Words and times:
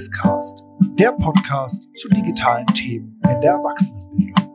VHS 0.00 0.10
Cast, 0.12 0.62
der 0.98 1.12
Podcast 1.12 1.86
zu 1.94 2.08
digitalen 2.08 2.66
Themen 2.68 3.20
in 3.22 3.40
der 3.42 3.50
Erwachsenenbildung. 3.50 4.54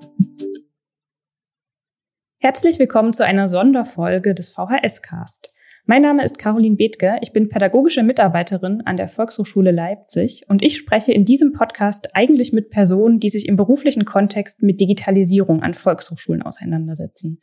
Herzlich 2.40 2.80
willkommen 2.80 3.14
zu 3.14 3.24
einer 3.24 3.48
Sonderfolge 3.48 4.34
des 4.34 4.50
VHS 4.50 5.04
Cast. 5.04 5.54
Mein 5.86 6.02
Name 6.02 6.24
ist 6.24 6.40
Caroline 6.40 6.78
Bethke, 6.78 7.20
ich 7.22 7.32
bin 7.32 7.50
pädagogische 7.50 8.02
Mitarbeiterin 8.02 8.82
an 8.86 8.98
der 8.98 9.08
Volkshochschule 9.08 9.70
Leipzig 9.70 10.46
und 10.48 10.64
ich 10.64 10.78
spreche 10.78 11.12
in 11.12 11.26
diesem 11.26 11.54
Podcast 11.54 12.16
eigentlich 12.16 12.52
mit 12.52 12.72
Personen, 12.72 13.20
die 13.20 13.30
sich 13.30 13.48
im 13.48 13.56
beruflichen 13.56 14.04
Kontext 14.04 14.64
mit 14.64 14.82
Digitalisierung 14.82 15.62
an 15.62 15.76
Volkshochschulen 15.76 16.42
auseinandersetzen. 16.42 17.40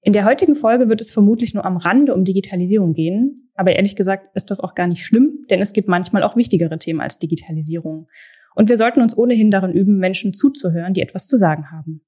In 0.00 0.14
der 0.14 0.24
heutigen 0.24 0.54
Folge 0.54 0.88
wird 0.88 1.02
es 1.02 1.10
vermutlich 1.10 1.52
nur 1.52 1.66
am 1.66 1.76
Rande 1.76 2.14
um 2.14 2.24
Digitalisierung 2.24 2.94
gehen, 2.94 3.41
aber 3.54 3.76
ehrlich 3.76 3.96
gesagt 3.96 4.34
ist 4.34 4.50
das 4.50 4.60
auch 4.60 4.74
gar 4.74 4.86
nicht 4.86 5.04
schlimm, 5.04 5.42
denn 5.50 5.60
es 5.60 5.72
gibt 5.72 5.88
manchmal 5.88 6.22
auch 6.22 6.36
wichtigere 6.36 6.78
Themen 6.78 7.00
als 7.00 7.18
Digitalisierung. 7.18 8.08
Und 8.54 8.68
wir 8.68 8.76
sollten 8.76 9.00
uns 9.00 9.16
ohnehin 9.16 9.50
darin 9.50 9.72
üben, 9.72 9.98
Menschen 9.98 10.34
zuzuhören, 10.34 10.94
die 10.94 11.00
etwas 11.00 11.26
zu 11.26 11.36
sagen 11.36 11.70
haben. 11.70 12.02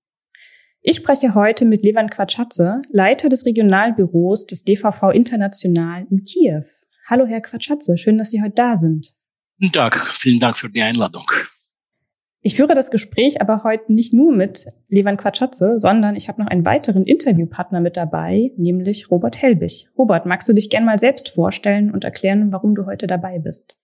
Ich 0.83 0.97
spreche 0.97 1.35
heute 1.35 1.65
mit 1.65 1.83
Levan 1.83 2.11
Quatschatze, 2.11 2.83
Leiter 2.91 3.31
des 3.31 3.47
Regionalbüros 3.47 4.47
des 4.47 4.65
DVV 4.65 5.11
International 5.13 6.07
in 6.11 6.25
Kiew. 6.25 6.65
Hallo, 7.07 7.27
Herr 7.27 7.41
Quatschatze, 7.41 7.97
schön, 7.97 8.19
dass 8.19 8.31
Sie 8.31 8.43
heute 8.43 8.55
da 8.55 8.77
sind. 8.77 9.15
Guten 9.59 9.73
Tag, 9.73 9.97
vielen 10.15 10.41
Dank 10.41 10.59
für 10.59 10.69
die 10.69 10.83
Einladung. 10.83 11.25
Ich 12.47 12.57
führe 12.57 12.75
das 12.75 12.91
Gespräch 12.91 13.41
aber 13.41 13.65
heute 13.65 13.91
nicht 13.91 14.13
nur 14.13 14.37
mit 14.37 14.67
Levan 14.91 15.17
Quatschatze, 15.17 15.77
sondern 15.79 16.15
ich 16.15 16.29
habe 16.29 16.43
noch 16.43 16.51
einen 16.51 16.67
weiteren 16.67 17.05
Interviewpartner 17.05 17.81
mit 17.81 17.97
dabei, 17.97 18.51
nämlich 18.59 19.11
Robert 19.11 19.41
Helbig. 19.41 19.89
Robert, 19.97 20.27
magst 20.27 20.47
du 20.47 20.53
dich 20.53 20.69
gern 20.69 20.85
mal 20.85 20.99
selbst 20.99 21.31
vorstellen 21.31 21.91
und 21.91 22.05
erklären, 22.05 22.53
warum 22.53 22.75
du 22.75 22.85
heute 22.85 23.07
dabei 23.07 23.39
bist? 23.39 23.79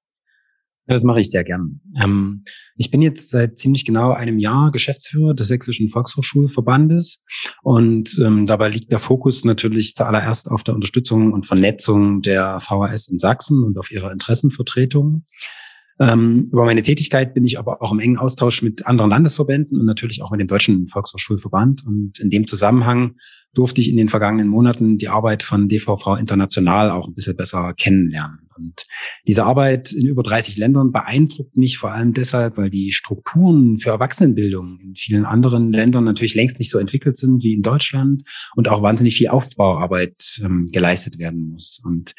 Ja, 0.86 0.92
das 0.92 1.04
mache 1.04 1.20
ich 1.20 1.30
sehr 1.30 1.42
gern. 1.42 1.80
Ähm, 2.02 2.44
ich 2.76 2.90
bin 2.90 3.00
jetzt 3.00 3.30
seit 3.30 3.58
ziemlich 3.58 3.86
genau 3.86 4.12
einem 4.12 4.36
Jahr 4.36 4.70
Geschäftsführer 4.72 5.32
des 5.32 5.48
Sächsischen 5.48 5.88
Volkshochschulverbandes 5.88 7.24
und 7.62 8.18
ähm, 8.22 8.44
dabei 8.44 8.68
liegt 8.68 8.92
der 8.92 8.98
Fokus 8.98 9.42
natürlich 9.42 9.94
zuallererst 9.94 10.50
auf 10.50 10.64
der 10.64 10.74
Unterstützung 10.74 11.32
und 11.32 11.46
Vernetzung 11.46 12.20
der 12.20 12.60
VHS 12.60 13.08
in 13.08 13.18
Sachsen 13.18 13.64
und 13.64 13.78
auf 13.78 13.90
ihrer 13.90 14.12
Interessenvertretung. 14.12 15.24
Ähm, 16.00 16.48
über 16.50 16.64
meine 16.64 16.82
Tätigkeit 16.82 17.34
bin 17.34 17.44
ich 17.44 17.58
aber 17.58 17.82
auch 17.82 17.92
im 17.92 18.00
engen 18.00 18.16
Austausch 18.16 18.62
mit 18.62 18.86
anderen 18.86 19.10
Landesverbänden 19.10 19.78
und 19.78 19.84
natürlich 19.84 20.22
auch 20.22 20.30
mit 20.30 20.40
dem 20.40 20.48
Deutschen 20.48 20.88
Volkshochschulverband. 20.88 21.84
Und 21.86 22.18
in 22.18 22.30
dem 22.30 22.46
Zusammenhang 22.46 23.16
durfte 23.52 23.82
ich 23.82 23.90
in 23.90 23.98
den 23.98 24.08
vergangenen 24.08 24.48
Monaten 24.48 24.96
die 24.96 25.08
Arbeit 25.08 25.42
von 25.42 25.68
DVV 25.68 26.16
International 26.18 26.90
auch 26.90 27.06
ein 27.06 27.14
bisschen 27.14 27.36
besser 27.36 27.74
kennenlernen. 27.74 28.49
Und 28.60 28.86
diese 29.26 29.44
Arbeit 29.44 29.92
in 29.92 30.06
über 30.06 30.22
30 30.22 30.56
Ländern 30.56 30.92
beeindruckt 30.92 31.56
mich 31.56 31.78
vor 31.78 31.92
allem 31.92 32.12
deshalb, 32.12 32.56
weil 32.56 32.70
die 32.70 32.92
Strukturen 32.92 33.78
für 33.78 33.90
Erwachsenenbildung 33.90 34.78
in 34.82 34.94
vielen 34.94 35.24
anderen 35.24 35.72
Ländern 35.72 36.04
natürlich 36.04 36.34
längst 36.34 36.58
nicht 36.58 36.70
so 36.70 36.78
entwickelt 36.78 37.16
sind 37.16 37.42
wie 37.42 37.54
in 37.54 37.62
Deutschland 37.62 38.22
und 38.54 38.68
auch 38.68 38.82
wahnsinnig 38.82 39.16
viel 39.16 39.28
Aufbauarbeit 39.28 40.40
ähm, 40.44 40.68
geleistet 40.70 41.18
werden 41.18 41.48
muss. 41.48 41.80
Und 41.84 42.14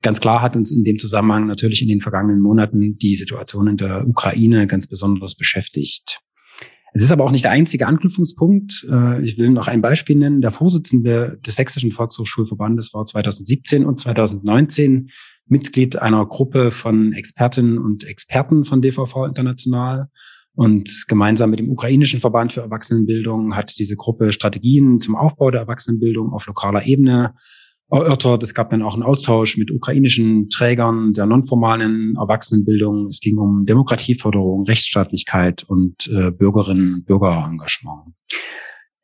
ganz 0.00 0.20
klar 0.20 0.42
hat 0.42 0.56
uns 0.56 0.72
in 0.72 0.84
dem 0.84 0.98
Zusammenhang 0.98 1.46
natürlich 1.46 1.82
in 1.82 1.88
den 1.88 2.00
vergangenen 2.00 2.40
Monaten 2.40 2.96
die 2.96 3.14
Situation 3.14 3.68
in 3.68 3.76
der 3.76 4.06
Ukraine 4.06 4.66
ganz 4.66 4.86
besonders 4.86 5.34
beschäftigt. 5.34 6.20
Es 6.94 7.02
ist 7.02 7.12
aber 7.12 7.24
auch 7.24 7.30
nicht 7.30 7.44
der 7.44 7.52
einzige 7.52 7.86
Anknüpfungspunkt. 7.86 8.86
Äh, 8.90 9.22
ich 9.22 9.38
will 9.38 9.50
noch 9.50 9.68
ein 9.68 9.80
Beispiel 9.80 10.16
nennen. 10.16 10.40
Der 10.40 10.50
Vorsitzende 10.50 11.38
des 11.44 11.56
Sächsischen 11.56 11.90
Volkshochschulverbandes 11.90 12.92
war 12.92 13.04
2017 13.04 13.84
und 13.84 13.98
2019 13.98 15.10
Mitglied 15.46 15.96
einer 15.96 16.24
Gruppe 16.26 16.70
von 16.70 17.12
Expertinnen 17.12 17.78
und 17.78 18.04
Experten 18.04 18.64
von 18.64 18.82
DVV 18.82 19.26
International. 19.26 20.08
Und 20.54 21.06
gemeinsam 21.08 21.50
mit 21.50 21.60
dem 21.60 21.70
ukrainischen 21.70 22.20
Verband 22.20 22.52
für 22.52 22.60
Erwachsenenbildung 22.60 23.56
hat 23.56 23.78
diese 23.78 23.96
Gruppe 23.96 24.32
Strategien 24.32 25.00
zum 25.00 25.16
Aufbau 25.16 25.50
der 25.50 25.62
Erwachsenenbildung 25.62 26.32
auf 26.32 26.46
lokaler 26.46 26.84
Ebene 26.86 27.34
erörtert. 27.90 28.42
Es 28.42 28.54
gab 28.54 28.70
dann 28.70 28.82
auch 28.82 28.94
einen 28.94 29.02
Austausch 29.02 29.56
mit 29.56 29.70
ukrainischen 29.70 30.48
Trägern 30.50 31.12
der 31.12 31.26
nonformalen 31.26 32.16
Erwachsenenbildung. 32.16 33.06
Es 33.06 33.20
ging 33.20 33.38
um 33.38 33.64
Demokratieförderung, 33.66 34.64
Rechtsstaatlichkeit 34.64 35.62
und 35.64 36.08
äh, 36.08 36.30
Bürgerinnen 36.30 36.94
und 36.94 37.04
Bürgerengagement. 37.06 38.14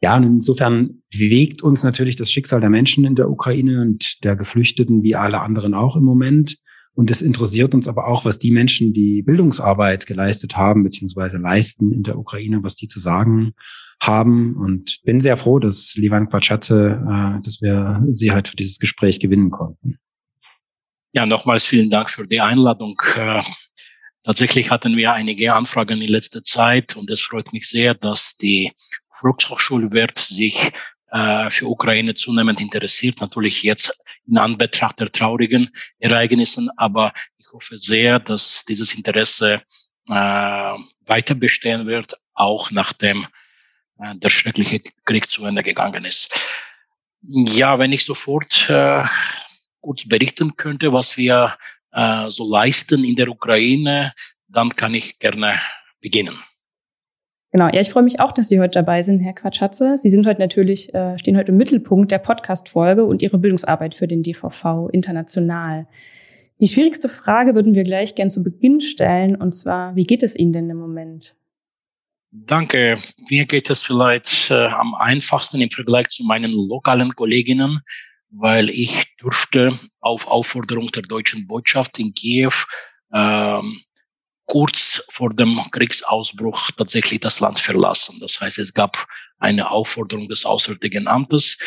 Ja, 0.01 0.17
und 0.17 0.23
insofern 0.23 1.03
bewegt 1.11 1.63
uns 1.63 1.83
natürlich 1.83 2.17
das 2.17 2.31
Schicksal 2.31 2.61
der 2.61 2.71
Menschen 2.71 3.05
in 3.05 3.17
der 3.17 3.31
Ukraine 3.31 3.81
und 3.81 4.23
der 4.25 4.37
Geflüchteten 4.37 5.03
wie 5.03 5.17
alle 5.17 5.41
anderen 5.41 5.75
auch 5.75 5.97
im 5.97 6.05
Moment. 6.05 6.57
Und 6.95 7.11
es 7.13 7.23
interessiert 7.23 7.75
uns 7.75 7.87
aber 7.87 8.09
auch, 8.09 8.25
was 8.25 8.39
die 8.41 8.51
Menschen, 8.51 8.93
die 8.93 9.23
Bildungsarbeit 9.23 10.07
geleistet 10.07 10.57
haben, 10.57 10.83
beziehungsweise 10.83 11.39
leisten 11.39 11.93
in 11.93 12.03
der 12.03 12.19
Ukraine, 12.19 12.63
was 12.63 12.75
die 12.75 12.89
zu 12.89 12.99
sagen 12.99 13.53
haben. 14.01 14.57
Und 14.57 15.01
bin 15.05 15.21
sehr 15.21 15.37
froh, 15.37 15.61
dass 15.61 15.95
Livan 15.95 16.29
Quatschatze, 16.29 17.01
äh, 17.09 17.43
dass 17.43 17.63
wir 17.63 18.03
sie 18.11 18.33
halt 18.33 18.49
für 18.49 18.57
dieses 18.57 18.79
Gespräch 18.79 19.21
gewinnen 19.21 19.51
konnten. 19.51 19.99
Ja, 21.13 21.25
nochmals 21.25 21.65
vielen 21.65 21.91
Dank 21.91 22.11
für 22.11 22.27
die 22.27 22.41
Einladung. 22.41 23.01
Tatsächlich 24.29 24.71
hatten 24.71 24.95
wir 24.99 25.15
einige 25.15 25.55
Anfragen 25.55 26.03
in 26.03 26.11
letzter 26.11 26.45
Zeit 26.45 26.97
und 26.97 27.11
es 27.11 27.23
freut 27.23 27.55
mich 27.55 27.67
sehr, 27.67 27.95
dass 27.95 28.37
die 28.37 28.71
Volkshochschulwert 29.11 30.19
sich 30.19 30.71
äh, 31.11 31.49
für 31.49 31.67
Ukraine 31.67 32.13
zunehmend 32.13 32.61
interessiert. 32.61 33.23
Natürlich 33.23 33.63
jetzt 33.63 33.99
in 34.27 34.37
Anbetracht 34.37 35.01
der 35.01 35.11
traurigen 35.11 35.71
Ereignissen, 35.99 36.69
aber 36.77 37.15
ich 37.39 37.47
hoffe 37.55 37.79
sehr, 37.79 38.19
dass 38.19 38.67
dieses 38.67 38.95
Interesse 38.95 39.63
äh, 40.11 40.13
weiter 40.13 41.35
bestehen 41.35 41.87
wird, 41.87 42.13
auch 42.35 42.71
nachdem 42.71 43.27
äh, 43.99 44.15
der 44.15 44.29
schreckliche 44.29 44.83
Krieg 45.07 45.31
zu 45.31 45.47
Ende 45.47 45.63
gegangen 45.63 46.05
ist. 46.05 46.39
Ja, 47.23 47.79
wenn 47.79 47.93
ich 47.93 48.05
sofort 48.05 48.69
äh, 48.69 49.07
kurz 49.81 50.07
berichten 50.07 50.55
könnte, 50.57 50.93
was 50.93 51.17
wir 51.17 51.57
äh, 51.93 52.29
so 52.29 52.51
leisten 52.51 53.05
in 53.05 53.17
der 53.17 53.29
Ukraine, 53.29 54.13
dann 54.49 54.71
kann 54.71 54.95
ich 54.95 55.19
gerne 55.19 55.55
beginnen. 56.01 56.39
Genau, 57.51 57.69
ja, 57.69 57.81
ich 57.81 57.89
freue 57.89 58.03
mich 58.03 58.21
auch, 58.21 58.33
dass 58.33 58.49
Sie 58.49 58.61
heute 58.61 58.73
dabei 58.73 59.03
sind, 59.03 59.21
Herr 59.21 59.33
Quatschatze. 59.33 59.97
Sie 59.97 60.11
sind 60.11 60.27
heute 60.27 60.41
natürlich, 60.41 60.93
äh, 60.95 61.19
stehen 61.19 61.37
heute 61.37 61.51
im 61.53 61.57
Mittelpunkt 61.57 62.11
der 62.13 62.19
Podcast-Folge 62.19 63.05
und 63.05 63.23
Ihre 63.23 63.39
Bildungsarbeit 63.39 63.95
für 63.95 64.07
den 64.07 64.23
DVV 64.23 64.89
international. 64.93 65.87
Die 66.61 66.69
schwierigste 66.69 67.09
Frage 67.09 67.55
würden 67.55 67.75
wir 67.75 67.85
gleich 67.85 68.15
gern 68.15 68.31
zu 68.31 68.43
Beginn 68.43 68.83
stellen, 68.83 69.35
und 69.35 69.53
zwar, 69.53 69.97
wie 69.97 70.05
geht 70.05 70.23
es 70.23 70.37
Ihnen 70.37 70.53
denn 70.53 70.69
im 70.69 70.77
Moment? 70.77 71.37
Danke. 72.31 72.99
Mir 73.31 73.47
geht 73.47 73.71
es 73.71 73.83
vielleicht 73.83 74.51
äh, 74.51 74.67
am 74.67 74.95
einfachsten 74.95 75.63
im 75.63 75.71
Vergleich 75.71 76.09
zu 76.09 76.25
meinen 76.25 76.53
lokalen 76.53 77.11
Kolleginnen, 77.13 77.81
weil 78.31 78.71
ich 78.71 79.17
durfte 79.19 79.79
auf 80.01 80.27
Aufforderung 80.27 80.91
der 80.93 81.03
deutschen 81.03 81.47
Botschaft 81.47 81.99
in 81.99 82.13
Kiew 82.15 82.53
ähm, 83.13 83.81
kurz 84.47 85.05
vor 85.11 85.33
dem 85.33 85.61
Kriegsausbruch 85.71 86.71
tatsächlich 86.77 87.21
das 87.21 87.41
Land 87.41 87.59
verlassen. 87.59 88.19
Das 88.21 88.41
heißt, 88.41 88.59
es 88.59 88.75
gab 88.75 89.07
eine 89.39 89.71
Aufforderung 89.71 90.29
des 90.29 90.45
Auswärtigen 90.45 91.07
Amtes. 91.07 91.59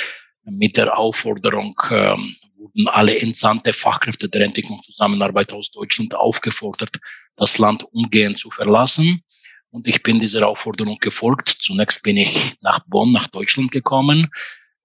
Mit 0.44 0.78
der 0.78 0.98
Aufforderung 0.98 1.80
ähm, 1.92 2.36
wurden 2.58 2.88
alle 2.88 3.20
entsandte 3.20 3.74
Fachkräfte 3.74 4.28
der 4.28 4.42
Entwicklungszusammenarbeit 4.42 5.54
aus 5.54 5.72
Deutschland 5.72 6.16
aufgefordert, 6.16 6.98
das 7.36 7.60
Land 7.60 7.84
umgehend 7.92 8.40
zu 8.40 8.50
verlassen. 8.50 9.22
Und 9.70 9.88
ich 9.88 10.02
bin 10.02 10.20
dieser 10.20 10.48
Aufforderung 10.48 10.98
gefolgt. 11.00 11.50
Zunächst 11.60 12.02
bin 12.02 12.18
ich 12.18 12.56
nach 12.62 12.80
Bonn, 12.88 13.12
nach 13.12 13.28
Deutschland 13.28 13.72
gekommen, 13.72 14.30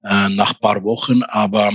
äh, 0.08 0.28
nach 0.30 0.58
paar 0.60 0.82
Wochen, 0.84 1.22
aber 1.22 1.72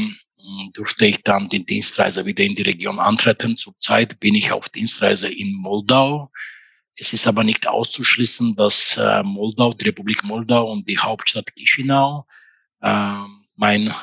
durfte 0.74 1.06
ich 1.06 1.24
dann 1.24 1.50
die 1.50 1.66
Dienstreise 1.66 2.26
wieder 2.26 2.44
in 2.44 2.56
die 2.56 2.64
Region 2.64 3.00
antreten. 3.00 3.58
Zurzeit 3.58 4.20
bin 4.20 4.36
ich 4.36 4.52
auf 4.52 4.70
Dienstreise 4.70 5.28
in 5.28 5.54
Moldau. 5.54 6.32
Es 6.96 7.14
ist 7.14 7.28
aber 7.28 7.44
nicht 7.44 7.68
auszuschließen, 7.68 8.56
dass 8.56 8.98
äh, 8.98 9.24
Moldau, 9.24 9.74
die 9.74 9.86
Republik 9.86 10.24
Moldau 10.24 10.72
und 10.72 10.88
die 10.88 10.98
Hauptstadt 10.98 11.46
Chisinau 11.56 12.26
äh, 12.82 13.14
mein 13.56 13.94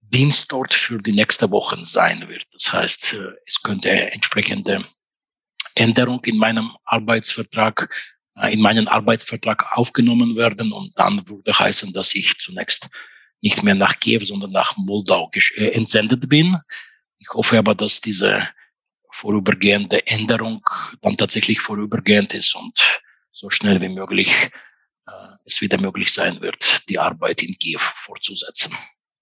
Dienst 0.00 0.50
dort 0.50 0.74
für 0.74 0.98
die 0.98 1.12
nächste 1.12 1.50
Woche 1.50 1.84
sein 1.84 2.28
wird. 2.28 2.46
Das 2.52 2.72
heißt, 2.72 3.14
äh, 3.14 3.32
es 3.46 3.62
könnte 3.62 3.90
entsprechende 3.90 4.84
Änderung 5.74 6.24
in 6.24 6.38
meinem 6.38 6.76
Arbeitsvertrag, 6.84 7.88
äh, 8.36 8.52
in 8.52 8.60
meinen 8.60 8.88
Arbeitsvertrag 8.88 9.64
aufgenommen 9.72 10.36
werden 10.36 10.72
und 10.72 10.98
dann 10.98 11.28
würde 11.28 11.56
heißen, 11.56 11.92
dass 11.92 12.14
ich 12.14 12.38
zunächst 12.38 12.90
nicht 13.40 13.62
mehr 13.62 13.74
nach 13.74 14.00
Kiew, 14.00 14.24
sondern 14.24 14.52
nach 14.52 14.76
Moldau 14.76 15.30
äh, 15.56 15.68
entsendet 15.68 16.28
bin. 16.28 16.58
Ich 17.18 17.28
hoffe 17.34 17.58
aber, 17.58 17.74
dass 17.74 18.00
diese 18.00 18.48
vorübergehende 19.10 20.06
Änderung 20.06 20.64
dann 21.00 21.16
tatsächlich 21.16 21.60
vorübergehend 21.60 22.34
ist 22.34 22.54
und 22.54 23.00
so 23.30 23.50
schnell 23.50 23.80
wie 23.80 23.88
möglich 23.88 24.50
äh, 25.06 25.10
es 25.44 25.60
wieder 25.60 25.80
möglich 25.80 26.12
sein 26.12 26.40
wird, 26.40 26.88
die 26.88 26.98
Arbeit 26.98 27.42
in 27.42 27.54
Kiew 27.54 27.80
fortzusetzen. 27.80 28.74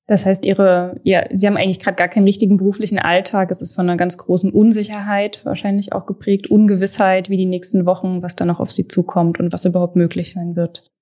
Das 0.09 0.25
heißt, 0.25 0.45
Ihre, 0.45 1.01
ja, 1.03 1.25
Sie 1.31 1.47
haben 1.47 1.57
eigentlich 1.57 1.81
gerade 1.81 1.97
gar 1.97 2.09
keinen 2.09 2.27
richtigen 2.27 2.59
beruflichen 2.59 2.99
Alltag. 2.99 3.51
Es 3.51 3.61
ist 3.61 3.75
von 3.75 3.89
einer 3.89 3.97
ganz 3.97 4.17
großen 4.17 4.53
Unsicherheit 4.53 5.45
wahrscheinlich 5.45 5.93
auch 5.93 6.07
geprägt, 6.07 6.49
Ungewissheit, 6.49 7.29
wie 7.29 7.37
die 7.37 7.47
nächsten 7.47 7.87
Wochen, 7.87 8.23
was 8.23 8.37
da 8.37 8.45
noch 8.45 8.61
auf 8.61 8.71
Sie 8.71 8.87
zukommt 8.87 9.41
und 9.41 9.53
was 9.53 9.65
überhaupt 9.65 9.97
möglich 9.97 10.33
sein 10.33 10.55
wird. 10.55 10.93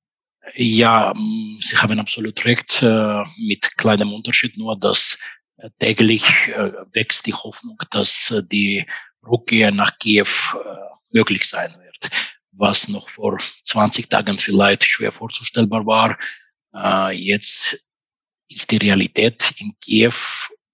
Ja, 0.52 1.12
mm, 1.14 1.58
Sie 1.60 1.76
haben 1.76 1.98
absolut 1.98 2.44
recht, 2.44 2.82
äh, 2.82 3.24
mit 3.38 3.76
kleinem 3.76 4.12
Unterschied 4.12 4.56
nur, 4.56 4.78
dass 4.78 5.18
äh, 5.56 5.70
täglich 5.78 6.24
äh, 6.48 6.72
wächst 6.92 7.26
die 7.26 7.34
Hoffnung, 7.34 7.78
dass 7.90 8.32
die 8.52 8.86
Rückkehr 9.26 9.70
nach 9.70 9.98
Kiew 9.98 10.28
möglich 11.10 11.44
sein 11.44 11.74
wird, 11.82 12.10
was 12.52 12.88
noch 12.88 13.08
vor 13.08 13.38
20 13.64 14.10
Tagen 14.10 14.38
vielleicht 14.38 14.84
schwer 14.84 15.12
vorzustellbar 15.12 15.86
war. 15.86 16.18
Jetzt 17.12 17.82
ist 18.50 18.70
die 18.70 18.76
Realität. 18.76 19.54
In 19.56 19.72
Kiew 19.80 20.12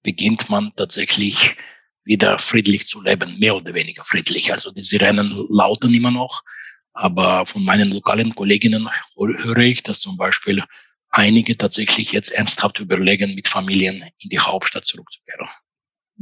beginnt 0.03 0.51
man 0.51 0.73
tatsächlich 0.75 1.57
wieder 2.03 2.41
friedlich 2.41 2.89
zu 2.89 3.01
leben, 3.03 3.39
mehr 3.39 3.55
oder 3.55 3.73
weniger 3.73 4.05
friedlich. 4.05 4.53
Also 4.53 4.73
die 4.73 4.83
Sirenen 4.83 5.47
lauten 5.49 5.95
immer 5.95 6.11
noch, 6.11 6.43
aber 6.93 7.47
von 7.47 7.65
meinen 7.65 7.91
lokalen 7.91 8.35
Kolleginnen 8.35 8.89
höre 9.17 9.59
ich, 9.59 9.83
dass 9.83 10.01
zum 10.01 10.17
Beispiel 10.17 10.63
einige 11.11 11.57
tatsächlich 11.57 12.13
jetzt 12.13 12.31
ernsthaft 12.31 12.81
überlegen, 12.81 13.35
mit 13.35 13.49
Familien 13.49 14.05
in 14.19 14.31
die 14.31 14.39
Hauptstadt 14.39 14.87
zurückzukehren. 14.87 15.49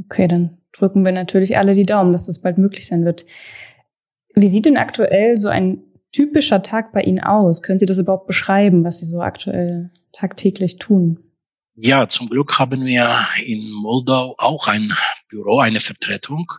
Okay, 0.04 0.28
dann 0.28 0.58
drücken 0.72 1.04
wir 1.04 1.12
natürlich 1.12 1.58
alle 1.58 1.74
die 1.74 1.86
Daumen, 1.86 2.12
dass 2.12 2.26
das 2.26 2.40
bald 2.40 2.58
möglich 2.58 2.86
sein 2.86 3.04
wird. 3.04 3.26
Wie 4.34 4.48
sieht 4.48 4.66
denn 4.66 4.76
aktuell 4.76 5.38
so 5.38 5.48
ein 5.48 5.82
typischer 6.12 6.62
Tag 6.62 6.92
bei 6.92 7.00
Ihnen 7.00 7.20
aus? 7.20 7.62
Können 7.62 7.78
Sie 7.78 7.86
das 7.86 7.98
überhaupt 7.98 8.26
beschreiben, 8.26 8.84
was 8.84 8.98
Sie 8.98 9.06
so 9.06 9.20
aktuell 9.20 9.90
tagtäglich 10.12 10.78
tun? 10.78 11.18
Ja, 11.74 12.08
zum 12.08 12.28
Glück 12.28 12.58
haben 12.58 12.84
wir 12.84 13.24
in 13.44 13.70
Moldau 13.72 14.34
auch 14.38 14.66
ein 14.68 14.92
Büro, 15.28 15.60
eine 15.60 15.80
Vertretung. 15.80 16.52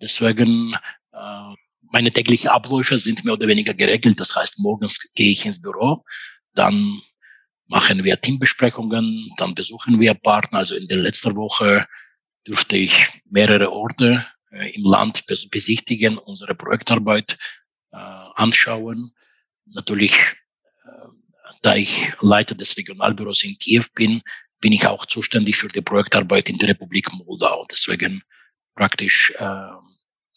Deswegen 0.00 0.74
äh, 1.12 1.54
meine 1.92 2.10
täglichen 2.10 2.48
Abläufe 2.48 2.98
sind 2.98 3.24
mehr 3.24 3.34
oder 3.34 3.46
weniger 3.46 3.74
geregelt. 3.74 4.18
Das 4.18 4.34
heißt, 4.34 4.58
morgens 4.58 4.98
gehe 5.14 5.30
ich 5.30 5.44
ins 5.46 5.60
Büro, 5.60 6.04
dann 6.54 7.00
machen 7.66 8.04
wir 8.04 8.20
Teambesprechungen, 8.20 9.30
dann 9.36 9.54
besuchen 9.54 10.00
wir 10.00 10.14
Partner. 10.14 10.58
Also 10.58 10.74
in 10.74 10.88
der 10.88 10.98
letzten 10.98 11.36
Woche 11.36 11.86
durfte 12.44 12.76
ich 12.76 12.92
mehrere 13.24 13.70
Orte 13.70 14.26
äh, 14.50 14.70
im 14.74 14.84
Land 14.84 15.24
besichtigen, 15.50 16.18
unsere 16.18 16.54
Projektarbeit 16.54 17.38
äh, 17.92 17.96
anschauen. 17.96 19.12
Natürlich, 19.66 20.14
äh, 20.14 21.08
da 21.62 21.76
ich 21.76 22.12
Leiter 22.20 22.54
des 22.54 22.76
Regionalbüros 22.76 23.44
in 23.44 23.56
Kiew 23.58 23.84
bin, 23.94 24.22
bin 24.60 24.72
ich 24.72 24.86
auch 24.86 25.06
zuständig 25.06 25.56
für 25.56 25.68
die 25.68 25.82
Projektarbeit 25.82 26.48
in 26.48 26.58
der 26.58 26.70
Republik 26.70 27.12
Moldau. 27.12 27.66
Deswegen 27.70 28.22
praktisch 28.74 29.32
äh, 29.38 29.68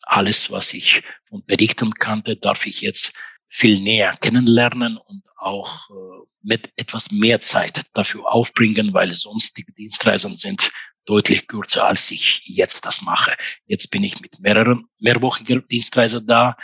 alles, 0.04 0.52
was 0.52 0.74
ich 0.74 1.04
von 1.24 1.44
Berichten 1.46 1.92
kannte, 1.94 2.36
darf 2.36 2.66
ich 2.66 2.82
jetzt 2.82 3.14
viel 3.48 3.80
näher 3.80 4.16
kennenlernen 4.18 4.98
und 4.98 5.24
auch 5.38 5.90
äh, 5.90 5.94
mit 6.42 6.72
etwas 6.76 7.12
mehr 7.12 7.40
Zeit 7.40 7.86
dafür 7.94 8.32
aufbringen, 8.32 8.94
weil 8.94 9.14
sonst 9.14 9.58
die 9.58 9.66
Dienstreisen 9.66 10.36
sind 10.36 10.72
deutlich 11.06 11.48
kürzer, 11.48 11.86
als 11.86 12.12
ich 12.12 12.42
jetzt 12.46 12.86
das 12.86 13.02
mache. 13.02 13.38
Jetzt 13.66 13.92
bin 13.92 14.04
ich 14.04 14.20
mit 14.22 14.40
mehreren 14.40 14.88
mehrwöchiger 15.00 15.62
Dienstreise 15.62 16.24
da. 16.24 16.58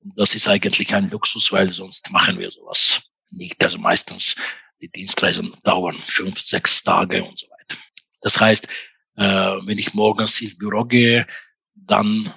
Und 0.00 0.18
das 0.18 0.34
ist 0.34 0.48
eigentlich 0.48 0.94
ein 0.94 1.10
Luxus, 1.10 1.50
weil 1.52 1.72
sonst 1.72 2.10
machen 2.10 2.38
wir 2.38 2.50
sowas 2.50 3.02
nicht. 3.30 3.62
Also 3.64 3.78
meistens 3.78 4.36
die 4.80 4.90
Dienstreisen 4.90 5.56
dauern 5.64 5.96
fünf, 6.06 6.40
sechs 6.40 6.82
Tage 6.82 7.24
und 7.24 7.38
so 7.38 7.46
weiter. 7.48 7.76
Das 8.20 8.38
heißt, 8.38 8.68
äh, 9.16 9.24
wenn 9.24 9.78
ich 9.78 9.94
morgens 9.94 10.40
ins 10.40 10.58
Büro 10.58 10.84
gehe, 10.84 11.26
dann 11.74 12.30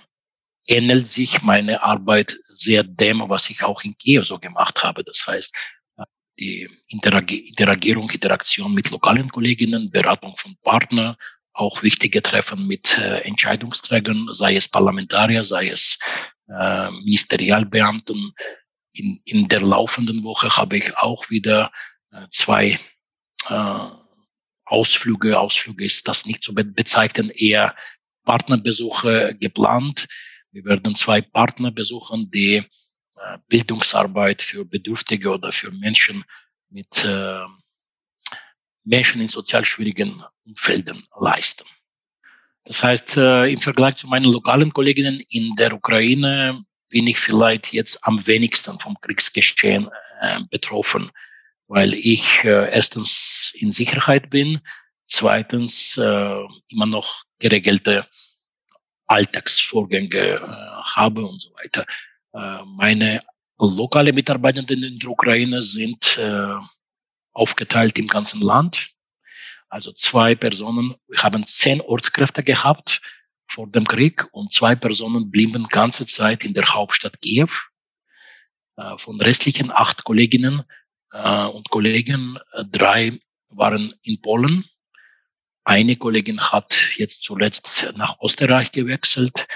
ähnelt 0.70 1.08
sich 1.08 1.42
meine 1.42 1.84
Arbeit 1.84 2.38
sehr 2.54 2.84
dem, 2.84 3.24
was 3.28 3.50
ich 3.50 3.64
auch 3.64 3.84
in 3.84 3.98
Kiew 3.98 4.24
so 4.24 4.38
gemacht 4.40 4.84
habe. 4.84 5.04
Das 5.04 5.26
heißt, 5.26 5.54
äh, 5.98 6.04
die 6.40 6.70
Interagi 6.88 7.50
Interagierung, 7.50 8.10
Interaktion 8.10 8.74
mit 8.74 8.92
lokalen 8.92 9.30
Kolleginnen, 9.30 9.90
Beratung 9.90 10.36
von 10.36 10.56
Partnern, 10.64 11.16
auch 11.54 11.82
wichtige 11.84 12.22
Treffen 12.22 12.68
mit 12.68 12.98
äh, 12.98 13.22
Entscheidungsträgern, 13.22 14.28
sei 14.32 14.56
es 14.56 14.68
Parlamentarier, 14.68 15.44
sei 15.44 15.70
es 15.70 15.98
äh, 16.48 16.92
Ministerialbeamten. 16.92 18.34
In, 18.94 19.20
in 19.26 19.48
der 19.48 19.62
laufenden 19.62 20.24
Woche 20.24 20.56
habe 20.56 20.78
ich 20.78 20.98
auch 20.98 21.30
wieder 21.30 21.72
äh, 22.12 22.28
zwei 22.30 22.80
äh, 23.50 23.80
Ausflüge, 24.66 25.40
Ausflüge 25.40 25.84
ist 25.84 26.08
das 26.08 26.28
nicht 26.28 26.44
zu 26.44 26.54
bezeichnen, 26.54 27.32
eher 27.32 27.76
Partnerbesuche 28.24 29.36
geplant. 29.40 30.06
Wir 30.52 30.66
werden 30.66 30.96
zwei 30.96 31.22
Partner 31.22 31.72
besuchen, 31.72 32.30
die 32.32 32.56
äh, 32.56 33.38
Bildungsarbeit 33.48 34.42
für 34.42 34.66
Bedürftige 34.66 35.30
oder 35.30 35.52
für 35.52 35.72
Menschen 35.72 36.24
mit 36.70 37.06
äh, 37.06 37.46
Menschen 38.84 39.22
in 39.22 39.28
sozial 39.28 39.66
schwierigen 39.66 40.24
Umfelden 40.46 41.04
leisten. 41.20 41.66
Das 42.66 42.84
heißt, 42.84 43.18
äh, 43.18 43.52
im 43.52 43.60
Vergleich 43.60 43.96
zu 43.98 44.08
meinen 44.08 44.32
lokalen 44.32 44.74
Kolleginnen 44.74 45.22
in 45.30 45.56
der 45.56 45.74
Ukraine 45.74 46.64
bin 46.90 47.08
ich 47.08 47.20
vielleicht 47.20 47.74
jetzt 47.74 48.06
am 48.06 48.26
wenigsten 48.26 48.80
vom 48.80 49.00
Kriegsgeschehen 49.02 49.90
äh, 50.22 50.40
betroffen 50.50 51.12
weil 51.70 51.94
ich 51.94 52.44
äh, 52.44 52.74
erstens 52.74 53.54
in 53.54 53.72
Sicherheit 53.72 54.30
bin, 54.30 54.60
zweitens 55.06 55.96
äh, 55.98 56.44
immer 56.70 56.88
noch 56.88 57.24
geregelte 57.38 58.06
Alltagsvorgänge 59.10 60.18
äh, 60.18 60.40
habe 60.96 61.26
und 61.26 61.42
so 61.42 61.52
weiter. 61.56 61.86
Äh, 62.34 62.64
meine 62.66 63.20
lokale 63.58 64.14
Mitarbeitenden 64.14 64.84
in 64.84 65.00
der 65.00 65.10
Ukraine 65.10 65.62
sind 65.62 66.18
äh, 66.18 66.54
aufgeteilt 67.34 67.98
im 68.00 68.08
ganzen 68.08 68.42
Land. 68.42 68.92
Also 69.68 69.92
zwei 69.92 70.36
Personen, 70.36 70.96
wir 71.08 71.24
haben 71.24 71.46
zehn 71.46 71.82
Ortskräfte 71.82 72.44
gehabt 72.44 73.02
vor 73.48 73.68
dem 73.68 73.86
Krieg 73.86 74.28
und 74.32 74.54
zwei 74.54 74.76
Personen 74.76 75.32
blieben 75.32 75.68
ganze 75.68 76.06
Zeit 76.06 76.44
in 76.44 76.54
der 76.54 76.74
Hauptstadt 76.74 77.20
Kiew. 77.22 77.50
Äh, 78.78 78.98
von 78.98 79.20
restlichen 79.20 79.72
acht 79.72 80.04
Kolleginnen 80.04 80.64
äh, 81.12 81.46
und 81.46 81.70
Kollegen. 81.70 82.38
Drei 82.72 83.20
waren 83.50 83.92
in 84.04 84.22
Polen. 84.22 84.66
Eine 85.64 85.96
Kollegin 85.96 86.40
hat 86.40 86.76
jetzt 86.96 87.24
zuletzt 87.24 87.92
nach 87.96 88.18
Österreich 88.24 88.72
gewechselt, 88.72 89.48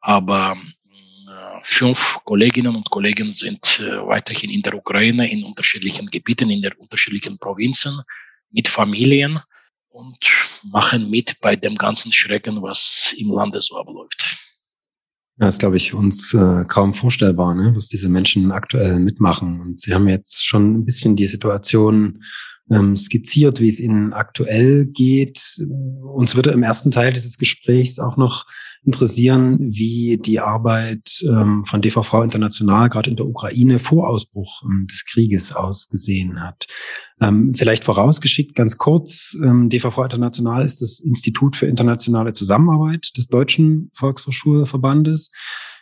aber 0.00 0.56
äh, 0.56 1.58
fünf 1.62 2.20
Kolleginnen 2.24 2.76
und 2.76 2.90
Kollegen 2.90 3.30
sind 3.30 3.80
äh, 3.80 4.06
weiterhin 4.06 4.50
in 4.50 4.62
der 4.62 4.74
Ukraine, 4.74 5.30
in 5.30 5.44
unterschiedlichen 5.44 6.06
Gebieten, 6.10 6.50
in 6.50 6.62
der 6.62 6.78
unterschiedlichen 6.78 7.38
Provinzen, 7.38 8.02
mit 8.50 8.68
Familien 8.68 9.40
und 9.88 10.18
machen 10.64 11.08
mit 11.08 11.40
bei 11.40 11.56
dem 11.56 11.76
ganzen 11.76 12.12
Schrecken, 12.12 12.62
was 12.62 13.14
im 13.16 13.30
Lande 13.30 13.60
so 13.60 13.78
abläuft. 13.78 14.44
Das 15.36 15.54
ist, 15.54 15.60
glaube 15.60 15.76
ich, 15.76 15.94
uns 15.94 16.32
äh, 16.32 16.64
kaum 16.66 16.94
vorstellbar, 16.94 17.54
ne, 17.54 17.74
was 17.74 17.88
diese 17.88 18.08
Menschen 18.08 18.52
aktuell 18.52 19.00
mitmachen. 19.00 19.60
Und 19.60 19.80
Sie 19.80 19.92
haben 19.92 20.08
jetzt 20.08 20.46
schon 20.46 20.74
ein 20.74 20.84
bisschen 20.84 21.16
die 21.16 21.26
Situation 21.26 22.22
ähm, 22.70 22.96
skizziert, 22.96 23.60
wie 23.60 23.68
es 23.68 23.80
Ihnen 23.80 24.12
aktuell 24.12 24.86
geht. 24.86 25.62
Uns 26.02 26.34
würde 26.34 26.50
im 26.50 26.62
ersten 26.62 26.90
Teil 26.90 27.12
dieses 27.12 27.36
Gesprächs 27.36 27.98
auch 27.98 28.16
noch 28.16 28.46
interessieren, 28.84 29.58
wie 29.60 30.18
die 30.18 30.40
Arbeit 30.40 31.22
ähm, 31.26 31.64
von 31.66 31.80
DVV 31.80 32.22
International 32.22 32.88
gerade 32.88 33.10
in 33.10 33.16
der 33.16 33.26
Ukraine 33.26 33.78
vor 33.78 34.08
Ausbruch 34.08 34.62
ähm, 34.64 34.86
des 34.90 35.04
Krieges 35.06 35.54
ausgesehen 35.54 36.42
hat. 36.42 36.66
Ähm, 37.20 37.54
vielleicht 37.54 37.84
vorausgeschickt 37.84 38.54
ganz 38.54 38.76
kurz, 38.76 39.36
ähm, 39.42 39.70
DVV 39.70 40.04
International 40.04 40.64
ist 40.64 40.82
das 40.82 41.00
Institut 41.00 41.56
für 41.56 41.66
internationale 41.66 42.32
Zusammenarbeit 42.32 43.16
des 43.16 43.28
Deutschen 43.28 43.90
Volkshochschulverbandes. 43.94 45.30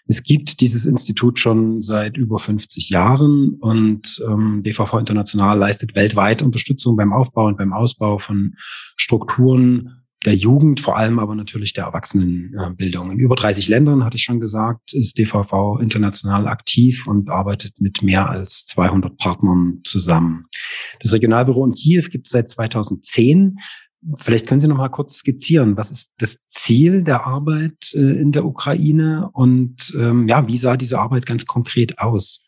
Es 0.06 0.22
gibt 0.22 0.60
dieses 0.60 0.84
Institut 0.84 1.38
schon 1.38 1.80
seit 1.80 2.16
über 2.16 2.38
50 2.38 2.90
Jahren 2.90 3.54
und 3.60 4.22
ähm, 4.28 4.62
DVV 4.64 4.98
International 4.98 5.58
leistet 5.58 5.94
weltweit 5.94 6.42
Unterstützung 6.42 6.96
beim 6.96 7.12
Aufbau 7.12 7.46
und 7.46 7.56
beim 7.56 7.72
Ausbau 7.72 8.18
von 8.18 8.54
Strukturen 8.96 10.02
der 10.24 10.34
Jugend, 10.34 10.80
vor 10.80 10.96
allem 10.96 11.18
aber 11.18 11.34
natürlich 11.34 11.72
der 11.72 11.84
Erwachsenenbildung. 11.84 13.10
In 13.10 13.18
über 13.18 13.34
30 13.34 13.68
Ländern, 13.68 14.04
hatte 14.04 14.16
ich 14.16 14.22
schon 14.22 14.40
gesagt, 14.40 14.92
ist 14.92 15.18
DVV 15.18 15.78
international 15.80 16.46
aktiv 16.46 17.06
und 17.06 17.28
arbeitet 17.28 17.80
mit 17.80 18.02
mehr 18.02 18.30
als 18.30 18.66
200 18.66 19.16
Partnern 19.16 19.80
zusammen. 19.84 20.46
Das 21.00 21.12
Regionalbüro 21.12 21.64
in 21.66 21.72
Kiew 21.72 22.04
gibt 22.10 22.28
es 22.28 22.32
seit 22.32 22.48
2010. 22.48 23.58
Vielleicht 24.16 24.46
können 24.48 24.60
Sie 24.60 24.68
noch 24.68 24.76
mal 24.76 24.88
kurz 24.88 25.18
skizzieren, 25.18 25.76
was 25.76 25.90
ist 25.90 26.12
das 26.18 26.38
Ziel 26.48 27.04
der 27.04 27.26
Arbeit 27.26 27.92
äh, 27.94 27.98
in 27.98 28.32
der 28.32 28.44
Ukraine 28.44 29.30
und 29.32 29.92
ähm, 29.94 30.26
ja, 30.28 30.46
wie 30.48 30.58
sah 30.58 30.76
diese 30.76 30.98
Arbeit 30.98 31.24
ganz 31.24 31.46
konkret 31.46 31.98
aus? 31.98 32.44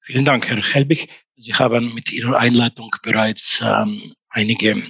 Vielen 0.00 0.24
Dank, 0.24 0.48
Herr 0.48 0.60
Helbig. 0.60 1.08
Sie 1.36 1.54
haben 1.54 1.94
mit 1.94 2.12
Ihrer 2.12 2.38
Einleitung 2.38 2.94
bereits 3.02 3.60
ähm, 3.62 4.00
einige 4.30 4.82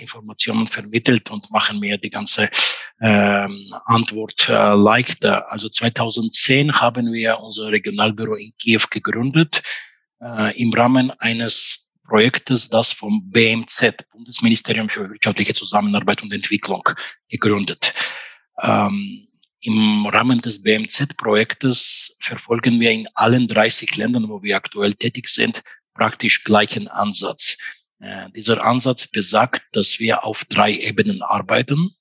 Informationen 0.00 0.66
vermittelt 0.66 1.30
und 1.30 1.50
machen 1.50 1.80
mir 1.80 1.98
die 1.98 2.10
ganze 2.10 2.48
ähm, 3.00 3.70
Antwort 3.86 4.48
äh, 4.48 4.74
leichter. 4.74 5.50
Also 5.50 5.68
2010 5.68 6.80
haben 6.80 7.12
wir 7.12 7.40
unser 7.40 7.70
Regionalbüro 7.72 8.34
in 8.34 8.52
Kiew 8.58 8.82
gegründet 8.90 9.62
äh, 10.20 10.60
im 10.60 10.72
Rahmen 10.72 11.10
eines 11.18 11.81
Projektes, 12.12 12.68
das 12.68 12.92
vom 12.92 13.30
BMZ, 13.30 14.04
Bundesministerium 14.12 14.90
für 14.90 15.08
wirtschaftliche 15.08 15.54
Zusammenarbeit 15.54 16.22
und 16.22 16.30
Entwicklung, 16.34 16.86
gegründet. 17.30 17.94
Ähm, 18.60 19.28
Im 19.62 20.04
Rahmen 20.04 20.38
des 20.40 20.62
BMZ-Projektes 20.62 22.14
verfolgen 22.20 22.78
wir 22.82 22.90
in 22.90 23.08
allen 23.14 23.46
30 23.46 23.96
Ländern, 23.96 24.28
wo 24.28 24.42
wir 24.42 24.56
aktuell 24.58 24.92
tätig 24.92 25.30
sind, 25.30 25.62
praktisch 25.94 26.44
gleichen 26.44 26.86
Ansatz. 26.86 27.56
Äh, 27.98 28.30
dieser 28.36 28.62
Ansatz 28.62 29.06
besagt, 29.06 29.62
dass 29.72 29.98
wir 29.98 30.22
auf 30.22 30.44
drei 30.44 30.70
Ebenen 30.70 31.22
arbeiten. 31.22 31.94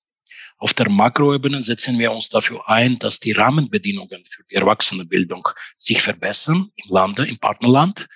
Auf 0.57 0.73
der 0.73 0.89
Makroebene 0.89 1.61
setzen 1.61 1.97
wir 1.99 2.11
uns 2.11 2.27
dafür 2.27 2.67
ein, 2.67 2.99
dass 2.99 3.21
die 3.21 3.31
Rahmenbedingungen 3.31 4.25
für 4.29 4.43
die 4.51 4.55
Erwachsenenbildung 4.55 5.47
sich 5.77 6.01
verbessern 6.01 6.69
im 6.75 6.93
Lande, 6.93 7.25
im 7.25 7.37
Partnerland, 7.37 8.09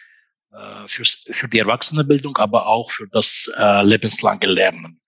für, 0.88 1.04
für 1.06 1.48
die 1.48 1.60
Erwachsenenbildung, 1.60 2.38
aber 2.38 2.68
auch 2.68 2.92
für 2.92 3.08
das 3.08 3.50
äh, 3.58 3.84
lebenslange 3.84 4.48
Lernen, 4.48 5.02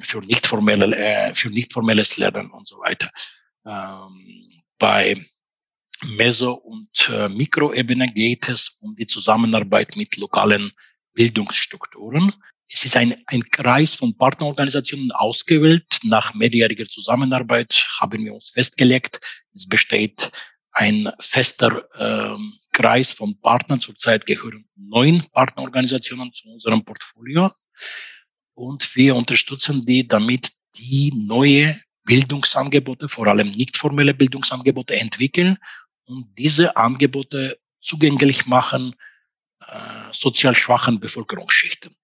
für 0.00 0.20
nicht 0.20 0.46
formelle, 0.46 0.96
äh, 0.96 1.34
für 1.34 1.50
nicht 1.50 1.72
formelles 1.72 2.16
Lernen 2.16 2.50
und 2.50 2.68
so 2.68 2.78
weiter. 2.78 3.10
Ähm, 3.66 4.50
bei 4.78 5.24
Meso- 6.16 6.52
und 6.52 7.08
äh, 7.08 7.28
Mikroebene 7.28 8.08
geht 8.08 8.48
es 8.48 8.78
um 8.80 8.94
die 8.96 9.06
Zusammenarbeit 9.06 9.96
mit 9.96 10.16
lokalen 10.16 10.70
Bildungsstrukturen. 11.14 12.32
Es 12.68 12.84
ist 12.84 12.96
ein, 12.96 13.14
ein 13.26 13.42
Kreis 13.50 13.94
von 13.94 14.16
Partnerorganisationen 14.16 15.12
ausgewählt. 15.12 16.00
Nach 16.02 16.34
mehrjähriger 16.34 16.84
Zusammenarbeit 16.84 17.86
haben 18.00 18.24
wir 18.24 18.34
uns 18.34 18.50
festgelegt, 18.50 19.20
es 19.54 19.68
besteht 19.68 20.32
ein 20.74 21.08
fester 21.20 21.88
ähm, 21.96 22.52
Kreis 22.72 23.12
von 23.12 23.40
Partnern. 23.40 23.80
Zurzeit 23.80 24.26
gehören 24.26 24.68
neun 24.76 25.24
Partnerorganisationen 25.32 26.32
zu 26.32 26.50
unserem 26.50 26.84
Portfolio. 26.84 27.50
Und 28.54 28.94
wir 28.96 29.16
unterstützen 29.16 29.86
die, 29.86 30.06
damit 30.06 30.52
die 30.76 31.12
neue 31.14 31.80
Bildungsangebote, 32.04 33.08
vor 33.08 33.28
allem 33.28 33.50
nicht 33.50 33.76
formelle 33.76 34.14
Bildungsangebote 34.14 34.94
entwickeln 34.94 35.58
und 36.04 36.26
diese 36.36 36.76
Angebote 36.76 37.58
zugänglich 37.80 38.46
machen 38.46 38.94
äh, 39.60 40.12
sozial 40.12 40.54
schwachen 40.54 41.00
Bevölkerungsschichten. 41.00 41.94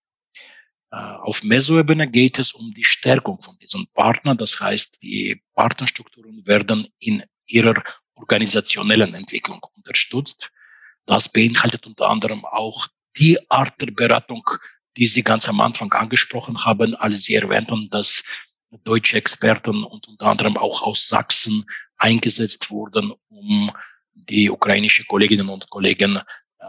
Äh, 0.90 0.96
auf 0.96 1.42
Mesoebene 1.42 2.08
geht 2.08 2.38
es 2.38 2.52
um 2.52 2.72
die 2.72 2.84
Stärkung 2.84 3.42
von 3.42 3.58
diesen 3.58 3.86
Partnern. 3.92 4.36
Das 4.38 4.60
heißt, 4.60 5.02
die 5.02 5.42
Partnerstrukturen 5.54 6.46
werden 6.46 6.86
in 6.98 7.22
ihrer 7.46 7.82
organisationellen 8.20 9.14
Entwicklung 9.14 9.60
unterstützt. 9.76 10.50
Das 11.06 11.28
beinhaltet 11.28 11.86
unter 11.86 12.08
anderem 12.08 12.44
auch 12.44 12.86
die 13.16 13.38
Art 13.50 13.80
der 13.80 13.90
Beratung, 13.90 14.48
die 14.96 15.06
Sie 15.06 15.22
ganz 15.22 15.48
am 15.48 15.60
Anfang 15.60 15.92
angesprochen 15.92 16.64
haben, 16.64 16.94
als 16.94 17.24
Sie 17.24 17.34
erwähnten, 17.34 17.88
dass 17.90 18.22
deutsche 18.84 19.16
Experten 19.16 19.82
und 19.82 20.06
unter 20.08 20.26
anderem 20.26 20.56
auch 20.56 20.82
aus 20.82 21.08
Sachsen 21.08 21.64
eingesetzt 21.96 22.70
wurden, 22.70 23.12
um 23.28 23.72
die 24.14 24.50
ukrainische 24.50 25.04
Kolleginnen 25.06 25.48
und 25.48 25.70
Kollegen 25.70 26.16
äh, 26.16 26.64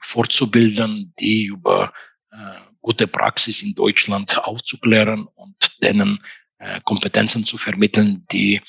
fortzubilden, 0.00 1.12
die 1.18 1.46
über 1.46 1.92
äh, 2.30 2.36
gute 2.80 3.06
Praxis 3.08 3.62
in 3.62 3.74
Deutschland 3.74 4.38
aufzuklären 4.38 5.26
und 5.34 5.82
denen 5.82 6.20
äh, 6.58 6.80
Kompetenzen 6.84 7.44
zu 7.44 7.58
vermitteln, 7.58 8.26
die 8.30 8.60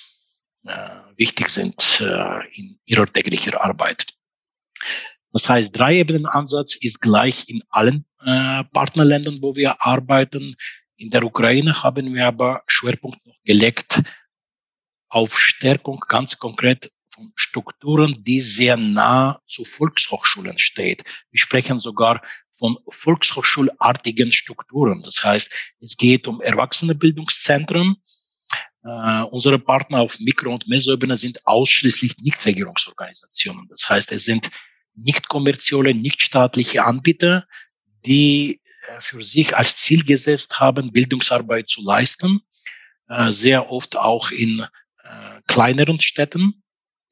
wichtig 1.18 1.50
sind 1.50 2.00
äh, 2.02 2.48
in 2.58 2.80
ihrer 2.86 3.06
täglichen 3.06 3.56
Arbeit. 3.56 4.08
Das 5.32 5.50
heißt, 5.50 5.78
drei 5.78 5.98
Ebenen 5.98 6.26
Ansatz 6.26 6.76
ist 6.76 7.02
gleich 7.02 7.50
in 7.50 7.62
allen 7.70 8.06
äh, 8.24 8.64
Partnerländern, 8.66 9.40
wo 9.42 9.56
wir 9.56 9.82
arbeiten. 9.82 10.56
In 10.96 11.10
der 11.10 11.24
Ukraine 11.24 11.84
haben 11.84 12.14
wir 12.14 12.28
aber 12.28 12.62
Schwerpunkt 12.68 13.26
noch 13.26 13.42
gelegt 13.44 14.04
auf 15.10 15.38
Stärkung 15.38 16.00
ganz 16.08 16.38
konkret 16.38 16.92
von 17.14 17.32
Strukturen, 17.36 18.24
die 18.24 18.42
sehr 18.42 18.78
nah 18.78 19.42
zu 19.46 19.64
Volkshochschulen 19.64 20.58
steht. 20.58 21.04
Wir 21.30 21.40
sprechen 21.40 21.80
sogar 21.80 22.22
von 22.52 22.78
Volkshochschulartigen 22.88 24.32
Strukturen. 24.32 25.04
Das 25.04 25.24
heißt, 25.24 25.54
es 25.82 25.98
geht 25.98 26.28
um 26.28 26.42
Erwachsenenbildungszentren. 26.42 27.98
Äh, 28.84 29.22
unsere 29.24 29.60
Partner 29.60 30.02
auf 30.02 30.20
Mikro- 30.20 30.54
und 30.54 30.68
Mesoebene 30.68 31.18
sind 31.18 31.46
ausschließlich 31.46 32.18
Nichtregierungsorganisationen. 32.20 33.68
Das 33.70 33.90
heißt, 33.90 34.12
es 34.12 34.26
sind 34.26 34.50
nicht 34.96 35.30
kommerzielle, 35.30 35.94
nicht 35.94 36.22
staatliche 36.22 36.84
Anbieter, 36.84 37.48
die 38.06 38.62
äh, 38.88 39.02
für 39.02 39.24
sich 39.24 39.56
als 39.56 39.78
Ziel 39.78 40.04
gesetzt 40.04 40.60
haben, 40.60 40.92
Bildungsarbeit 40.92 41.70
zu 41.70 41.84
leisten, 41.84 42.42
äh, 43.10 43.32
sehr 43.32 43.72
oft 43.72 43.98
auch 43.98 44.32
in 44.32 44.66
kleineren 45.48 46.00
Städten 46.00 46.64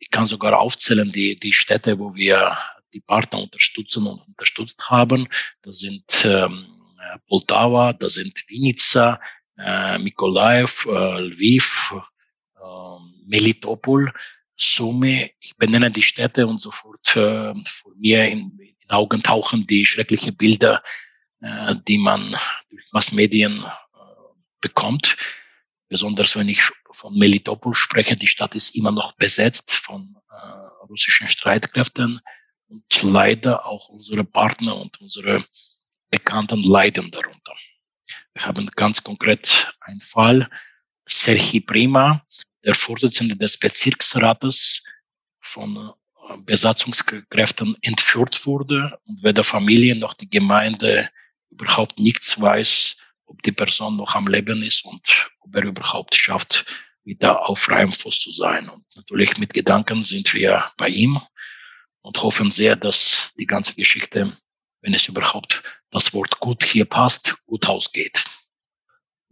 ich 0.01 0.09
kann 0.09 0.27
sogar 0.27 0.59
aufzählen, 0.59 1.07
die, 1.09 1.39
die 1.39 1.53
Städte, 1.53 1.99
wo 1.99 2.15
wir 2.15 2.57
die 2.93 3.01
Partner 3.01 3.39
unterstützen 3.39 4.07
und 4.07 4.19
unterstützt 4.27 4.89
haben. 4.89 5.27
Das 5.61 5.77
sind 5.77 6.25
ähm, 6.25 6.65
Poltava, 7.27 7.93
das 7.93 8.15
sind 8.15 8.43
Vinica, 8.47 9.21
äh, 9.63 9.97
Mikolaev, 9.99 10.85
äh, 10.87 11.21
Lviv, 11.21 11.93
äh, 12.55 12.97
Melitopol, 13.27 14.13
Sumy. 14.55 15.33
Ich 15.39 15.57
benenne 15.57 15.91
die 15.91 16.03
Städte 16.03 16.47
und 16.47 16.61
sofort 16.61 17.15
äh, 17.15 17.53
vor 17.65 17.93
mir 17.97 18.27
in, 18.27 18.57
den 18.57 18.89
Augen 18.89 19.23
tauchen 19.23 19.67
die 19.67 19.85
schrecklichen 19.85 20.35
Bilder, 20.35 20.83
äh, 21.41 21.75
die 21.87 21.97
man 21.97 22.21
durch 22.69 22.85
Massmedien 22.91 23.63
bekommt 24.59 25.17
besonders 25.89 26.37
wenn 26.37 26.47
ich 26.47 26.61
von 26.91 27.17
Melitopol 27.17 27.75
spreche, 27.75 28.15
die 28.15 28.27
Stadt 28.27 28.55
ist 28.55 28.77
immer 28.77 28.91
noch 28.91 29.11
besetzt 29.13 29.71
von 29.73 30.15
russischen 30.91 31.27
Streitkräften 31.27 32.21
und 32.67 33.01
leider 33.01 33.65
auch 33.65 33.89
unsere 33.89 34.23
Partner 34.23 34.75
und 34.75 34.99
unsere 35.01 35.43
Bekannten 36.09 36.61
leiden 36.63 37.09
darunter. 37.11 37.55
Wir 38.33 38.45
haben 38.45 38.67
ganz 38.75 39.03
konkret 39.03 39.73
einen 39.81 40.01
Fall, 40.01 40.49
Serhi 41.05 41.59
Prima, 41.59 42.25
der 42.63 42.75
Vorsitzende 42.75 43.35
des 43.35 43.57
Bezirksrates 43.57 44.83
von 45.41 45.75
äh, 46.29 46.37
Besatzungskräften 46.37 47.75
entführt 47.81 48.45
wurde 48.45 48.99
und 49.05 49.23
weder 49.23 49.43
Familie 49.43 49.97
noch 49.97 50.13
die 50.13 50.29
Gemeinde 50.29 51.09
überhaupt 51.49 51.99
nichts 51.99 52.39
weiß, 52.39 52.97
ob 53.25 53.41
die 53.43 53.51
Person 53.51 53.97
noch 53.97 54.15
am 54.15 54.27
Leben 54.27 54.63
ist 54.63 54.85
und 54.85 55.01
ob 55.39 55.55
er 55.55 55.63
überhaupt 55.63 56.15
schafft, 56.15 56.65
wieder 57.03 57.47
auf 57.49 57.59
freiem 57.59 57.91
Fuß 57.91 58.19
zu 58.19 58.31
sein. 58.31 58.69
Und 58.69 58.85
natürlich 58.95 59.37
mit 59.37 59.53
Gedanken 59.53 60.03
sind 60.03 60.33
wir 60.33 60.71
bei 60.77 60.87
ihm 60.87 61.19
und 62.01 62.21
hoffen 62.21 62.51
sehr, 62.51 62.75
dass 62.75 63.31
die 63.37 63.45
ganze 63.47 63.73
Geschichte, 63.75 64.33
wenn 64.81 64.93
es 64.93 65.07
überhaupt 65.07 65.63
das 65.91 66.13
Wort 66.13 66.39
gut 66.39 66.63
hier 66.63 66.85
passt, 66.85 67.35
gut 67.45 67.67
ausgeht. 67.67 68.23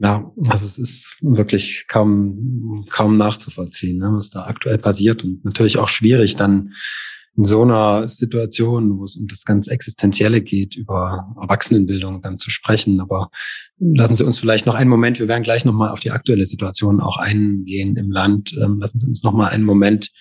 Ja, 0.02 0.32
also 0.48 0.66
es 0.66 0.78
ist 0.78 1.18
wirklich 1.22 1.86
kaum, 1.90 2.86
kaum 2.90 3.18
nachzuvollziehen, 3.18 3.98
ne, 3.98 4.12
was 4.14 4.30
da 4.30 4.46
aktuell 4.46 4.78
passiert 4.78 5.24
und 5.24 5.44
natürlich 5.44 5.78
auch 5.78 5.90
schwierig 5.90 6.38
dann 6.38 6.74
in 7.36 7.44
so 7.44 7.62
einer 7.62 8.08
Situation, 8.08 8.98
wo 8.98 9.04
es 9.04 9.16
um 9.16 9.28
das 9.28 9.46
ganz 9.46 9.68
Existenzielle 9.68 10.42
geht, 10.42 10.76
über 10.76 11.34
Erwachsenenbildung 11.40 12.22
dann 12.22 12.40
zu 12.40 12.50
sprechen. 12.50 13.00
Aber 13.00 13.30
lassen 13.78 14.16
Sie 14.16 14.26
uns 14.26 14.40
vielleicht 14.40 14.66
noch 14.66 14.76
einen 14.76 14.90
Moment, 14.90 15.20
wir 15.20 15.28
werden 15.28 15.44
gleich 15.44 15.64
nochmal 15.64 15.90
auf 15.90 16.00
die 16.00 16.12
aktuelle 16.12 16.46
Situation 16.46 17.02
auch 17.02 17.18
eingehen 17.18 17.96
im 17.98 18.12
Land. 18.12 18.58
Ähm, 18.62 18.80
lassen 18.80 19.00
Sie 19.00 19.08
uns 19.08 19.24
nochmal 19.24 19.52
einen 19.52 19.64
Moment 19.64 20.12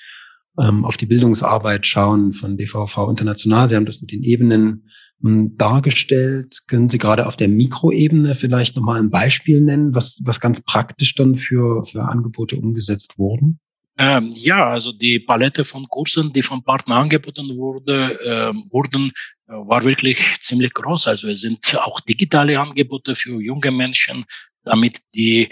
ähm, 0.60 0.84
auf 0.84 0.96
die 0.96 1.06
Bildungsarbeit 1.06 1.86
schauen 1.86 2.32
von 2.32 2.56
DVV 2.56 3.08
International. 3.08 3.68
Sie 3.68 3.76
haben 3.76 3.86
das 3.86 4.00
mit 4.00 4.12
den 4.12 4.22
Ebenen 4.22 4.88
dargestellt. 5.20 6.62
Können 6.68 6.88
Sie 6.88 6.98
gerade 6.98 7.26
auf 7.26 7.36
der 7.36 7.48
Mikroebene 7.48 8.34
vielleicht 8.34 8.76
nochmal 8.76 9.00
ein 9.00 9.10
Beispiel 9.10 9.60
nennen, 9.60 9.94
was, 9.94 10.20
was 10.22 10.40
ganz 10.40 10.62
praktisch 10.62 11.14
dann 11.14 11.36
für, 11.36 11.84
für 11.84 12.02
Angebote 12.02 12.56
umgesetzt 12.56 13.18
wurden? 13.18 13.58
Ähm, 14.00 14.30
ja, 14.32 14.70
also 14.70 14.92
die 14.92 15.18
Palette 15.18 15.64
von 15.64 15.88
Kursen, 15.88 16.32
die 16.32 16.42
vom 16.42 16.62
Partner 16.62 16.96
angeboten 16.96 17.56
wurde, 17.56 18.14
äh, 18.24 18.54
wurden, 18.70 19.10
äh, 19.48 19.52
war 19.52 19.82
wirklich 19.82 20.38
ziemlich 20.40 20.72
groß. 20.72 21.08
Also 21.08 21.28
es 21.28 21.40
sind 21.40 21.76
auch 21.76 21.98
digitale 22.00 22.60
Angebote 22.60 23.16
für 23.16 23.42
junge 23.42 23.72
Menschen, 23.72 24.24
damit 24.62 25.00
die 25.16 25.48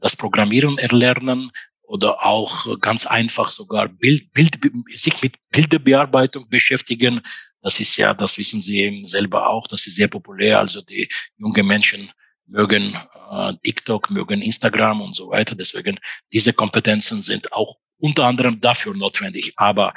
das 0.00 0.14
Programmieren 0.14 0.76
erlernen 0.78 1.50
oder 1.90 2.24
auch 2.24 2.78
ganz 2.78 3.04
einfach 3.04 3.48
sogar 3.48 3.88
Bild, 3.88 4.32
Bild, 4.32 4.60
sich 4.86 5.20
mit 5.22 5.34
Bilderbearbeitung 5.50 6.48
beschäftigen. 6.48 7.20
Das 7.62 7.80
ist 7.80 7.96
ja, 7.96 8.14
das 8.14 8.38
wissen 8.38 8.60
Sie 8.60 8.78
eben 8.78 9.06
selber 9.06 9.50
auch, 9.50 9.66
das 9.66 9.88
ist 9.88 9.96
sehr 9.96 10.06
populär. 10.06 10.60
Also 10.60 10.82
die 10.82 11.08
junge 11.36 11.64
Menschen 11.64 12.08
mögen 12.46 12.96
äh, 13.32 13.54
TikTok, 13.64 14.08
mögen 14.08 14.40
Instagram 14.40 15.00
und 15.00 15.16
so 15.16 15.30
weiter. 15.30 15.56
Deswegen 15.56 15.98
diese 16.32 16.52
Kompetenzen 16.52 17.20
sind 17.20 17.52
auch 17.52 17.74
unter 17.98 18.24
anderem 18.24 18.60
dafür 18.60 18.96
notwendig. 18.96 19.54
Aber 19.56 19.92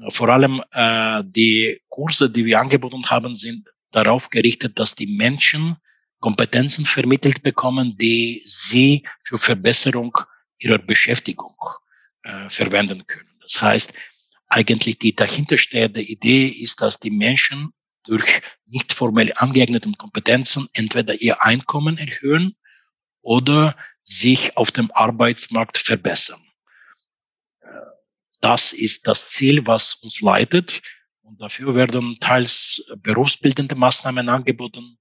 äh, 0.00 0.10
vor 0.10 0.30
allem 0.30 0.62
äh, 0.72 1.22
die 1.26 1.78
Kurse, 1.90 2.30
die 2.30 2.46
wir 2.46 2.58
angeboten 2.58 3.04
haben, 3.10 3.34
sind 3.34 3.68
darauf 3.90 4.30
gerichtet, 4.30 4.78
dass 4.78 4.94
die 4.94 5.08
Menschen 5.08 5.76
Kompetenzen 6.20 6.86
vermittelt 6.86 7.42
bekommen, 7.42 7.98
die 7.98 8.40
sie 8.46 9.02
für 9.22 9.36
Verbesserung 9.36 10.16
ihrer 10.64 10.78
Beschäftigung 10.78 11.56
äh, 12.22 12.48
verwenden 12.48 13.06
können. 13.06 13.30
Das 13.40 13.60
heißt, 13.60 13.92
eigentlich 14.48 14.98
die 14.98 15.14
dahinterstehende 15.14 16.00
Idee 16.00 16.46
ist, 16.46 16.80
dass 16.80 17.00
die 17.00 17.10
Menschen 17.10 17.72
durch 18.04 18.42
nicht 18.66 18.92
formell 18.92 19.32
angeeigneten 19.36 19.96
Kompetenzen 19.96 20.68
entweder 20.72 21.14
ihr 21.20 21.44
Einkommen 21.44 21.98
erhöhen 21.98 22.56
oder 23.22 23.76
sich 24.02 24.56
auf 24.56 24.70
dem 24.70 24.90
Arbeitsmarkt 24.92 25.78
verbessern. 25.78 26.42
Das 28.40 28.72
ist 28.72 29.06
das 29.06 29.30
Ziel, 29.30 29.66
was 29.66 29.94
uns 30.02 30.20
leitet. 30.20 30.82
Und 31.22 31.40
dafür 31.40 31.74
werden 31.74 32.18
teils 32.20 32.84
berufsbildende 32.98 33.74
Maßnahmen 33.74 34.28
angeboten. 34.28 34.98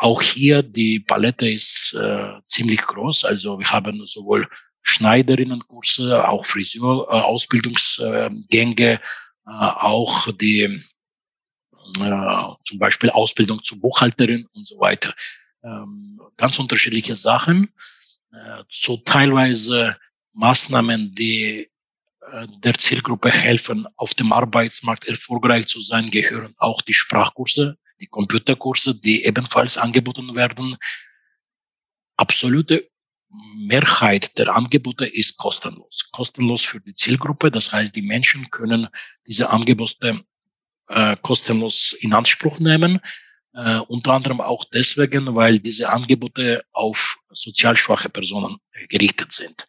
Auch 0.00 0.22
hier 0.22 0.62
die 0.62 1.00
Palette 1.00 1.50
ist 1.50 1.92
äh, 1.94 2.40
ziemlich 2.44 2.82
groß. 2.82 3.24
Also 3.24 3.58
wir 3.58 3.68
haben 3.68 4.06
sowohl 4.06 4.48
Schneiderinnenkurse, 4.82 6.28
auch 6.28 6.46
Friseur-Ausbildungsgänge, 6.46 8.92
äh, 8.92 9.00
auch 9.44 10.30
die 10.32 10.80
äh, 12.00 12.42
zum 12.64 12.78
Beispiel 12.78 13.10
Ausbildung 13.10 13.64
zur 13.64 13.80
Buchhalterin 13.80 14.46
und 14.54 14.68
so 14.68 14.78
weiter. 14.78 15.12
Ähm, 15.64 16.20
ganz 16.36 16.60
unterschiedliche 16.60 17.16
Sachen. 17.16 17.74
Äh, 18.32 18.62
so 18.70 18.98
teilweise 18.98 19.96
Maßnahmen, 20.32 21.16
die 21.16 21.68
äh, 22.20 22.46
der 22.58 22.74
Zielgruppe 22.74 23.30
helfen, 23.30 23.88
auf 23.96 24.14
dem 24.14 24.32
Arbeitsmarkt 24.32 25.06
erfolgreich 25.06 25.66
zu 25.66 25.80
sein, 25.80 26.12
gehören 26.12 26.54
auch 26.58 26.82
die 26.82 26.94
Sprachkurse, 26.94 27.76
die 28.00 28.06
Computerkurse, 28.06 29.00
die 29.00 29.24
ebenfalls 29.24 29.76
angeboten 29.76 30.34
werden. 30.34 30.76
Absolute 32.16 32.88
Mehrheit 33.56 34.38
der 34.38 34.54
Angebote 34.54 35.06
ist 35.06 35.36
kostenlos. 35.36 36.10
Kostenlos 36.12 36.62
für 36.62 36.80
die 36.80 36.94
Zielgruppe. 36.94 37.50
Das 37.50 37.72
heißt, 37.72 37.94
die 37.94 38.02
Menschen 38.02 38.50
können 38.50 38.88
diese 39.26 39.50
Angebote 39.50 40.20
äh, 40.88 41.16
kostenlos 41.20 41.92
in 42.00 42.14
Anspruch 42.14 42.58
nehmen. 42.58 43.00
Äh, 43.54 43.78
unter 43.88 44.12
anderem 44.14 44.40
auch 44.40 44.64
deswegen, 44.64 45.34
weil 45.34 45.58
diese 45.58 45.90
Angebote 45.90 46.62
auf 46.72 47.18
sozial 47.30 47.76
schwache 47.76 48.08
Personen 48.08 48.56
äh, 48.72 48.86
gerichtet 48.86 49.32
sind. 49.32 49.66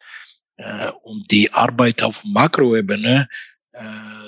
Äh, 0.56 0.90
und 1.02 1.30
die 1.30 1.52
Arbeit 1.52 2.02
auf 2.02 2.24
Makroebene, 2.24 3.28
äh, 3.72 3.84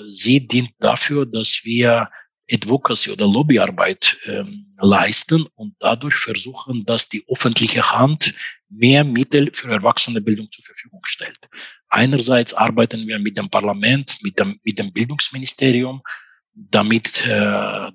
sie 0.07 0.47
dient 0.47 0.71
dafür, 0.79 1.25
dass 1.25 1.61
wir 1.63 2.09
Advocacy 2.51 3.11
oder 3.11 3.25
Lobbyarbeit 3.25 4.17
ähm, 4.25 4.73
leisten 4.77 5.47
und 5.55 5.75
dadurch 5.79 6.15
versuchen, 6.15 6.85
dass 6.85 7.07
die 7.07 7.23
öffentliche 7.27 7.91
Hand 7.91 8.33
mehr 8.69 9.03
Mittel 9.03 9.49
für 9.53 9.71
Erwachsenenbildung 9.71 10.51
zur 10.51 10.65
Verfügung 10.65 11.01
stellt. 11.03 11.39
Einerseits 11.89 12.53
arbeiten 12.53 13.07
wir 13.07 13.19
mit 13.19 13.37
dem 13.37 13.49
Parlament, 13.49 14.17
mit 14.21 14.39
dem, 14.39 14.59
mit 14.63 14.77
dem 14.77 14.91
Bildungsministerium, 14.91 16.01
damit 16.53 17.25
äh, 17.25 17.91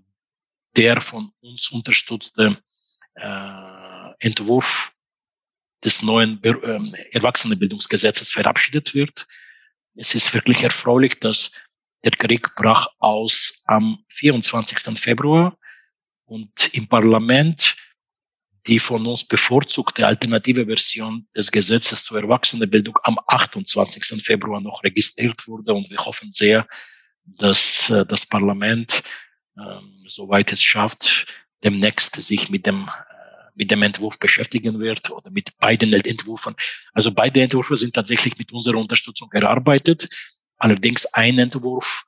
der 0.77 1.01
von 1.01 1.33
uns 1.40 1.70
unterstützte 1.70 2.59
äh, 3.16 4.11
Entwurf 4.20 4.92
des 5.85 6.03
neuen 6.03 6.42
äh, 6.42 6.81
Erwachsenenbildungsgesetzes 7.12 8.31
verabschiedet 8.31 8.94
wird. 8.94 9.27
Es 9.94 10.14
ist 10.14 10.33
wirklich 10.33 10.62
erfreulich, 10.62 11.20
dass 11.20 11.53
der 12.04 12.12
Krieg 12.12 12.54
brach 12.54 12.87
aus 12.98 13.62
am 13.64 14.04
24. 14.08 14.98
Februar 14.98 15.58
und 16.24 16.74
im 16.74 16.87
Parlament 16.87 17.76
die 18.68 18.78
von 18.78 19.06
uns 19.06 19.24
bevorzugte 19.24 20.06
alternative 20.06 20.66
Version 20.66 21.26
des 21.34 21.50
Gesetzes 21.50 22.04
zur 22.04 22.20
Erwachsenenbildung 22.20 22.98
am 23.02 23.18
28. 23.26 24.22
Februar 24.22 24.61
noch 24.61 24.84
registriert 24.84 25.48
wurde 25.48 25.72
und 25.72 25.90
wir 25.90 25.98
hoffen 25.98 26.32
sehr, 26.32 26.68
dass 27.24 27.88
äh, 27.88 28.04
das 28.04 28.26
Parlament, 28.26 29.02
äh, 29.56 29.80
soweit 30.06 30.52
es 30.52 30.62
schafft, 30.62 31.26
demnächst 31.64 32.16
sich 32.16 32.50
mit 32.50 32.66
dem 32.66 32.88
äh, 32.88 33.18
mit 33.54 33.72
dem 33.72 33.82
Entwurf 33.82 34.20
beschäftigen 34.20 34.78
wird 34.78 35.11
oder 35.11 35.30
mit 35.32 35.58
beiden 35.58 35.92
Entwürfen. 35.92 36.54
Also 36.92 37.11
beide 37.11 37.42
Entwürfe 37.42 37.76
sind 37.76 37.92
tatsächlich 37.92 38.38
mit 38.38 38.52
unserer 38.52 38.76
Unterstützung 38.76 39.32
erarbeitet. 39.32 40.08
Allerdings 40.59 41.07
ein 41.07 41.38
Entwurf 41.38 42.05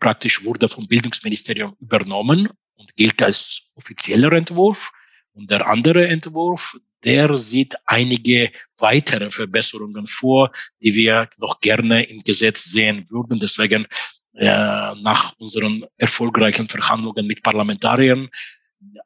praktisch 0.00 0.44
wurde 0.44 0.68
vom 0.68 0.86
Bildungsministerium 0.86 1.74
übernommen 1.80 2.48
und 2.76 2.96
gilt 2.96 3.22
als 3.22 3.72
offizieller 3.74 4.32
Entwurf. 4.32 4.92
Und 5.32 5.50
der 5.50 5.66
andere 5.66 6.08
Entwurf, 6.08 6.76
der 7.04 7.36
sieht 7.36 7.76
einige 7.86 8.50
weitere 8.78 9.30
Verbesserungen 9.30 10.06
vor, 10.06 10.50
die 10.82 10.94
wir 10.94 11.28
noch 11.38 11.60
gerne 11.60 12.04
im 12.04 12.22
Gesetz 12.22 12.64
sehen 12.64 13.06
würden. 13.08 13.38
Deswegen 13.38 13.86
äh, 14.34 14.94
nach 15.02 15.36
unseren 15.38 15.84
erfolgreichen 15.96 16.68
Verhandlungen 16.68 17.26
mit 17.26 17.42
Parlamentariern, 17.42 18.28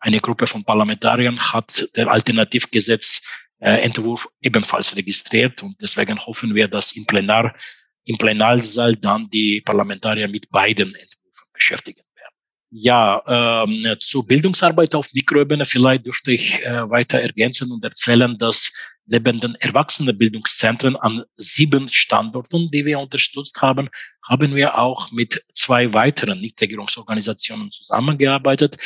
eine 0.00 0.20
Gruppe 0.20 0.46
von 0.46 0.64
Parlamentariern 0.64 1.38
hat 1.38 1.88
der 1.96 2.08
Alternativgesetzentwurf 2.08 4.28
ebenfalls 4.40 4.96
registriert 4.96 5.62
und 5.62 5.76
deswegen 5.80 6.26
hoffen 6.26 6.54
wir, 6.54 6.68
dass 6.68 6.92
im 6.92 7.06
Plenar 7.06 7.54
im 8.04 8.16
Plenarsaal 8.16 8.96
dann 8.96 9.28
die 9.30 9.60
Parlamentarier 9.60 10.28
mit 10.28 10.50
beiden 10.50 10.88
Entwürfen 10.88 11.48
beschäftigen 11.52 12.02
werden. 12.14 12.34
Ja, 12.70 13.22
ähm, 13.64 13.96
zur 14.00 14.26
Bildungsarbeit 14.26 14.94
auf 14.94 15.12
Mikroebene 15.12 15.64
vielleicht 15.66 16.06
dürfte 16.06 16.32
ich 16.32 16.62
äh, 16.64 16.90
weiter 16.90 17.20
ergänzen 17.20 17.70
und 17.70 17.84
erzählen, 17.84 18.36
dass 18.38 18.72
neben 19.06 19.38
den 19.38 19.54
Erwachsenenbildungszentren 19.56 20.96
an 20.96 21.24
sieben 21.36 21.88
Standorten, 21.90 22.70
die 22.70 22.84
wir 22.86 22.98
unterstützt 22.98 23.60
haben, 23.60 23.88
haben 24.26 24.54
wir 24.54 24.78
auch 24.78 25.10
mit 25.12 25.44
zwei 25.54 25.92
weiteren 25.92 26.40
Nichtregierungsorganisationen 26.40 27.70
zusammengearbeitet. 27.70 28.76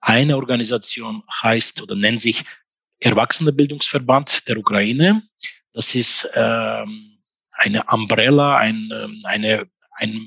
Eine 0.00 0.36
Organisation 0.36 1.22
heißt 1.42 1.82
oder 1.82 1.94
nennt 1.94 2.20
sich 2.20 2.44
Erwachsenenbildungsverband 3.00 4.48
der 4.48 4.58
Ukraine. 4.58 5.22
Das 5.72 5.94
ist 5.94 6.28
ähm, 6.34 7.13
eine 7.54 7.84
Umbrella, 7.84 8.56
ein, 8.56 8.90
ähm, 8.92 9.20
eine, 9.24 9.66
eine 9.92 10.20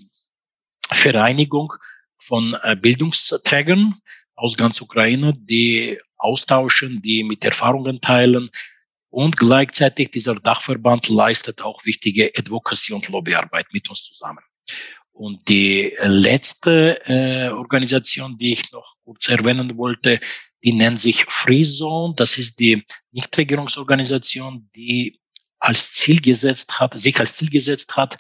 Vereinigung 0.92 1.74
von 2.18 2.56
äh, 2.64 2.76
Bildungsträgern 2.76 3.96
aus 4.36 4.58
ganz 4.58 4.82
Ukraine, 4.82 5.34
die 5.36 5.98
austauschen, 6.18 7.02
die 7.02 7.24
mit 7.24 7.44
Erfahrungen 7.44 8.02
teilen. 8.02 8.50
Und 9.10 9.38
gleichzeitig 9.38 10.12
dieser 10.12 10.36
Dachverband 10.36 11.10
leistet 11.10 11.62
auch 11.62 11.86
wichtige 11.86 12.32
Advocacy- 12.36 12.94
und 12.94 13.08
Lobbyarbeit 13.08 13.68
mit 13.72 13.90
uns 13.90 14.04
zusammen. 14.04 14.44
Und 15.12 15.50
die 15.50 15.94
letzte 16.04 17.02
äh, 17.06 17.50
Organisation, 17.50 18.38
die 18.38 18.52
ich 18.52 18.72
noch 18.72 18.98
kurz 19.04 19.28
erwähnen 19.30 19.76
wollte, 19.76 20.20
die 20.64 20.74
nennt 20.74 21.00
sich 21.00 21.26
Free 21.26 21.64
Zone. 21.64 22.14
Das 22.16 22.38
ist 22.38 22.60
die 22.60 22.86
Nichtregierungsorganisation, 23.12 24.70
die 24.76 25.20
als 25.60 25.92
Ziel 25.92 26.22
gesetzt 26.22 26.80
hat, 26.80 26.98
sich 26.98 27.20
als 27.20 27.34
Ziel 27.34 27.50
gesetzt 27.50 27.96
hat, 27.96 28.18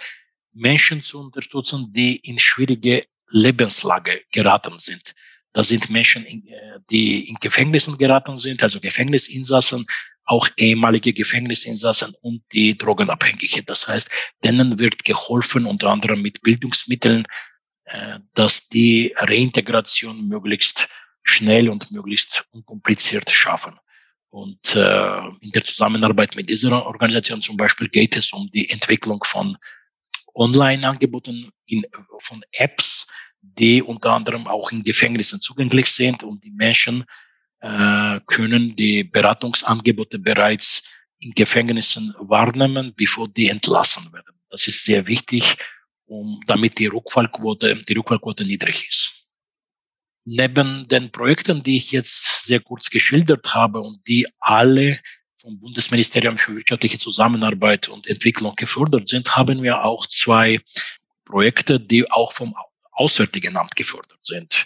Menschen 0.53 1.03
zu 1.03 1.19
unterstützen, 1.19 1.93
die 1.93 2.15
in 2.17 2.39
schwierige 2.39 3.05
Lebenslage 3.29 4.21
geraten 4.31 4.77
sind. 4.77 5.13
Das 5.53 5.69
sind 5.69 5.89
Menschen, 5.89 6.25
äh, 6.25 6.79
die 6.89 7.29
in 7.29 7.35
Gefängnissen 7.35 7.97
geraten 7.97 8.37
sind, 8.37 8.63
also 8.63 8.79
Gefängnisinsassen, 8.79 9.85
auch 10.23 10.47
ehemalige 10.57 11.13
Gefängnisinsassen 11.13 12.13
und 12.21 12.43
die 12.51 12.77
Drogenabhängige. 12.77 13.63
Das 13.63 13.87
heißt, 13.87 14.11
denen 14.43 14.77
wird 14.79 15.03
geholfen, 15.05 15.65
unter 15.65 15.89
anderem 15.89 16.21
mit 16.21 16.41
Bildungsmitteln, 16.41 17.25
äh, 17.85 18.19
dass 18.33 18.67
die 18.67 19.13
Reintegration 19.17 20.27
möglichst 20.27 20.89
schnell 21.23 21.69
und 21.69 21.91
möglichst 21.91 22.45
unkompliziert 22.51 23.29
schaffen. 23.29 23.79
Und 24.29 24.75
äh, 24.75 25.17
in 25.41 25.51
der 25.51 25.65
Zusammenarbeit 25.65 26.35
mit 26.35 26.49
dieser 26.49 26.85
Organisation 26.85 27.41
zum 27.41 27.57
Beispiel 27.57 27.87
geht 27.87 28.17
es 28.17 28.33
um 28.33 28.49
die 28.51 28.69
Entwicklung 28.69 29.23
von 29.23 29.57
Online-Angeboten, 30.35 31.49
von 32.19 32.43
Apps, 32.51 33.07
die 33.41 33.81
unter 33.81 34.13
anderem 34.13 34.47
auch 34.47 34.71
in 34.71 34.83
Gefängnissen 34.83 35.39
zugänglich 35.39 35.87
sind 35.87 36.23
und 36.23 36.43
die 36.43 36.51
Menschen 36.51 37.05
äh, 37.59 38.19
können 38.27 38.75
die 38.75 39.03
Beratungsangebote 39.03 40.19
bereits 40.19 40.83
in 41.19 41.31
Gefängnissen 41.31 42.13
wahrnehmen, 42.19 42.93
bevor 42.95 43.27
die 43.27 43.49
entlassen 43.49 44.11
werden. 44.13 44.39
Das 44.49 44.67
ist 44.67 44.83
sehr 44.83 45.07
wichtig, 45.07 45.57
um 46.05 46.39
damit 46.45 46.77
die 46.77 46.87
Rückfallquote, 46.87 47.83
die 47.83 47.93
Rückfallquote 47.93 48.43
niedrig 48.45 48.87
ist. 48.87 49.16
Neben 50.29 50.89
den 50.89 51.09
Projekten, 51.09 51.63
die 51.63 51.77
ich 51.77 51.93
jetzt 51.93 52.43
sehr 52.43 52.59
kurz 52.59 52.89
geschildert 52.89 53.53
habe 53.55 53.79
und 53.79 54.05
die 54.09 54.27
alle 54.39 54.99
vom 55.37 55.57
Bundesministerium 55.57 56.37
für 56.37 56.53
wirtschaftliche 56.53 56.97
Zusammenarbeit 56.97 57.87
und 57.87 58.07
Entwicklung 58.07 58.53
gefördert 58.57 59.07
sind, 59.07 59.37
haben 59.37 59.63
wir 59.63 59.85
auch 59.85 60.05
zwei 60.05 60.59
Projekte, 61.23 61.79
die 61.79 62.11
auch 62.11 62.33
vom 62.33 62.53
Auswärtigen 62.91 63.55
Amt 63.55 63.77
gefördert 63.77 64.19
sind. 64.21 64.65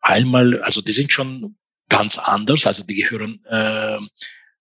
Einmal, 0.00 0.60
also 0.62 0.80
die 0.80 0.92
sind 0.92 1.12
schon 1.12 1.56
ganz 1.88 2.18
anders, 2.18 2.66
also 2.66 2.82
die 2.82 2.96
gehören 2.96 3.38
äh, 3.48 3.98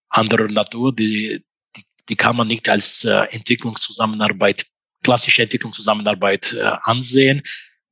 anderer 0.09 0.47
Natur, 0.51 0.93
die, 0.93 1.43
die, 1.75 1.83
die 2.07 2.15
kann 2.15 2.35
man 2.35 2.47
nicht 2.47 2.69
als 2.69 3.03
äh, 3.03 3.25
Entwicklungszusammenarbeit, 3.31 4.67
klassische 5.01 5.41
Entwicklungszusammenarbeit 5.41 6.53
äh, 6.53 6.71
ansehen. 6.83 7.41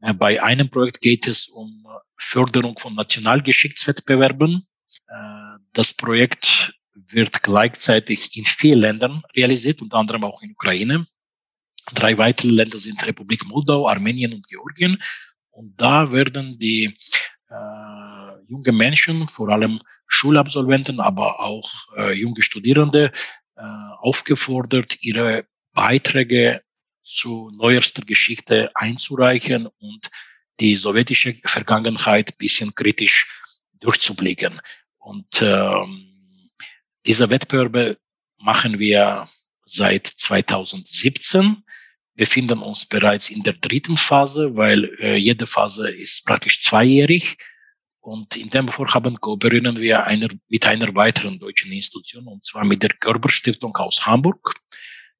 Äh, 0.01 0.13
bei 0.13 0.43
einem 0.43 0.69
Projekt 0.69 1.01
geht 1.01 1.25
es 1.25 1.47
um 1.47 1.83
Förderung 2.17 2.77
von 2.77 2.95
Nationalgeschichtswettbewerben. 2.95 4.65
Äh, 5.07 5.13
das 5.73 5.93
Projekt 5.93 6.73
wird 6.93 7.43
gleichzeitig 7.43 8.37
in 8.37 8.45
vier 8.45 8.75
Ländern 8.75 9.23
realisiert, 9.35 9.81
unter 9.81 9.97
anderem 9.97 10.23
auch 10.23 10.41
in 10.41 10.51
Ukraine. 10.51 11.05
Drei 11.93 12.17
weitere 12.17 12.51
Länder 12.51 12.79
sind 12.79 13.05
Republik 13.05 13.45
Moldau, 13.45 13.87
Armenien 13.87 14.33
und 14.33 14.47
Georgien. 14.47 15.01
Und 15.49 15.79
da 15.79 16.11
werden 16.11 16.57
die 16.59 16.95
äh, 17.49 18.45
junge 18.47 18.71
Menschen, 18.71 19.27
vor 19.27 19.49
allem 19.49 19.81
Schulabsolventen, 20.07 20.99
aber 20.99 21.39
auch 21.39 21.69
äh, 21.97 22.13
junge 22.13 22.41
Studierende, 22.41 23.11
äh, 23.55 23.61
aufgefordert, 23.99 25.03
ihre 25.03 25.45
Beiträge 25.73 26.61
zu 27.03 27.51
neuester 27.53 28.03
Geschichte 28.03 28.71
einzureichen 28.75 29.67
und 29.67 30.09
die 30.59 30.75
sowjetische 30.75 31.35
Vergangenheit 31.45 32.37
bisschen 32.37 32.73
kritisch 32.75 33.27
durchzublicken. 33.79 34.61
Und 34.97 35.41
ähm, 35.41 36.51
diese 37.05 37.29
Wettbewerbe 37.29 37.97
machen 38.37 38.79
wir 38.79 39.27
seit 39.65 40.07
2017 40.07 41.63
befinden 42.15 42.59
uns 42.59 42.85
bereits 42.85 43.29
in 43.29 43.43
der 43.43 43.53
dritten 43.53 43.97
Phase, 43.97 44.55
weil 44.55 44.85
äh, 44.99 45.15
jede 45.15 45.47
Phase 45.47 45.89
ist 45.89 46.25
praktisch 46.25 46.61
zweijährig. 46.61 47.37
Und 47.99 48.35
in 48.35 48.49
dem 48.49 48.67
Vorhaben 48.67 49.19
kooperieren 49.19 49.77
wir 49.79 50.05
einer, 50.05 50.27
mit 50.49 50.65
einer 50.65 50.93
weiteren 50.93 51.39
deutschen 51.39 51.71
Institution, 51.71 52.27
und 52.27 52.43
zwar 52.43 52.65
mit 52.65 52.83
der 52.83 52.91
Körper 52.91 53.29
Stiftung 53.29 53.75
aus 53.77 54.05
Hamburg. 54.05 54.53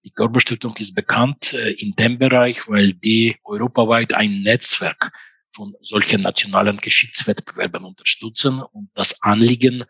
Die 0.05 0.11
Körper 0.11 0.41
Stiftung 0.41 0.75
ist 0.77 0.95
bekannt 0.95 1.53
äh, 1.53 1.71
in 1.71 1.95
dem 1.95 2.17
Bereich, 2.17 2.67
weil 2.67 2.93
die 2.93 3.37
europaweit 3.43 4.13
ein 4.13 4.41
Netzwerk 4.41 5.11
von 5.51 5.75
solchen 5.81 6.21
nationalen 6.21 6.77
Geschichtswettbewerben 6.77 7.85
unterstützen. 7.85 8.61
Und 8.61 8.89
das 8.95 9.21
Anliegen 9.21 9.83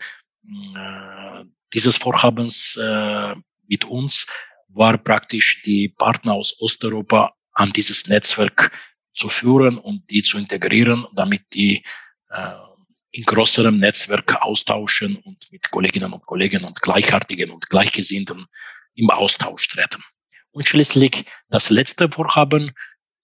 äh, 0.43 1.43
dieses 1.73 1.97
Vorhabens 1.97 2.77
äh, 2.77 3.35
mit 3.67 3.85
uns 3.85 4.27
war 4.67 4.97
praktisch 4.97 5.61
die 5.63 5.89
Partner 5.89 6.33
aus 6.33 6.61
Osteuropa 6.61 7.33
an 7.53 7.71
dieses 7.71 8.07
Netzwerk 8.07 8.71
zu 9.13 9.29
führen 9.29 9.77
und 9.77 10.09
die 10.09 10.23
zu 10.23 10.37
integrieren, 10.37 11.05
damit 11.15 11.43
die 11.53 11.83
äh, 12.29 12.51
in 13.11 13.23
größerem 13.23 13.77
Netzwerk 13.77 14.41
austauschen 14.41 15.15
und 15.15 15.51
mit 15.51 15.69
Kolleginnen 15.69 16.11
und 16.13 16.25
Kollegen 16.25 16.63
und 16.63 16.81
Gleichartigen 16.81 17.51
und 17.51 17.69
Gleichgesinnten 17.69 18.47
im 18.95 19.09
Austausch 19.09 19.67
treten. 19.69 20.03
Und 20.51 20.67
schließlich 20.67 21.25
das 21.49 21.69
letzte 21.69 22.09
Vorhaben, 22.09 22.71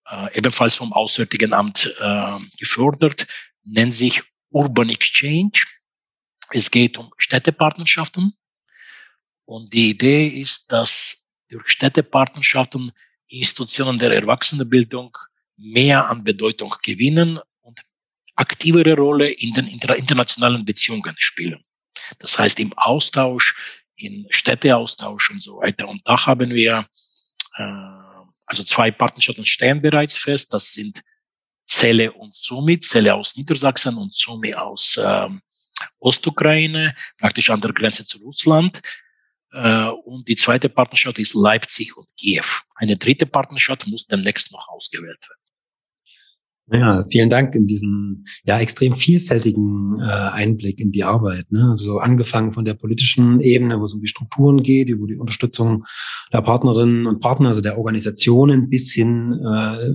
äh, 0.08 0.38
ebenfalls 0.38 0.76
vom 0.76 0.94
Auswärtigen 0.94 1.54
Amt 1.54 1.94
äh, 2.00 2.38
gefördert, 2.58 3.28
nennt 3.64 3.94
sich 3.94 4.24
Urban 4.50 4.90
Exchange. 4.90 5.52
Es 6.52 6.72
geht 6.72 6.98
um 6.98 7.14
Städtepartnerschaften. 7.18 8.34
Und 9.46 9.74
die 9.74 9.92
Idee 9.92 10.28
ist, 10.28 10.72
dass 10.72 11.28
durch 11.50 11.70
Städtepartnerschaften 11.70 12.92
Institutionen 13.28 14.00
der 14.00 14.12
Erwachsenenbildung 14.12 15.16
mehr 15.58 16.10
an 16.10 16.24
Bedeutung 16.24 16.74
gewinnen 16.82 17.40
und 17.62 17.82
aktivere 18.36 18.96
Rolle 18.96 19.30
in 19.30 19.54
den 19.54 19.68
internationalen 19.68 20.66
Beziehungen 20.66 21.16
spielen. 21.18 21.64
Das 22.20 22.40
heißt 22.40 22.60
im 22.60 22.74
Austausch, 22.74 23.79
in 24.00 24.28
Städteaustausch 24.30 25.32
und 25.32 25.44
so 25.44 25.58
weiter. 25.58 25.88
Und 25.88 26.02
da 26.06 26.26
haben 26.26 26.50
wir 26.52 26.86
äh, 27.58 27.64
also 28.46 28.64
zwei 28.64 28.92
Partnerschaften 28.92 29.46
stehen 29.46 29.82
bereits 29.82 30.18
fest. 30.18 30.54
Das 30.54 30.74
sind 30.74 31.02
Zelle 31.68 32.12
und 32.12 32.36
Sumi, 32.36 32.80
Zelle 32.80 33.14
aus 33.14 33.36
Niedersachsen 33.36 33.96
und 33.96 34.16
Sumi 34.16 34.56
aus 34.56 35.00
ähm, 35.02 35.42
Ostukraine, 36.00 36.96
praktisch 37.18 37.50
an 37.52 37.62
der 37.62 37.74
Grenze 37.74 38.06
zu 38.06 38.18
Russland. 38.20 38.82
Äh, 39.52 39.86
und 39.86 40.28
die 40.28 40.36
zweite 40.36 40.70
Partnerschaft 40.70 41.20
ist 41.20 41.36
Leipzig 41.36 41.96
und 41.96 42.08
Kiew. 42.18 42.46
Eine 42.76 42.98
dritte 42.98 43.26
Partnerschaft 43.26 43.88
muss 43.88 44.08
demnächst 44.08 44.52
noch 44.52 44.68
ausgewählt 44.70 45.22
werden. 45.30 45.39
Ja, 46.72 47.04
vielen 47.10 47.30
Dank 47.30 47.56
in 47.56 47.66
diesen 47.66 48.26
ja 48.46 48.60
extrem 48.60 48.96
vielfältigen 48.96 50.00
äh, 50.00 50.04
Einblick 50.04 50.80
in 50.80 50.92
die 50.92 51.04
Arbeit. 51.04 51.52
Ne? 51.52 51.68
Also 51.70 52.00
angefangen 52.00 52.52
von 52.52 52.66
der 52.66 52.76
politischen 52.76 53.40
Ebene, 53.40 53.80
wo 53.80 53.86
es 53.86 53.94
um 53.94 54.02
die 54.02 54.08
Strukturen 54.08 54.62
geht, 54.62 54.90
über 54.90 55.08
die 55.08 55.18
Unterstützung 55.18 55.86
der 56.32 56.42
Partnerinnen 56.42 57.08
und 57.08 57.22
Partner, 57.22 57.50
also 57.50 57.62
der 57.62 57.78
Organisationen, 57.78 58.70
bis 58.70 58.94
hin 58.94 59.40
äh, 59.44 59.94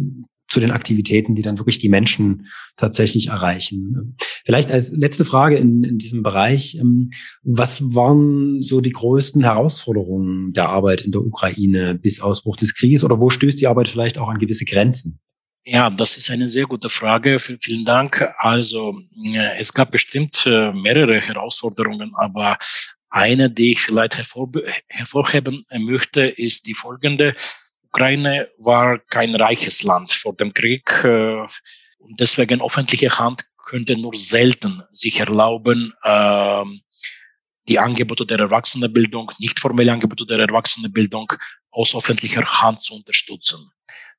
zu 0.54 0.60
den 0.60 0.70
Aktivitäten, 0.70 1.34
die 1.34 1.42
dann 1.42 1.58
wirklich 1.58 1.78
die 1.78 1.88
Menschen 1.88 2.46
tatsächlich 2.76 3.28
erreichen. 3.28 4.16
Vielleicht 4.44 4.70
als 4.70 4.92
letzte 4.92 5.24
Frage 5.24 5.56
in, 5.56 5.82
in 5.82 5.98
diesem 5.98 6.22
Bereich, 6.22 6.78
ähm, 6.80 7.10
was 7.42 7.82
waren 7.94 8.60
so 8.60 8.80
die 8.80 8.92
größten 8.92 9.42
Herausforderungen 9.42 10.52
der 10.52 10.68
Arbeit 10.68 11.02
in 11.02 11.12
der 11.12 11.22
Ukraine 11.22 11.94
bis 11.94 12.20
Ausbruch 12.20 12.56
des 12.56 12.74
Krieges 12.74 13.04
oder 13.04 13.20
wo 13.20 13.30
stößt 13.30 13.60
die 13.60 13.66
Arbeit 13.66 13.88
vielleicht 13.88 14.18
auch 14.18 14.28
an 14.28 14.38
gewisse 14.38 14.64
Grenzen? 14.64 15.18
Ja, 15.66 15.88
das 15.88 16.18
ist 16.18 16.30
eine 16.30 16.48
sehr 16.50 16.66
gute 16.66 16.90
Frage. 16.90 17.38
Vielen 17.38 17.86
Dank. 17.86 18.22
Also 18.38 18.94
äh, 19.24 19.58
es 19.58 19.72
gab 19.72 19.92
bestimmt 19.92 20.44
äh, 20.44 20.72
mehrere 20.72 21.18
Herausforderungen, 21.20 22.12
aber 22.16 22.58
eine, 23.08 23.48
die 23.50 23.72
ich 23.72 23.80
vielleicht 23.80 24.18
hervorheben 24.18 25.64
möchte, 25.78 26.22
ist 26.22 26.66
die 26.66 26.74
folgende. 26.74 27.34
Ukraine 27.84 28.50
war 28.58 28.98
kein 28.98 29.34
reiches 29.36 29.82
Land 29.84 30.12
vor 30.12 30.34
dem 30.34 30.52
Krieg 30.52 31.02
äh, 31.04 31.46
und 31.98 32.20
deswegen 32.20 32.60
öffentliche 32.60 33.18
Hand 33.18 33.44
könnte 33.64 33.98
nur 33.98 34.14
selten 34.14 34.82
sich 34.92 35.20
erlauben, 35.20 35.94
äh, 36.02 36.64
die 37.68 37.78
Angebote 37.78 38.26
der 38.26 38.38
Erwachsenenbildung, 38.38 39.30
nicht 39.38 39.58
formelle 39.60 39.92
Angebote 39.92 40.26
der 40.26 40.40
Erwachsenenbildung 40.40 41.32
aus 41.70 41.96
öffentlicher 41.96 42.44
Hand 42.44 42.82
zu 42.82 42.96
unterstützen. 42.96 43.70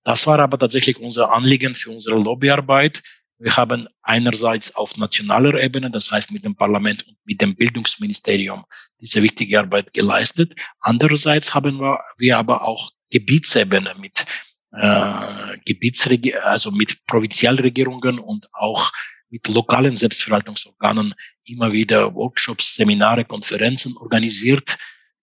Das 0.05 0.27
war 0.27 0.39
aber 0.39 0.57
tatsächlich 0.57 0.99
unser 0.99 1.33
Anliegen 1.33 1.75
für 1.75 1.89
unsere 1.91 2.17
Lobbyarbeit. 2.17 3.01
Wir 3.39 3.57
haben 3.57 3.87
einerseits 4.03 4.75
auf 4.75 4.95
nationaler 4.95 5.61
Ebene, 5.61 5.89
das 5.91 6.11
heißt 6.11 6.31
mit 6.31 6.45
dem 6.45 6.55
Parlament 6.55 7.05
und 7.07 7.17
mit 7.25 7.41
dem 7.41 7.55
Bildungsministerium, 7.55 8.63
diese 9.01 9.21
wichtige 9.23 9.59
Arbeit 9.59 9.93
geleistet. 9.93 10.55
Andererseits 10.79 11.53
haben 11.53 11.79
wir, 11.79 11.99
wir 12.17 12.37
aber 12.37 12.61
auch 12.65 12.91
Gebietsebene 13.11 13.95
mit 13.99 14.25
äh, 14.71 15.57
Gebietsreg 15.65 16.35
also 16.43 16.71
mit 16.71 17.05
Provinzialregierungen 17.07 18.19
und 18.19 18.47
auch 18.53 18.91
mit 19.29 19.47
lokalen 19.47 19.95
Selbstverwaltungsorganen 19.95 21.15
immer 21.45 21.71
wieder 21.73 22.13
Workshops, 22.13 22.75
Seminare, 22.75 23.25
Konferenzen 23.25 23.97
organisiert, 23.97 24.77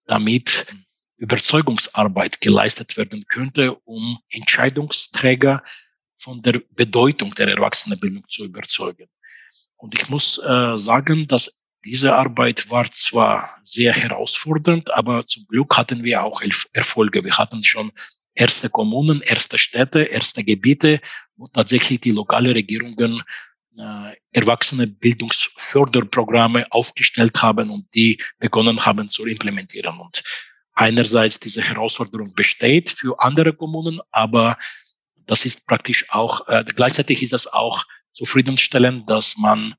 damit 0.06 0.66
Überzeugungsarbeit 1.22 2.40
geleistet 2.40 2.96
werden 2.96 3.24
könnte, 3.28 3.76
um 3.84 4.18
Entscheidungsträger 4.28 5.62
von 6.16 6.42
der 6.42 6.60
Bedeutung 6.70 7.32
der 7.36 7.46
Erwachsenenbildung 7.48 8.24
zu 8.28 8.44
überzeugen. 8.44 9.08
Und 9.76 9.94
ich 9.94 10.08
muss 10.08 10.38
äh, 10.38 10.76
sagen, 10.76 11.28
dass 11.28 11.66
diese 11.84 12.14
Arbeit 12.14 12.70
war 12.70 12.90
zwar 12.90 13.56
sehr 13.62 13.92
herausfordernd, 13.92 14.92
aber 14.92 15.26
zum 15.28 15.44
Glück 15.46 15.76
hatten 15.76 16.02
wir 16.02 16.24
auch 16.24 16.42
Erfolge. 16.72 17.24
Wir 17.24 17.38
hatten 17.38 17.62
schon 17.62 17.92
erste 18.34 18.68
Kommunen, 18.68 19.20
erste 19.20 19.58
Städte, 19.58 20.02
erste 20.02 20.42
Gebiete, 20.42 21.00
wo 21.36 21.46
tatsächlich 21.46 22.00
die 22.00 22.12
lokale 22.12 22.52
Regierungen 22.54 23.22
äh, 23.78 24.16
erwachsene 24.32 24.88
aufgestellt 26.70 27.42
haben 27.42 27.70
und 27.70 27.86
die 27.94 28.20
begonnen 28.38 28.84
haben 28.84 29.08
zu 29.10 29.24
implementieren. 29.26 29.98
Und 29.98 30.22
einerseits 30.74 31.40
diese 31.40 31.62
Herausforderung 31.62 32.34
besteht 32.34 32.90
für 32.90 33.20
andere 33.20 33.52
Kommunen, 33.52 34.00
aber 34.10 34.58
das 35.26 35.44
ist 35.44 35.66
praktisch 35.66 36.10
auch, 36.10 36.48
äh, 36.48 36.64
gleichzeitig 36.64 37.22
ist 37.22 37.32
das 37.32 37.46
auch 37.46 37.84
zufriedenstellend, 38.12 39.08
dass 39.08 39.36
man 39.36 39.74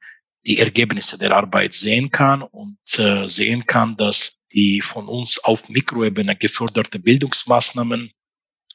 die 0.46 0.60
Ergebnisse 0.60 1.18
der 1.18 1.32
Arbeit 1.32 1.74
sehen 1.74 2.12
kann 2.12 2.42
und 2.42 2.78
äh, 2.98 3.28
sehen 3.28 3.66
kann, 3.66 3.96
dass 3.98 4.38
die 4.52 4.82
von 4.82 5.08
uns 5.08 5.40
auf 5.44 5.70
Mikroebene 5.70 6.36
geförderte 6.36 7.00
Bildungsmaßnahmen 7.00 8.12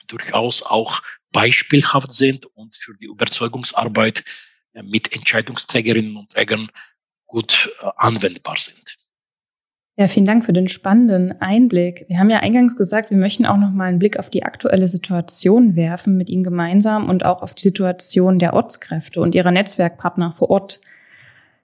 durchaus 0.07 0.63
auch 0.63 1.03
beispielhaft 1.31 2.13
sind 2.13 2.47
und 2.47 2.75
für 2.75 2.95
die 2.95 3.07
Überzeugungsarbeit 3.07 4.25
mit 4.73 5.15
Entscheidungsträgerinnen 5.15 6.17
und 6.17 6.31
Trägern 6.33 6.69
gut 7.27 7.71
anwendbar 7.97 8.57
sind. 8.57 8.97
Ja, 10.01 10.07
vielen 10.07 10.27
Dank 10.27 10.45
für 10.45 10.53
den 10.53 10.69
spannenden 10.69 11.41
Einblick. 11.41 12.05
Wir 12.07 12.21
haben 12.21 12.31
ja 12.31 12.39
eingangs 12.39 12.77
gesagt, 12.77 13.11
wir 13.11 13.17
möchten 13.17 13.47
auch 13.47 13.57
noch 13.57 13.73
mal 13.73 13.87
einen 13.87 13.99
Blick 13.99 14.17
auf 14.17 14.31
die 14.31 14.45
aktuelle 14.45 14.87
Situation 14.87 15.75
werfen 15.75 16.17
mit 16.17 16.31
Ihnen 16.31 16.45
gemeinsam 16.45 17.09
und 17.09 17.25
auch 17.25 17.43
auf 17.43 17.53
die 17.57 17.63
Situation 17.63 18.39
der 18.39 18.55
Ortskräfte 18.55 19.21
und 19.21 19.35
ihrer 19.35 19.51
Netzwerkpartner 19.51 20.33
vor 20.33 20.51
Ort. 20.51 20.81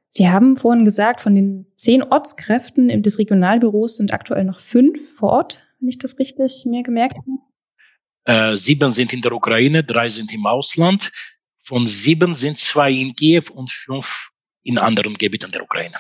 Sie 0.09 0.29
haben 0.29 0.57
vorhin 0.57 0.85
gesagt, 0.85 1.21
von 1.21 1.37
den 1.37 1.67
zehn 1.77 2.03
Ortskräften 2.03 3.03
des 3.03 3.21
Regionalbüros 3.21 3.99
sind 3.99 4.13
aktuell 4.13 4.43
noch 4.43 4.59
fünf 4.59 5.15
vor 5.15 5.31
Ort, 5.31 5.65
wenn 5.79 5.89
ich 5.89 5.99
das 5.99 6.19
richtig 6.19 6.65
mir 6.67 6.83
gemerkt 6.83 7.17
habe. 7.17 8.53
Äh, 8.53 8.57
sieben 8.57 8.91
sind 8.91 9.13
in 9.13 9.21
der 9.21 9.31
Ukraine, 9.31 9.85
drei 9.85 10.09
sind 10.09 10.35
im 10.35 10.45
Ausland. 10.45 11.13
Von 11.61 11.87
sieben 11.87 12.35
sind 12.35 12.59
zwei 12.59 12.91
in 12.91 13.15
Kiew 13.15 13.45
und 13.55 13.71
fünf 13.71 14.31
in 14.65 14.77
anderen 14.79 15.15
Gebieten 15.15 15.53
der 15.53 15.63
Ukraine. 15.63 15.95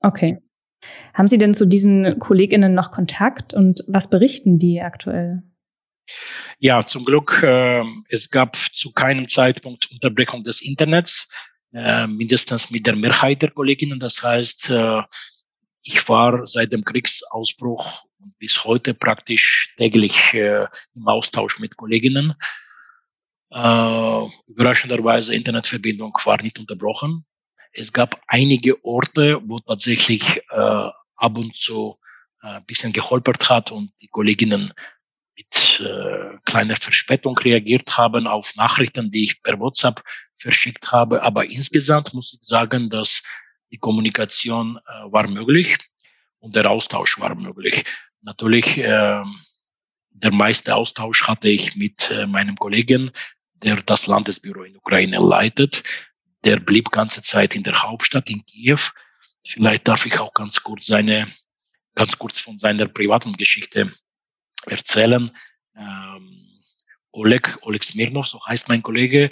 Okay. 0.00 0.38
Haben 1.14 1.28
Sie 1.28 1.38
denn 1.38 1.54
zu 1.54 1.66
diesen 1.66 2.18
KollegInnen 2.18 2.74
noch 2.74 2.90
Kontakt 2.90 3.54
und 3.54 3.84
was 3.86 4.10
berichten 4.10 4.58
die 4.58 4.80
aktuell? 4.80 5.42
Ja, 6.58 6.84
zum 6.84 7.04
Glück, 7.04 7.42
äh, 7.42 7.82
es 8.08 8.30
gab 8.30 8.56
zu 8.56 8.92
keinem 8.92 9.28
Zeitpunkt 9.28 9.90
Unterbrechung 9.90 10.44
des 10.44 10.60
Internets, 10.60 11.28
äh, 11.72 12.06
mindestens 12.06 12.70
mit 12.70 12.86
der 12.86 12.96
Mehrheit 12.96 13.42
der 13.42 13.50
Kolleginnen. 13.50 13.98
Das 13.98 14.22
heißt, 14.22 14.70
äh, 14.70 15.02
ich 15.82 16.08
war 16.08 16.46
seit 16.46 16.72
dem 16.72 16.84
Kriegsausbruch 16.84 18.04
bis 18.38 18.64
heute 18.64 18.94
praktisch 18.94 19.74
täglich 19.76 20.34
äh, 20.34 20.66
im 20.94 21.06
Austausch 21.06 21.58
mit 21.58 21.76
Kolleginnen. 21.76 22.34
Äh, 23.50 24.26
überraschenderweise 24.46 25.34
Internetverbindung 25.34 26.16
war 26.24 26.42
nicht 26.42 26.58
unterbrochen. 26.58 27.24
Es 27.74 27.92
gab 27.92 28.20
einige 28.28 28.82
Orte, 28.84 29.40
wo 29.44 29.58
tatsächlich 29.58 30.38
äh, 30.50 30.88
ab 31.16 31.36
und 31.36 31.56
zu 31.56 31.98
äh, 32.42 32.46
ein 32.46 32.64
bisschen 32.66 32.92
geholpert 32.92 33.50
hat 33.50 33.72
und 33.72 33.92
die 34.00 34.08
Kolleginnen 34.08 34.72
mit 35.36 35.80
äh, 35.80 36.36
kleiner 36.44 36.76
Verspätung 36.76 37.36
reagiert 37.36 37.98
haben 37.98 38.28
auf 38.28 38.54
Nachrichten, 38.54 39.10
die 39.10 39.24
ich 39.24 39.42
per 39.42 39.58
WhatsApp 39.58 40.02
verschickt 40.36 40.92
habe. 40.92 41.22
Aber 41.24 41.44
insgesamt 41.44 42.14
muss 42.14 42.34
ich 42.34 42.46
sagen, 42.46 42.90
dass 42.90 43.24
die 43.72 43.78
Kommunikation 43.78 44.78
äh, 44.78 45.12
war 45.12 45.26
möglich 45.26 45.76
und 46.38 46.54
der 46.54 46.70
Austausch 46.70 47.18
war 47.18 47.34
möglich. 47.34 47.84
Natürlich, 48.22 48.78
äh, 48.78 49.22
der 50.10 50.32
meiste 50.32 50.76
Austausch 50.76 51.24
hatte 51.24 51.48
ich 51.48 51.74
mit 51.74 52.12
äh, 52.12 52.28
meinem 52.28 52.56
Kollegen, 52.56 53.10
der 53.54 53.82
das 53.82 54.06
Landesbüro 54.06 54.62
in 54.62 54.76
Ukraine 54.76 55.18
leitet 55.18 55.82
der 56.44 56.60
blieb 56.60 56.90
ganze 56.90 57.22
Zeit 57.22 57.54
in 57.54 57.62
der 57.62 57.82
Hauptstadt 57.82 58.30
in 58.30 58.44
Kiew. 58.44 58.80
Vielleicht 59.46 59.88
darf 59.88 60.06
ich 60.06 60.18
auch 60.18 60.32
ganz 60.34 60.62
kurz 60.62 60.86
seine, 60.86 61.28
ganz 61.94 62.18
kurz 62.18 62.40
von 62.40 62.58
seiner 62.58 62.86
privaten 62.86 63.32
Geschichte 63.32 63.90
erzählen. 64.66 65.30
Ähm, 65.76 66.44
Oleg, 67.12 67.58
Oleg 67.62 67.82
Smirnov, 67.82 68.26
so 68.26 68.44
heißt 68.46 68.68
mein 68.68 68.82
Kollege, 68.82 69.30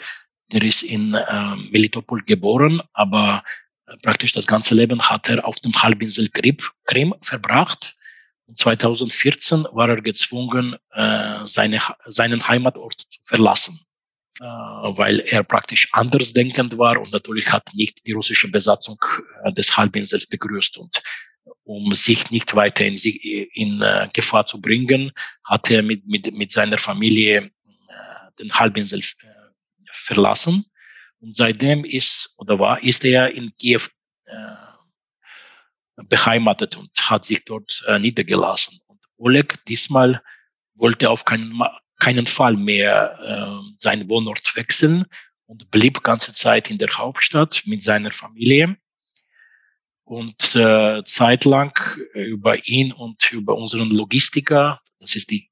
der 0.53 0.63
ist 0.63 0.83
in 0.83 1.17
ähm, 1.29 1.69
Melitopol 1.73 2.23
geboren, 2.23 2.81
aber 2.93 3.43
äh, 3.87 3.97
praktisch 4.03 4.33
das 4.33 4.47
ganze 4.47 4.75
Leben 4.75 5.03
hat 5.03 5.29
er 5.29 5.45
auf 5.47 5.57
dem 5.57 5.75
Halbinsel 5.83 6.29
Krim, 6.31 7.15
verbracht. 7.23 7.97
Und 8.47 8.59
2014 8.59 9.67
war 9.73 9.89
er 9.89 10.03
gezwungen, 10.03 10.77
äh, 10.91 11.45
seine, 11.45 11.81
seinen 12.05 12.47
Heimatort 12.47 13.01
zu 13.09 13.21
verlassen. 13.23 13.81
Äh, 14.41 14.45
weil 14.45 15.21
er 15.21 15.45
praktisch 15.45 15.89
andersdenkend 15.93 16.79
war 16.79 16.97
und 16.97 17.13
natürlich 17.13 17.53
hat 17.53 17.69
nicht 17.75 18.07
die 18.07 18.13
russische 18.13 18.51
Besatzung 18.51 18.99
äh, 19.45 19.53
des 19.53 19.77
Halbinsels 19.77 20.27
begrüßt 20.27 20.79
und 20.79 21.03
um 21.65 21.93
sich 21.93 22.31
nicht 22.31 22.55
weiter 22.55 22.87
in, 22.87 22.97
in 22.97 23.83
äh, 23.83 24.09
Gefahr 24.15 24.47
zu 24.47 24.61
bringen, 24.63 25.13
hat 25.45 25.71
er 25.71 25.83
mit, 25.83 26.07
mit, 26.07 26.33
mit 26.35 26.51
seiner 26.51 26.79
Familie 26.79 27.51
den 28.39 28.51
Halbinsel 28.55 29.03
verlassen. 29.93 30.65
Und 31.21 31.37
seitdem 31.37 31.85
ist 31.85 32.35
oder 32.39 32.59
war, 32.59 32.83
ist 32.83 33.05
er 33.05 33.31
in 33.35 33.53
Kiew 33.61 33.83
beheimatet 36.09 36.77
und 36.77 36.91
hat 37.11 37.27
sich 37.27 37.45
dort 37.45 37.85
niedergelassen. 38.01 38.81
Und 38.87 39.01
Oleg 39.19 39.63
diesmal 39.67 40.23
wollte 40.75 41.11
auf 41.11 41.27
keinen, 41.27 41.61
keinen 42.03 42.27
Fall 42.27 42.57
mehr 42.57 43.17
äh, 43.25 43.75
seinen 43.79 44.09
Wohnort 44.11 44.57
wechseln 44.57 45.05
und 45.47 45.71
blieb 45.71 46.03
ganze 46.03 46.35
Zeit 46.35 46.69
in 46.69 46.79
der 46.79 46.89
Hauptstadt 46.89 47.63
mit 47.65 47.81
seiner 47.81 48.11
Familie. 48.13 48.77
Und 50.03 50.57
äh, 50.57 51.05
zeitlang 51.05 51.73
über 52.15 52.57
ihn 52.67 52.91
und 52.91 53.33
über 53.33 53.55
unseren 53.55 53.91
Logistiker, 53.91 54.81
das 54.99 55.15
ist 55.15 55.31
die, 55.31 55.49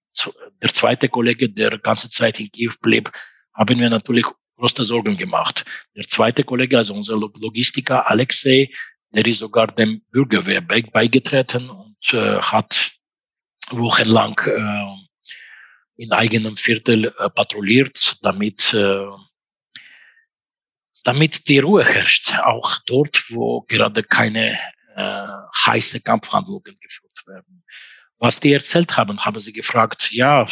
der 0.61 0.75
zweite 0.75 1.09
Kollege, 1.09 1.49
der 1.49 1.79
ganze 1.79 2.09
Zeit 2.11 2.41
in 2.41 2.51
Kiew 2.51 2.73
blieb, 2.83 3.13
haben 3.55 3.79
wir 3.79 3.89
natürlich 3.89 4.27
große 4.57 4.83
Sorgen 4.83 5.17
gemacht. 5.17 5.65
Der 5.95 6.07
zweite 6.09 6.43
Kollege, 6.43 6.79
also 6.79 6.95
unser 6.95 7.17
Logistiker 7.17 8.11
Alexei, 8.11 8.71
der 9.13 9.25
ist 9.25 9.39
sogar 9.39 9.69
dem 9.69 10.03
Bürgerwehr 10.11 10.61
beigetreten 10.61 11.71
und 11.71 12.13
äh, 12.13 12.41
hat 12.41 12.91
wochenlang 13.71 14.37
äh, 14.47 15.10
in 16.01 16.13
eigenem 16.13 16.57
Viertel 16.57 17.15
äh, 17.19 17.29
patrouilliert, 17.29 18.17
damit, 18.23 18.73
äh, 18.73 19.07
damit 21.05 21.47
die 21.49 21.59
Ruhe 21.59 21.85
herrscht, 21.85 22.39
auch 22.43 22.79
dort, 22.87 23.23
wo 23.29 23.61
gerade 23.69 24.03
keine 24.03 24.59
äh, 24.97 25.27
heiße 25.67 26.01
Kampfhandlungen 26.01 26.79
geführt 26.81 27.27
werden. 27.27 27.63
Was 28.17 28.41
die 28.41 28.55
erzählt 28.55 28.97
haben, 28.97 29.23
haben 29.27 29.41
sie 29.41 29.53
gefragt, 29.53 30.11
ja, 30.11 30.47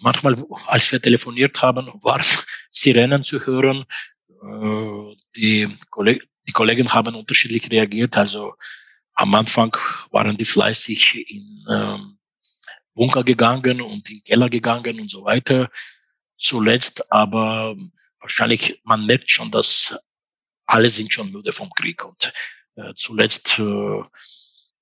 manchmal, 0.00 0.42
als 0.66 0.90
wir 0.90 1.00
telefoniert 1.00 1.60
haben, 1.60 1.86
waren 2.02 2.24
Sirenen 2.70 3.22
zu 3.22 3.44
hören. 3.44 3.84
Äh, 4.28 5.16
die, 5.36 5.68
Kolleg 5.90 6.26
die 6.48 6.52
Kollegen 6.52 6.90
haben 6.94 7.14
unterschiedlich 7.16 7.70
reagiert. 7.70 8.16
Also 8.16 8.54
am 9.12 9.34
Anfang 9.34 9.76
waren 10.10 10.38
die 10.38 10.44
fleißig 10.46 11.30
in 11.30 11.66
ähm, 11.70 12.18
Bunker 12.94 13.24
gegangen 13.24 13.80
und 13.80 14.08
in 14.08 14.16
den 14.16 14.24
Keller 14.24 14.48
gegangen 14.48 15.00
und 15.00 15.10
so 15.10 15.24
weiter. 15.24 15.70
Zuletzt 16.36 17.12
aber 17.12 17.76
wahrscheinlich, 18.20 18.80
man 18.84 19.06
merkt 19.06 19.30
schon, 19.30 19.50
dass 19.50 19.94
alle 20.66 20.90
sind 20.90 21.12
schon 21.12 21.30
müde 21.30 21.52
vom 21.52 21.70
Krieg 21.70 22.04
und 22.04 22.32
äh, 22.76 22.94
zuletzt 22.96 23.58
äh, 23.58 24.02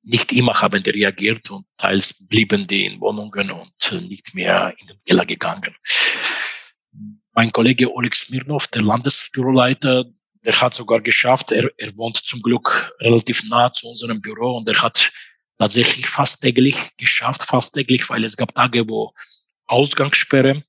nicht 0.03 0.33
immer 0.33 0.61
haben 0.61 0.83
die 0.83 0.91
reagiert 0.91 1.51
und 1.51 1.67
teils 1.77 2.27
blieben 2.27 2.67
die 2.67 2.87
in 2.87 3.01
Wohnungen 3.01 3.51
und 3.51 3.93
äh, 3.93 4.01
nicht 4.01 4.35
mehr 4.35 4.75
in 4.81 4.87
den 4.89 5.05
Keller 5.05 5.27
gegangen. 5.27 5.75
Mein 7.35 7.53
Kollege 7.53 7.93
Oleg 7.93 8.15
Smirnov, 8.15 8.67
der 8.69 8.83
Landesbüroleiter, 8.83 10.05
der 10.45 10.61
hat 10.61 10.75
sogar 10.75 11.01
geschafft, 11.01 11.53
er, 11.53 11.71
er 11.79 11.97
wohnt 11.97 12.17
zum 12.17 12.43
Glück 12.43 12.95
relativ 13.01 13.43
nah 13.49 13.73
zu 13.73 13.89
unserem 13.89 14.21
Büro 14.21 14.57
und 14.57 14.69
er 14.69 14.83
hat 14.83 15.13
tatsächlich 15.59 16.09
fast 16.09 16.43
täglich 16.43 16.97
geschafft, 16.97 17.43
fast 17.43 17.75
täglich, 17.75 18.09
weil 18.11 18.25
es 18.25 18.37
gab 18.37 18.55
Tage, 18.55 18.89
wo 18.89 19.13
Ausgangssperre 19.67 20.65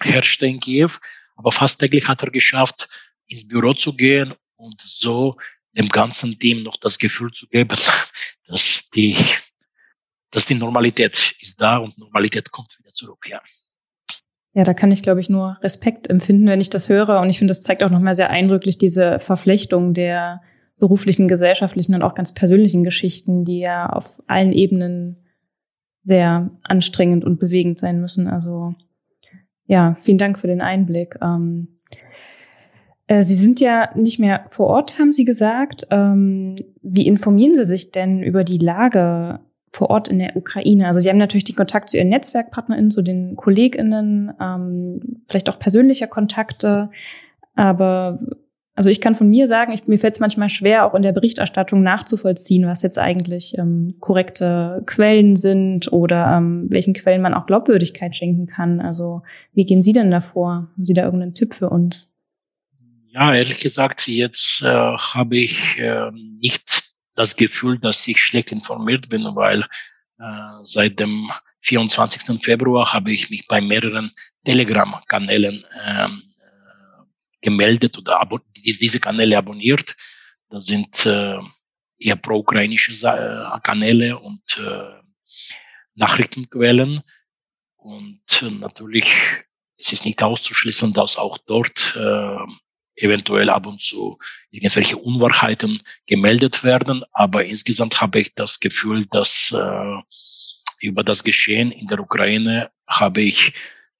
herrschte 0.00 0.46
in 0.46 0.60
Kiew, 0.60 0.90
aber 1.36 1.52
fast 1.52 1.80
täglich 1.80 2.08
hat 2.08 2.22
er 2.22 2.30
geschafft, 2.30 2.88
ins 3.26 3.46
Büro 3.46 3.74
zu 3.74 3.96
gehen 3.96 4.34
und 4.56 4.80
so 4.80 5.36
dem 5.76 5.88
ganzen 5.88 6.38
Team 6.38 6.62
noch 6.62 6.76
das 6.76 6.98
Gefühl 6.98 7.32
zu 7.32 7.46
geben, 7.48 7.76
dass 8.46 8.90
die, 8.94 9.16
dass 10.30 10.46
die 10.46 10.54
Normalität 10.54 11.34
ist 11.40 11.60
da 11.60 11.78
und 11.78 11.96
Normalität 11.98 12.50
kommt 12.50 12.76
wieder 12.78 12.92
zurück, 12.92 13.26
ja. 13.28 13.40
Ja, 14.54 14.64
da 14.64 14.74
kann 14.74 14.90
ich, 14.90 15.02
glaube 15.02 15.20
ich, 15.20 15.28
nur 15.28 15.56
Respekt 15.62 16.08
empfinden, 16.08 16.48
wenn 16.48 16.60
ich 16.60 16.70
das 16.70 16.88
höre. 16.88 17.20
Und 17.20 17.30
ich 17.30 17.38
finde, 17.38 17.52
das 17.52 17.62
zeigt 17.62 17.84
auch 17.84 17.90
nochmal 17.90 18.14
sehr 18.14 18.30
eindrücklich 18.30 18.78
diese 18.78 19.20
Verflechtung 19.20 19.94
der 19.94 20.40
beruflichen, 20.78 21.28
gesellschaftlichen 21.28 21.94
und 21.94 22.02
auch 22.02 22.14
ganz 22.14 22.32
persönlichen 22.32 22.84
Geschichten, 22.84 23.44
die 23.44 23.60
ja 23.60 23.88
auf 23.88 24.20
allen 24.26 24.52
Ebenen 24.52 25.16
sehr 26.02 26.50
anstrengend 26.62 27.24
und 27.24 27.38
bewegend 27.38 27.78
sein 27.78 28.00
müssen. 28.00 28.28
Also 28.28 28.74
ja, 29.66 29.94
vielen 29.96 30.18
Dank 30.18 30.38
für 30.38 30.46
den 30.46 30.62
Einblick. 30.62 31.16
Ähm, 31.20 31.78
äh, 33.06 33.22
Sie 33.22 33.34
sind 33.34 33.60
ja 33.60 33.90
nicht 33.94 34.18
mehr 34.18 34.46
vor 34.48 34.68
Ort, 34.68 34.98
haben 34.98 35.12
Sie 35.12 35.24
gesagt. 35.24 35.86
Ähm, 35.90 36.54
wie 36.82 37.06
informieren 37.06 37.54
Sie 37.54 37.64
sich 37.64 37.90
denn 37.90 38.22
über 38.22 38.44
die 38.44 38.58
Lage 38.58 39.40
vor 39.70 39.90
Ort 39.90 40.08
in 40.08 40.20
der 40.20 40.36
Ukraine? 40.36 40.86
Also 40.86 41.00
Sie 41.00 41.08
haben 41.08 41.18
natürlich 41.18 41.44
den 41.44 41.56
Kontakt 41.56 41.90
zu 41.90 41.98
Ihren 41.98 42.08
NetzwerkpartnerInnen, 42.08 42.90
zu 42.90 43.02
den 43.02 43.36
KollegInnen, 43.36 44.32
ähm, 44.40 45.22
vielleicht 45.28 45.50
auch 45.50 45.58
persönliche 45.58 46.06
Kontakte. 46.06 46.90
Aber 47.54 48.20
also 48.78 48.90
ich 48.90 49.00
kann 49.00 49.16
von 49.16 49.28
mir 49.28 49.48
sagen, 49.48 49.72
ich, 49.72 49.88
mir 49.88 49.98
fällt 49.98 50.14
es 50.14 50.20
manchmal 50.20 50.48
schwer, 50.48 50.86
auch 50.86 50.94
in 50.94 51.02
der 51.02 51.10
Berichterstattung 51.10 51.82
nachzuvollziehen, 51.82 52.64
was 52.68 52.82
jetzt 52.82 52.96
eigentlich 52.96 53.58
ähm, 53.58 53.96
korrekte 53.98 54.84
Quellen 54.86 55.34
sind 55.34 55.90
oder 55.92 56.36
ähm, 56.36 56.68
welchen 56.70 56.94
Quellen 56.94 57.20
man 57.20 57.34
auch 57.34 57.46
Glaubwürdigkeit 57.46 58.14
schenken 58.14 58.46
kann. 58.46 58.80
Also 58.80 59.22
wie 59.52 59.66
gehen 59.66 59.82
Sie 59.82 59.92
denn 59.92 60.12
davor? 60.12 60.68
Haben 60.76 60.86
Sie 60.86 60.94
da 60.94 61.02
irgendeinen 61.02 61.34
Tipp 61.34 61.54
für 61.54 61.70
uns? 61.70 62.08
Ja, 63.08 63.34
ehrlich 63.34 63.58
gesagt, 63.58 64.06
jetzt 64.06 64.62
äh, 64.62 64.68
habe 64.68 65.38
ich 65.38 65.76
äh, 65.80 66.12
nicht 66.12 66.84
das 67.16 67.34
Gefühl, 67.34 67.80
dass 67.80 68.06
ich 68.06 68.20
schlecht 68.20 68.52
informiert 68.52 69.08
bin, 69.08 69.24
weil 69.34 69.62
äh, 70.20 70.62
seit 70.62 71.00
dem 71.00 71.28
24. 71.62 72.40
Februar 72.44 72.92
habe 72.92 73.10
ich 73.10 73.28
mich 73.28 73.48
bei 73.48 73.60
mehreren 73.60 74.12
Telegram-Kanälen 74.44 75.64
ähm, 75.84 76.22
äh, 76.22 76.27
gemeldet 77.40 77.98
oder 77.98 78.28
diese 78.56 79.00
Kanäle 79.00 79.38
abonniert. 79.38 79.96
Das 80.50 80.66
sind 80.66 81.06
äh, 81.06 81.38
eher 81.98 82.16
pro-ukrainische 82.16 82.92
äh, 83.06 83.60
Kanäle 83.62 84.18
und 84.18 84.58
äh, 84.58 85.00
Nachrichtenquellen. 85.94 87.02
Und 87.76 88.42
äh, 88.42 88.50
natürlich 88.50 89.08
es 89.78 89.92
ist 89.92 90.04
nicht 90.04 90.22
auszuschließen, 90.22 90.92
dass 90.92 91.16
auch 91.16 91.38
dort 91.38 91.96
äh, 91.96 92.36
eventuell 92.96 93.48
ab 93.48 93.66
und 93.66 93.80
zu 93.80 94.18
irgendwelche 94.50 94.96
Unwahrheiten 94.96 95.80
gemeldet 96.06 96.64
werden. 96.64 97.04
Aber 97.12 97.44
insgesamt 97.44 98.00
habe 98.00 98.20
ich 98.20 98.34
das 98.34 98.58
Gefühl, 98.58 99.06
dass 99.06 99.54
äh, 99.54 99.96
über 100.80 101.04
das 101.04 101.22
Geschehen 101.22 101.70
in 101.70 101.86
der 101.86 102.00
Ukraine 102.00 102.70
habe 102.88 103.20
ich 103.22 103.52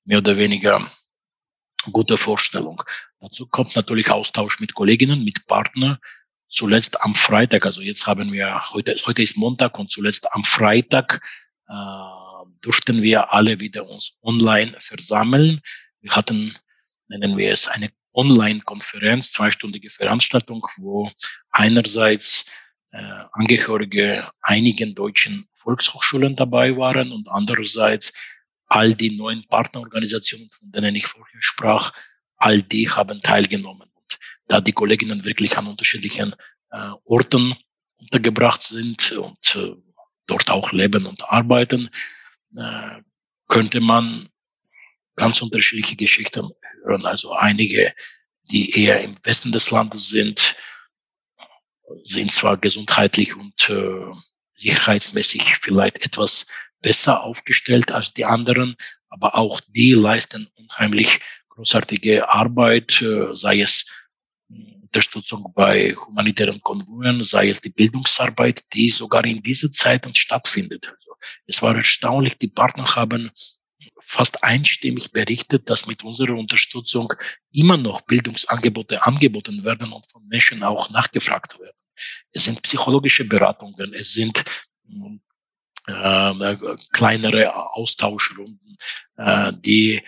mehr 0.04 0.18
oder 0.18 0.36
weniger 0.36 0.84
gute 1.92 2.16
Vorstellung. 2.16 2.82
Dazu 3.20 3.46
kommt 3.46 3.74
natürlich 3.76 4.10
Austausch 4.10 4.60
mit 4.60 4.74
Kolleginnen, 4.74 5.24
mit 5.24 5.46
Partnern. 5.46 5.98
Zuletzt 6.48 7.02
am 7.02 7.14
Freitag, 7.14 7.66
also 7.66 7.82
jetzt 7.82 8.06
haben 8.06 8.32
wir, 8.32 8.70
heute, 8.70 8.96
heute 9.06 9.22
ist 9.22 9.36
Montag 9.36 9.78
und 9.78 9.90
zuletzt 9.90 10.32
am 10.32 10.44
Freitag 10.44 11.20
äh, 11.68 11.74
durften 12.62 13.02
wir 13.02 13.32
alle 13.32 13.60
wieder 13.60 13.88
uns 13.88 14.18
online 14.22 14.74
versammeln. 14.78 15.60
Wir 16.00 16.12
hatten, 16.12 16.54
nennen 17.08 17.36
wir 17.36 17.52
es, 17.52 17.66
eine 17.68 17.90
Online-Konferenz, 18.14 19.32
zweistündige 19.32 19.90
Veranstaltung, 19.90 20.66
wo 20.78 21.10
einerseits 21.50 22.50
äh, 22.90 23.02
Angehörige 23.32 24.26
einigen 24.40 24.94
deutschen 24.94 25.46
Volkshochschulen 25.52 26.34
dabei 26.34 26.76
waren 26.76 27.12
und 27.12 27.28
andererseits 27.28 28.12
all 28.68 28.94
die 28.94 29.16
neuen 29.16 29.44
Partnerorganisationen, 29.48 30.50
von 30.50 30.70
denen 30.70 30.94
ich 30.94 31.06
vorher 31.06 31.40
sprach, 31.42 31.92
all 32.36 32.62
die 32.62 32.90
haben 32.90 33.22
teilgenommen. 33.22 33.90
Und 33.94 34.18
da 34.46 34.60
die 34.60 34.72
Kolleginnen 34.72 35.24
wirklich 35.24 35.56
an 35.58 35.66
unterschiedlichen 35.66 36.34
äh, 36.70 36.90
Orten 37.04 37.54
untergebracht 37.96 38.62
sind 38.62 39.12
und 39.12 39.56
äh, 39.56 39.74
dort 40.26 40.50
auch 40.50 40.72
leben 40.72 41.06
und 41.06 41.28
arbeiten, 41.30 41.90
äh, 42.56 43.02
könnte 43.48 43.80
man 43.80 44.26
ganz 45.16 45.42
unterschiedliche 45.42 45.96
Geschichten 45.96 46.48
hören. 46.84 47.04
Also 47.06 47.32
einige, 47.32 47.92
die 48.50 48.84
eher 48.84 49.00
im 49.00 49.16
Westen 49.24 49.52
des 49.52 49.70
Landes 49.70 50.08
sind, 50.08 50.56
sind 52.02 52.30
zwar 52.30 52.58
gesundheitlich 52.58 53.34
und 53.34 53.70
äh, 53.70 54.12
sicherheitsmäßig 54.54 55.56
vielleicht 55.62 56.04
etwas 56.04 56.46
besser 56.80 57.22
aufgestellt 57.22 57.92
als 57.92 58.14
die 58.14 58.24
anderen, 58.24 58.76
aber 59.08 59.36
auch 59.36 59.60
die 59.60 59.92
leisten 59.92 60.48
unheimlich 60.56 61.20
großartige 61.48 62.28
Arbeit, 62.28 63.02
äh, 63.02 63.34
sei 63.34 63.60
es 63.60 63.86
Unterstützung 64.48 65.52
bei 65.54 65.92
humanitären 65.92 66.60
Konvoien, 66.62 67.22
sei 67.22 67.50
es 67.50 67.60
die 67.60 67.68
Bildungsarbeit, 67.70 68.64
die 68.72 68.88
sogar 68.88 69.24
in 69.26 69.42
dieser 69.42 69.70
Zeit 69.70 70.08
stattfindet. 70.16 70.88
Also 70.94 71.12
es 71.46 71.60
war 71.60 71.76
erstaunlich, 71.76 72.38
die 72.38 72.48
Partner 72.48 72.86
haben 72.96 73.30
fast 74.00 74.42
einstimmig 74.42 75.12
berichtet, 75.12 75.68
dass 75.68 75.86
mit 75.86 76.02
unserer 76.04 76.34
Unterstützung 76.34 77.12
immer 77.52 77.76
noch 77.76 78.00
Bildungsangebote 78.02 79.04
angeboten 79.04 79.62
werden 79.62 79.92
und 79.92 80.10
von 80.10 80.26
Menschen 80.26 80.62
auch 80.62 80.88
nachgefragt 80.90 81.58
werden. 81.60 81.76
Es 82.32 82.44
sind 82.44 82.62
psychologische 82.62 83.26
Beratungen, 83.26 83.92
es 83.92 84.12
sind 84.12 84.42
äh, 85.88 86.56
kleinere 86.92 87.54
Austauschrunden, 87.74 88.76
äh, 89.16 89.52
die 89.54 90.02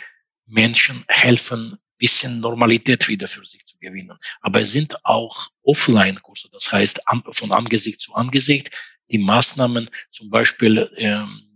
Menschen 0.47 1.05
helfen, 1.09 1.79
bisschen 1.99 2.41
Normalität 2.41 3.09
wieder 3.09 3.29
für 3.29 3.45
sich 3.45 3.65
zu 3.67 3.79
gewinnen. 3.79 4.17
Aber 4.41 4.63
es 4.63 4.73
sind 4.73 5.05
auch 5.05 5.49
Offline-Kurse, 5.63 6.49
das 6.51 6.73
heißt 6.73 7.01
von 7.33 7.53
Angesicht 7.53 8.01
zu 8.01 8.15
Angesicht. 8.15 8.71
Die 9.11 9.19
Maßnahmen 9.19 9.91
zum 10.11 10.31
Beispiel 10.31 10.91
ähm, 10.97 11.51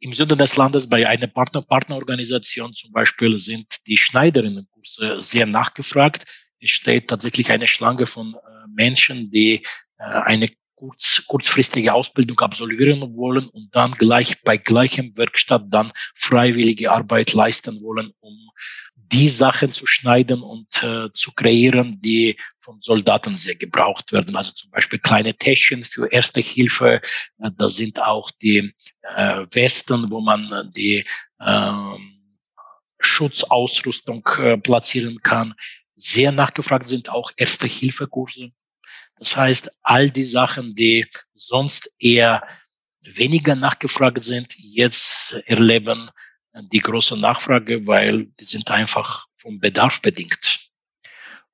im 0.00 0.12
Süden 0.12 0.38
des 0.38 0.56
Landes 0.56 0.88
bei 0.88 1.06
einer 1.06 1.28
Partner 1.28 1.62
Partnerorganisation 1.62 2.74
zum 2.74 2.90
Beispiel 2.92 3.38
sind 3.38 3.66
die 3.86 3.96
Schneiderinnenkurse 3.96 5.20
sehr 5.20 5.46
nachgefragt. 5.46 6.24
Es 6.60 6.70
steht 6.70 7.08
tatsächlich 7.08 7.50
eine 7.50 7.68
Schlange 7.68 8.06
von 8.06 8.34
äh, 8.34 8.38
Menschen, 8.74 9.30
die 9.30 9.64
äh, 9.98 10.02
eine 10.02 10.48
kurz, 10.82 11.22
kurzfristige 11.28 11.94
Ausbildung 11.94 12.40
absolvieren 12.40 13.14
wollen 13.14 13.48
und 13.48 13.74
dann 13.74 13.92
gleich 13.92 14.42
bei 14.42 14.56
gleichem 14.56 15.16
Werkstatt 15.16 15.66
dann 15.68 15.92
freiwillige 16.16 16.90
Arbeit 16.90 17.32
leisten 17.34 17.80
wollen, 17.82 18.10
um 18.18 18.36
die 18.96 19.28
Sachen 19.28 19.72
zu 19.72 19.86
schneiden 19.86 20.42
und 20.42 20.82
äh, 20.82 21.08
zu 21.12 21.32
kreieren, 21.32 22.00
die 22.00 22.36
von 22.58 22.80
Soldaten 22.80 23.36
sehr 23.36 23.54
gebraucht 23.54 24.10
werden. 24.12 24.34
Also 24.34 24.52
zum 24.52 24.70
Beispiel 24.70 24.98
kleine 24.98 25.34
Täschchen 25.34 25.84
für 25.84 26.10
Erste 26.10 26.40
Hilfe. 26.40 27.00
Äh, 27.38 27.50
da 27.56 27.68
sind 27.68 28.00
auch 28.02 28.30
die 28.30 28.74
äh, 29.02 29.46
Westen, 29.52 30.10
wo 30.10 30.20
man 30.20 30.72
die 30.74 31.04
äh, 31.38 31.72
Schutzausrüstung 32.98 34.26
äh, 34.38 34.56
platzieren 34.56 35.20
kann. 35.22 35.54
Sehr 35.94 36.32
nachgefragt 36.32 36.88
sind 36.88 37.10
auch 37.10 37.30
Erste 37.36 37.68
Hilfe 37.68 38.08
Kurse. 38.08 38.50
Das 39.18 39.36
heißt, 39.36 39.70
all 39.82 40.10
die 40.10 40.24
Sachen, 40.24 40.74
die 40.74 41.06
sonst 41.34 41.90
eher 41.98 42.46
weniger 43.02 43.54
nachgefragt 43.54 44.22
sind, 44.24 44.54
jetzt 44.58 45.34
erleben 45.46 46.10
die 46.54 46.80
große 46.80 47.16
Nachfrage, 47.16 47.86
weil 47.86 48.26
die 48.38 48.44
sind 48.44 48.70
einfach 48.70 49.26
vom 49.36 49.58
Bedarf 49.58 50.02
bedingt. 50.02 50.70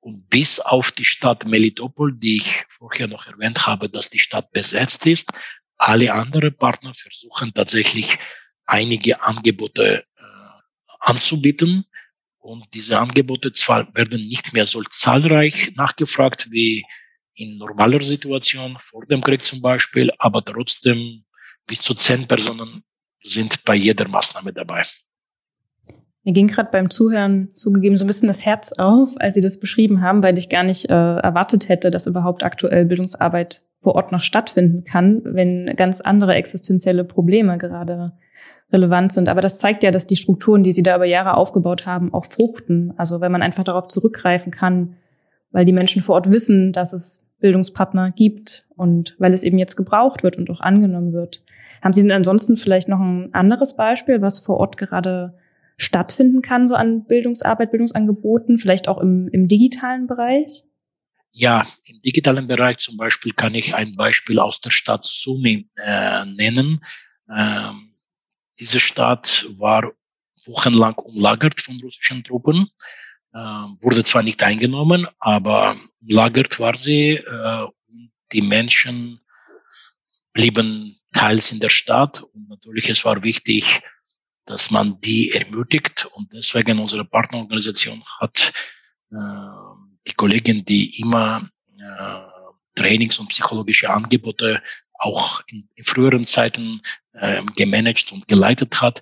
Und 0.01 0.29
bis 0.29 0.59
auf 0.59 0.91
die 0.91 1.05
Stadt 1.05 1.45
Melitopol, 1.45 2.17
die 2.17 2.37
ich 2.37 2.65
vorher 2.69 3.07
noch 3.07 3.27
erwähnt 3.27 3.67
habe, 3.67 3.89
dass 3.89 4.09
die 4.09 4.19
Stadt 4.19 4.51
besetzt 4.51 5.05
ist, 5.05 5.31
alle 5.77 6.13
anderen 6.13 6.55
Partner 6.55 6.93
versuchen 6.93 7.53
tatsächlich 7.53 8.17
einige 8.65 9.21
Angebote 9.21 10.03
äh, 10.17 10.23
anzubieten. 10.99 11.85
Und 12.37 12.65
diese 12.73 12.99
Angebote 12.99 13.51
zwar 13.51 13.93
werden 13.95 14.27
nicht 14.27 14.53
mehr 14.53 14.65
so 14.65 14.83
zahlreich 14.83 15.73
nachgefragt 15.75 16.47
wie 16.51 16.85
in 17.39 17.57
normaler 17.57 18.01
Situation, 18.01 18.75
vor 18.79 19.05
dem 19.05 19.21
Krieg 19.21 19.43
zum 19.43 19.61
Beispiel, 19.61 20.11
aber 20.17 20.43
trotzdem 20.43 21.23
bis 21.65 21.81
zu 21.81 21.93
zehn 21.93 22.27
Personen 22.27 22.83
sind 23.21 23.63
bei 23.65 23.75
jeder 23.75 24.07
Maßnahme 24.07 24.53
dabei. 24.53 24.83
Mir 26.23 26.33
ging 26.33 26.47
gerade 26.47 26.69
beim 26.71 26.89
Zuhören 26.89 27.49
zugegeben 27.55 27.95
so 27.95 28.03
ein 28.03 28.07
bisschen 28.07 28.27
das 28.27 28.45
Herz 28.45 28.73
auf, 28.73 29.11
als 29.19 29.35
Sie 29.35 29.41
das 29.41 29.59
beschrieben 29.59 30.01
haben, 30.01 30.21
weil 30.21 30.37
ich 30.37 30.49
gar 30.49 30.63
nicht 30.63 30.89
äh, 30.89 30.93
erwartet 30.93 31.69
hätte, 31.69 31.91
dass 31.91 32.07
überhaupt 32.07 32.43
aktuell 32.43 32.85
Bildungsarbeit 32.85 33.63
vor 33.81 33.95
Ort 33.95 34.11
noch 34.11 34.21
stattfinden 34.21 34.83
kann, 34.83 35.21
wenn 35.23 35.65
ganz 35.77 36.01
andere 36.01 36.35
existenzielle 36.35 37.05
Probleme 37.05 37.57
gerade 37.57 38.13
relevant 38.71 39.13
sind. 39.13 39.29
Aber 39.29 39.39
das 39.41 39.59
zeigt 39.59 39.83
ja, 39.83 39.91
dass 39.91 40.07
die 40.07 40.17
Strukturen, 40.17 40.63
die 40.63 40.73
Sie 40.73 40.83
da 40.83 40.97
über 40.97 41.05
Jahre 41.05 41.37
aufgebaut 41.37 41.85
haben, 41.85 42.13
auch 42.13 42.25
fruchten. 42.25 42.93
Also 42.97 43.21
wenn 43.21 43.31
man 43.31 43.41
einfach 43.41 43.63
darauf 43.63 43.87
zurückgreifen 43.87 44.51
kann, 44.51 44.97
weil 45.51 45.65
die 45.65 45.73
Menschen 45.73 46.01
vor 46.01 46.15
Ort 46.15 46.31
wissen, 46.31 46.73
dass 46.73 46.93
es 46.93 47.25
Bildungspartner 47.39 48.11
gibt 48.11 48.65
und 48.75 49.15
weil 49.19 49.33
es 49.33 49.43
eben 49.43 49.57
jetzt 49.57 49.75
gebraucht 49.75 50.23
wird 50.23 50.37
und 50.37 50.49
auch 50.49 50.61
angenommen 50.61 51.13
wird. 51.13 51.41
Haben 51.81 51.93
Sie 51.93 52.01
denn 52.01 52.11
ansonsten 52.11 52.57
vielleicht 52.57 52.87
noch 52.87 52.99
ein 52.99 53.33
anderes 53.33 53.75
Beispiel, 53.75 54.21
was 54.21 54.39
vor 54.39 54.57
Ort 54.57 54.77
gerade 54.77 55.37
stattfinden 55.77 56.41
kann, 56.41 56.67
so 56.67 56.75
an 56.75 57.05
Bildungsarbeit, 57.05 57.71
Bildungsangeboten, 57.71 58.57
vielleicht 58.57 58.89
auch 58.89 58.97
im, 58.97 59.29
im 59.31 59.47
digitalen 59.47 60.07
Bereich? 60.07 60.63
Ja, 61.31 61.65
im 61.85 62.01
digitalen 62.01 62.47
Bereich 62.47 62.79
zum 62.79 62.97
Beispiel 62.97 63.31
kann 63.33 63.55
ich 63.55 63.75
ein 63.75 63.95
Beispiel 63.95 64.39
aus 64.39 64.59
der 64.59 64.71
Stadt 64.71 65.05
Sumi 65.05 65.69
äh, 65.77 66.25
nennen. 66.25 66.83
Ähm, 67.33 67.93
diese 68.59 68.79
Stadt 68.79 69.47
war 69.57 69.91
wochenlang 70.45 70.95
umlagert 70.95 71.61
von 71.61 71.79
russischen 71.81 72.23
Truppen, 72.23 72.69
wurde 73.31 74.03
zwar 74.03 74.23
nicht 74.23 74.41
eingenommen, 74.43 75.07
aber 75.19 75.75
umlagert 76.01 76.59
war 76.59 76.75
sie. 76.75 77.11
Äh, 77.11 77.67
die 78.31 78.41
Menschen 78.41 79.19
blieben 80.33 80.97
teils 81.13 81.51
in 81.51 81.59
der 81.59 81.69
Stadt. 81.69 82.23
Und 82.23 82.49
natürlich, 82.49 82.89
es 82.89 83.05
war 83.05 83.23
wichtig, 83.23 83.81
dass 84.45 84.71
man 84.71 84.99
die 85.01 85.31
ermutigt. 85.31 86.07
Und 86.13 86.33
deswegen 86.33 86.79
unsere 86.79 87.05
Partnerorganisation 87.05 88.03
hat 88.19 88.51
äh, 89.11 89.15
die 90.07 90.13
Kollegin, 90.13 90.65
die 90.65 90.99
immer 90.99 91.41
äh, 91.77 92.29
Trainings 92.75 93.19
und 93.19 93.29
psychologische 93.29 93.89
Angebote 93.89 94.61
auch 94.93 95.41
in, 95.47 95.69
in 95.75 95.83
früheren 95.83 96.25
Zeiten 96.25 96.81
äh, 97.13 97.43
gemanagt 97.55 98.11
und 98.11 98.27
geleitet 98.27 98.81
hat, 98.81 99.01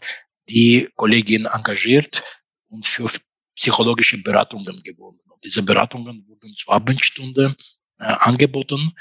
die 0.49 0.89
Kollegin 0.95 1.45
engagiert 1.45 2.23
und 2.69 2.85
für 2.85 3.09
psychologische 3.57 4.21
Beratungen 4.21 4.81
gewonnen. 4.83 5.19
Und 5.25 5.43
diese 5.43 5.63
Beratungen 5.63 6.25
wurden 6.27 6.53
zur 6.55 6.75
Abendstunde 6.75 7.55
äh, 7.99 8.05
angeboten. 8.05 8.93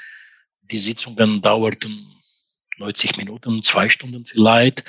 Die 0.63 0.79
Sitzungen 0.79 1.43
dauerten 1.43 2.15
90 2.79 3.19
Minuten, 3.19 3.63
zwei 3.63 3.89
Stunden 3.89 4.27
vielleicht. 4.27 4.85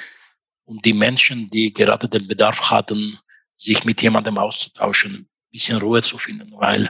Und 0.64 0.86
die 0.86 0.94
Menschen, 0.94 1.50
die 1.50 1.72
gerade 1.74 2.10
den 2.10 2.28
Bedarf 2.28 2.72
hatten, 2.72 3.18
sich 3.58 3.84
mit 3.84 4.02
jemandem 4.02 4.38
auszutauschen, 4.38 5.16
ein 5.16 5.28
bisschen 5.52 5.78
Ruhe 5.78 6.02
zu 6.02 6.18
finden, 6.18 6.52
weil 6.54 6.90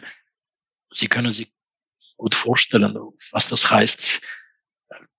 sie 0.92 1.08
können 1.08 1.34
sich 1.34 1.52
gut 2.16 2.36
vorstellen, 2.36 2.96
was 3.32 3.48
das 3.48 3.70
heißt, 3.70 4.22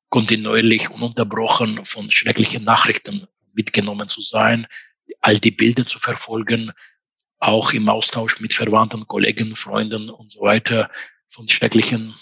kontinuierlich 0.08 0.90
ununterbrochen 0.90 1.84
von 1.84 2.10
schrecklichen 2.10 2.64
Nachrichten 2.64 3.26
mitgenommen 3.52 4.08
zu 4.08 4.22
sein, 4.22 4.66
all 5.20 5.38
die 5.38 5.50
Bilder 5.50 5.86
zu 5.86 5.98
verfolgen, 5.98 6.72
auch 7.38 7.72
im 7.72 7.88
Austausch 7.88 8.40
mit 8.40 8.52
Verwandten, 8.52 9.06
Kollegen, 9.06 9.54
Freunden 9.54 10.10
und 10.10 10.32
so 10.32 10.40
weiter 10.40 10.90
von 11.28 11.48
schrecklichen 11.48 12.14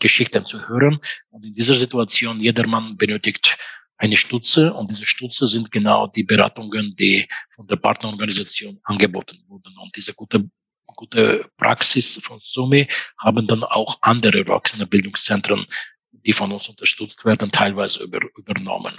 Geschichten 0.00 0.46
zu 0.46 0.68
hören. 0.68 1.00
Und 1.30 1.44
in 1.44 1.54
dieser 1.54 1.74
Situation, 1.76 2.40
jedermann 2.40 2.96
benötigt 2.96 3.58
eine 3.96 4.16
Stütze 4.16 4.72
und 4.72 4.90
diese 4.90 5.04
Stütze 5.04 5.46
sind 5.46 5.70
genau 5.70 6.06
die 6.06 6.22
Beratungen, 6.22 6.96
die 6.96 7.28
von 7.54 7.66
der 7.66 7.76
Partnerorganisation 7.76 8.80
angeboten 8.84 9.44
wurden. 9.46 9.76
Und 9.76 9.94
diese 9.94 10.14
gute, 10.14 10.50
gute 10.96 11.46
Praxis 11.58 12.18
von 12.22 12.40
SUMI 12.40 12.88
haben 13.18 13.46
dann 13.46 13.62
auch 13.62 13.98
andere 14.00 14.38
Erwachsenenbildungszentren, 14.38 15.66
die 16.12 16.32
von 16.32 16.50
uns 16.50 16.68
unterstützt 16.68 17.24
werden, 17.26 17.52
teilweise 17.52 18.02
über, 18.02 18.20
übernommen. 18.36 18.98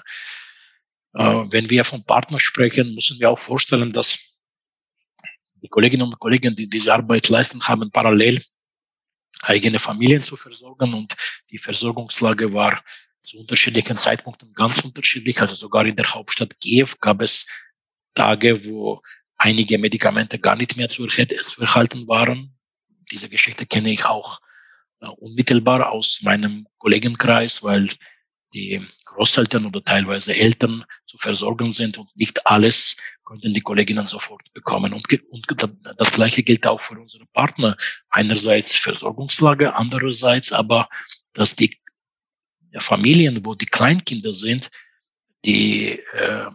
Äh, 1.14 1.46
wenn 1.50 1.70
wir 1.72 1.84
von 1.84 2.04
Partnern 2.04 2.40
sprechen, 2.40 2.94
müssen 2.94 3.20
wir 3.20 3.32
auch 3.32 3.40
vorstellen, 3.40 3.94
dass 3.94 4.31
die 5.62 5.70
Kolleginnen 5.70 6.08
und 6.08 6.20
Kollegen, 6.20 6.56
die 6.56 6.70
diese 6.70 6.94
Arbeit 6.94 7.30
leisten, 7.30 7.62
haben 7.68 7.92
parallel 7.92 8.42
eigene 9.44 9.80
Familien 9.80 10.24
zu 10.24 10.36
versorgen 10.36 10.94
und 10.94 11.16
die 11.52 11.58
Versorgungslage 11.58 12.54
war 12.54 12.84
zu 13.24 13.40
unterschiedlichen 13.40 13.98
Zeitpunkten 13.98 14.54
ganz 14.54 14.84
unterschiedlich. 14.84 15.40
Also 15.42 15.56
sogar 15.56 15.86
in 15.86 15.96
der 15.96 16.14
Hauptstadt 16.14 16.60
Kiew 16.60 16.90
gab 17.00 17.22
es 17.22 17.48
Tage, 18.14 18.66
wo 18.66 19.02
einige 19.38 19.78
Medikamente 19.78 20.40
gar 20.40 20.56
nicht 20.56 20.78
mehr 20.78 20.90
zu, 20.90 21.08
erhalten 21.08 22.08
waren. 22.08 22.58
Diese 23.12 23.30
Geschichte 23.30 23.66
kenne 23.66 23.92
ich 23.92 24.06
auch 24.06 24.40
äh, 25.02 25.08
unmittelbar 25.08 25.92
aus 25.92 26.22
meinem 26.24 26.68
Kollegenkreis, 26.78 27.64
weil 27.64 27.90
die 28.54 28.86
Großeltern 29.06 29.66
oder 29.66 29.84
teilweise 29.84 30.36
Eltern 30.36 30.86
zu 31.06 31.18
versorgen 31.18 31.72
sind 31.72 31.98
und 31.98 32.10
nicht 32.16 32.46
alles 32.48 32.98
konnten 33.24 33.54
die 33.54 33.62
Kolleginnen 33.62 34.08
sofort 34.08 34.52
bekommen. 34.54 34.94
Und, 34.94 35.06
und 35.30 35.46
das 35.98 36.12
Gleiche 36.12 36.44
gilt 36.44 36.68
auch 36.68 36.82
für 36.82 37.00
unsere 37.00 37.26
Partner. 37.28 37.78
Einerseits 38.10 38.76
Versorgungslage, 38.76 39.74
andererseits 39.74 40.52
aber, 40.52 40.90
dass 41.34 41.56
die 41.56 41.78
Familien, 42.80 43.46
wo 43.46 43.56
die 43.56 43.66
Kleinkinder 43.66 44.34
sind, 44.34 44.70
die, 45.46 46.00
äh, 46.14 46.48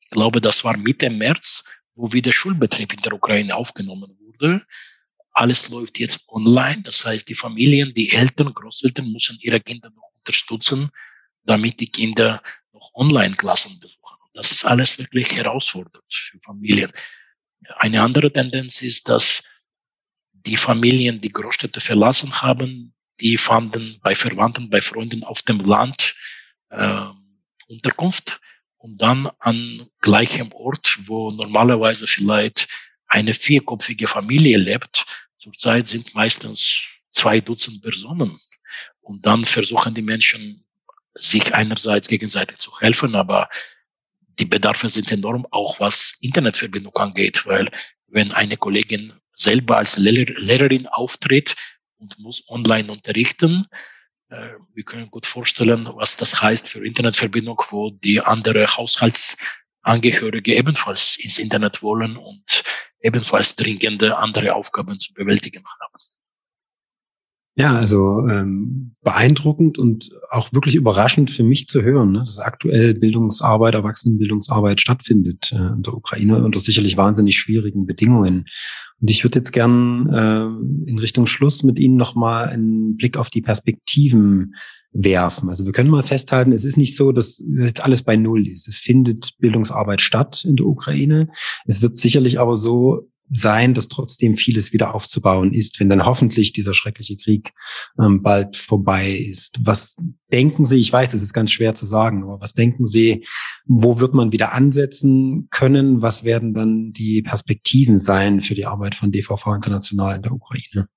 ich 0.00 0.10
glaube, 0.10 0.40
das 0.40 0.64
war 0.64 0.76
Mitte 0.76 1.10
März, 1.10 1.64
wo 1.94 2.12
wieder 2.12 2.32
Schulbetrieb 2.32 2.92
in 2.92 3.02
der 3.02 3.12
Ukraine 3.12 3.54
aufgenommen 3.54 4.16
wurde. 4.20 4.64
Alles 5.34 5.68
läuft 5.68 5.98
jetzt 5.98 6.28
online. 6.28 6.82
Das 6.82 7.04
heißt, 7.04 7.28
die 7.28 7.34
Familien, 7.34 7.92
die 7.94 8.12
Eltern, 8.12 8.54
Großeltern 8.54 9.10
müssen 9.10 9.36
ihre 9.40 9.60
Kinder 9.60 9.90
noch 9.90 10.12
unterstützen, 10.16 10.90
damit 11.42 11.80
die 11.80 11.88
Kinder 11.90 12.42
noch 12.72 12.90
Online-Klassen 12.94 13.78
besuchen. 13.80 14.16
Und 14.24 14.30
das 14.34 14.52
ist 14.52 14.64
alles 14.64 14.98
wirklich 14.98 15.34
herausfordernd 15.34 16.04
für 16.08 16.38
Familien. 16.40 16.90
Eine 17.76 18.02
andere 18.02 18.32
Tendenz 18.32 18.80
ist, 18.82 19.08
dass 19.08 19.42
die 20.32 20.56
Familien, 20.56 21.18
die 21.18 21.32
Großstädte 21.32 21.80
verlassen 21.80 22.42
haben, 22.42 22.94
die 23.20 23.36
fanden 23.38 23.98
bei 24.02 24.14
Verwandten, 24.14 24.70
bei 24.70 24.80
Freunden 24.80 25.24
auf 25.24 25.42
dem 25.42 25.60
Land 25.60 26.14
äh, 26.70 27.06
Unterkunft 27.68 28.40
und 28.76 29.00
dann 29.00 29.30
an 29.38 29.88
gleichem 30.00 30.52
Ort, 30.52 30.98
wo 31.02 31.30
normalerweise 31.30 32.06
vielleicht 32.06 32.68
eine 33.06 33.32
vierköpfige 33.32 34.08
Familie 34.08 34.58
lebt, 34.58 35.06
Zurzeit 35.44 35.88
sind 35.88 36.14
meistens 36.14 36.88
zwei 37.10 37.38
Dutzend 37.38 37.82
Personen. 37.82 38.38
Und 39.02 39.26
dann 39.26 39.44
versuchen 39.44 39.94
die 39.94 40.00
Menschen, 40.02 40.64
sich 41.14 41.54
einerseits 41.54 42.08
gegenseitig 42.08 42.58
zu 42.58 42.80
helfen, 42.80 43.14
aber 43.14 43.50
die 44.38 44.46
Bedarfe 44.46 44.88
sind 44.88 45.12
enorm, 45.12 45.46
auch 45.50 45.78
was 45.80 46.16
Internetverbindung 46.22 46.96
angeht, 46.96 47.44
weil 47.46 47.68
wenn 48.08 48.32
eine 48.32 48.56
Kollegin 48.56 49.12
selber 49.34 49.76
als 49.76 49.98
Lehrerin 49.98 50.88
auftritt 50.88 51.54
und 51.98 52.18
muss 52.18 52.48
online 52.48 52.90
unterrichten, 52.90 53.66
äh, 54.30 54.54
wir 54.72 54.84
können 54.84 55.10
gut 55.10 55.26
vorstellen, 55.26 55.88
was 55.92 56.16
das 56.16 56.40
heißt 56.40 56.68
für 56.68 56.84
Internetverbindung, 56.84 57.62
wo 57.68 57.90
die 57.90 58.22
andere 58.22 58.66
Haushaltsangehörige 59.84 60.54
ebenfalls 60.56 61.16
ins 61.18 61.38
Internet 61.38 61.82
wollen 61.82 62.16
und 62.16 62.62
ebenfalls 63.00 63.56
dringende 63.56 64.18
andere 64.18 64.54
Aufgaben 64.54 64.98
zu 64.98 65.12
bewältigen 65.14 65.64
haben. 65.64 65.94
Ja, 67.56 67.72
also 67.76 68.26
ähm, 68.26 68.96
beeindruckend 69.02 69.78
und 69.78 70.10
auch 70.30 70.52
wirklich 70.52 70.74
überraschend 70.74 71.30
für 71.30 71.44
mich 71.44 71.68
zu 71.68 71.82
hören, 71.82 72.10
ne, 72.10 72.18
dass 72.18 72.40
aktuell 72.40 72.94
Bildungsarbeit, 72.94 73.74
Erwachsenenbildungsarbeit 73.74 74.80
stattfindet 74.80 75.52
äh, 75.52 75.58
in 75.58 75.82
der 75.82 75.94
Ukraine 75.94 76.44
unter 76.44 76.58
sicherlich 76.58 76.96
wahnsinnig 76.96 77.36
schwierigen 77.36 77.86
Bedingungen. 77.86 78.46
Und 79.04 79.10
ich 79.10 79.22
würde 79.22 79.38
jetzt 79.38 79.52
gern 79.52 80.08
äh, 80.08 80.88
in 80.90 80.98
Richtung 80.98 81.26
Schluss 81.26 81.62
mit 81.62 81.78
Ihnen 81.78 81.96
nochmal 81.96 82.48
einen 82.48 82.96
Blick 82.96 83.18
auf 83.18 83.28
die 83.28 83.42
Perspektiven 83.42 84.54
werfen. 84.92 85.50
Also 85.50 85.66
wir 85.66 85.72
können 85.72 85.90
mal 85.90 86.02
festhalten, 86.02 86.52
es 86.52 86.64
ist 86.64 86.78
nicht 86.78 86.96
so, 86.96 87.12
dass 87.12 87.42
jetzt 87.58 87.84
alles 87.84 88.02
bei 88.02 88.16
Null 88.16 88.48
ist. 88.48 88.66
Es 88.66 88.78
findet 88.78 89.36
Bildungsarbeit 89.36 90.00
statt 90.00 90.42
in 90.46 90.56
der 90.56 90.64
Ukraine. 90.64 91.28
Es 91.66 91.82
wird 91.82 91.96
sicherlich 91.96 92.40
aber 92.40 92.56
so 92.56 93.10
sein, 93.30 93.74
dass 93.74 93.88
trotzdem 93.88 94.36
vieles 94.36 94.72
wieder 94.72 94.94
aufzubauen 94.94 95.52
ist, 95.52 95.80
wenn 95.80 95.88
dann 95.88 96.04
hoffentlich 96.04 96.52
dieser 96.52 96.74
schreckliche 96.74 97.16
Krieg 97.16 97.52
ähm, 97.98 98.22
bald 98.22 98.56
vorbei 98.56 99.10
ist. 99.12 99.58
Was 99.62 99.96
denken 100.30 100.64
Sie, 100.64 100.78
ich 100.78 100.92
weiß, 100.92 101.12
das 101.12 101.22
ist 101.22 101.32
ganz 101.32 101.50
schwer 101.50 101.74
zu 101.74 101.86
sagen, 101.86 102.22
aber 102.24 102.40
was 102.40 102.54
denken 102.54 102.86
Sie, 102.86 103.26
wo 103.66 103.98
wird 103.98 104.14
man 104.14 104.32
wieder 104.32 104.52
ansetzen 104.52 105.48
können? 105.50 106.02
Was 106.02 106.24
werden 106.24 106.54
dann 106.54 106.92
die 106.92 107.22
Perspektiven 107.22 107.98
sein 107.98 108.40
für 108.40 108.54
die 108.54 108.66
Arbeit 108.66 108.94
von 108.94 109.10
DVV 109.10 109.46
International 109.54 110.16
in 110.16 110.22
der 110.22 110.32
Ukraine? 110.32 110.88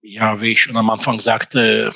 Ja, 0.00 0.40
wie 0.40 0.52
ich 0.52 0.62
schon 0.62 0.76
am 0.76 0.90
Anfang 0.90 1.20
sagte, 1.20 1.90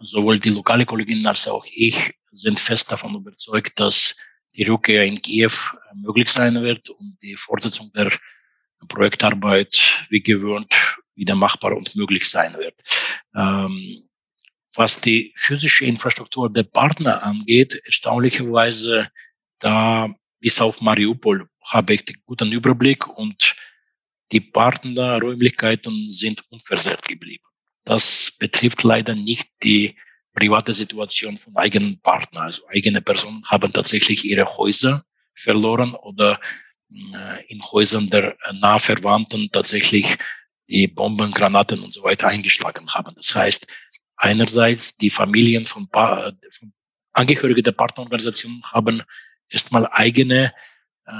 sowohl 0.00 0.38
die 0.38 0.50
lokale 0.50 0.86
Kollegin 0.86 1.26
als 1.26 1.48
auch 1.48 1.64
ich 1.72 2.14
sind 2.32 2.60
fest 2.60 2.92
davon 2.92 3.14
überzeugt, 3.14 3.80
dass 3.80 4.14
die 4.56 4.64
Rückkehr 4.64 5.04
in 5.04 5.20
Kiew 5.20 5.52
möglich 5.94 6.30
sein 6.30 6.62
wird 6.62 6.90
und 6.90 7.16
die 7.22 7.34
Fortsetzung 7.34 7.90
der 7.92 8.10
Projektarbeit 8.88 10.06
wie 10.10 10.22
gewöhnt 10.22 10.74
wieder 11.14 11.34
machbar 11.34 11.76
und 11.76 11.96
möglich 11.96 12.28
sein 12.28 12.54
wird. 12.54 12.82
Ähm, 13.34 14.06
was 14.74 15.00
die 15.00 15.32
physische 15.36 15.86
Infrastruktur 15.86 16.52
der 16.52 16.64
Partner 16.64 17.24
angeht, 17.24 17.80
erstaunlicherweise 17.86 19.08
da 19.58 20.08
bis 20.40 20.60
auf 20.60 20.82
Mariupol 20.82 21.48
habe 21.64 21.94
ich 21.94 22.04
einen 22.06 22.22
guten 22.26 22.52
Überblick 22.52 23.08
und 23.08 23.56
die 24.32 24.40
Partnerräumlichkeiten 24.40 26.12
sind 26.12 26.44
unversehrt 26.50 27.08
geblieben. 27.08 27.44
Das 27.84 28.32
betrifft 28.38 28.82
leider 28.82 29.14
nicht 29.14 29.48
die 29.62 29.96
private 30.34 30.72
Situation 30.72 31.38
von 31.38 31.56
eigenen 31.56 32.00
Partnern. 32.00 32.44
Also 32.44 32.66
eigene 32.68 33.00
Personen 33.00 33.44
haben 33.46 33.72
tatsächlich 33.72 34.24
ihre 34.24 34.44
Häuser 34.56 35.04
verloren 35.34 35.94
oder 35.94 36.40
in 36.88 37.62
Häusern 37.62 38.08
der 38.10 38.36
Nahverwandten 38.60 39.50
tatsächlich 39.50 40.16
die 40.68 40.88
Bomben, 40.88 41.32
Granaten 41.32 41.80
und 41.80 41.92
so 41.92 42.02
weiter 42.02 42.28
eingeschlagen 42.28 42.88
haben. 42.90 43.14
Das 43.14 43.34
heißt, 43.34 43.66
einerseits 44.16 44.96
die 44.96 45.10
Familien 45.10 45.66
von, 45.66 45.88
von 45.92 46.72
Angehörige 47.12 47.62
der 47.62 47.72
Partnerorganisationen 47.72 48.62
haben 48.64 49.02
erstmal 49.48 49.88
eigene 49.90 50.52
äh, 51.06 51.12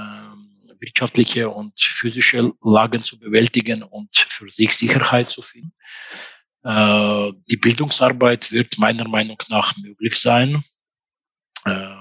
wirtschaftliche 0.78 1.48
und 1.48 1.72
physische 1.80 2.52
Lagen 2.62 3.02
zu 3.02 3.18
bewältigen 3.18 3.82
und 3.82 4.14
für 4.28 4.48
sich 4.48 4.76
Sicherheit 4.76 5.30
zu 5.30 5.42
finden. 5.42 5.72
Äh, 6.64 7.32
die 7.48 7.56
Bildungsarbeit 7.56 8.52
wird 8.52 8.78
meiner 8.78 9.08
Meinung 9.08 9.42
nach 9.48 9.76
möglich 9.78 10.16
sein. 10.16 10.62
Äh, 11.64 11.94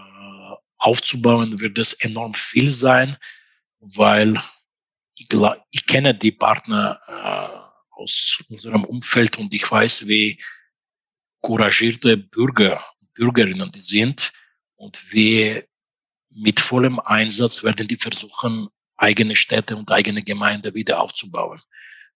aufzubauen 0.78 1.60
wird 1.62 1.78
es 1.80 1.94
enorm 1.94 2.34
viel 2.34 2.72
sein 2.72 3.18
weil 3.94 4.38
ich, 5.16 5.28
ich 5.72 5.86
kenne 5.86 6.16
die 6.16 6.32
Partner 6.32 6.98
äh, 7.08 7.66
aus 7.92 8.44
unserem 8.50 8.84
Umfeld 8.84 9.38
und 9.38 9.54
ich 9.54 9.70
weiß, 9.70 10.08
wie 10.08 10.42
couragierte 11.42 12.18
Bürger, 12.18 12.84
Bürgerinnen 13.14 13.72
die 13.72 13.82
sind 13.82 14.34
und 14.76 15.12
wie 15.12 15.64
mit 16.38 16.60
vollem 16.60 17.00
Einsatz 17.00 17.64
werden 17.64 17.88
die 17.88 17.98
versuchen, 17.98 18.68
eigene 18.98 19.36
Städte 19.36 19.76
und 19.76 19.92
eigene 19.92 20.24
Gemeinde 20.24 20.74
wieder 20.74 21.00
aufzubauen. 21.00 21.62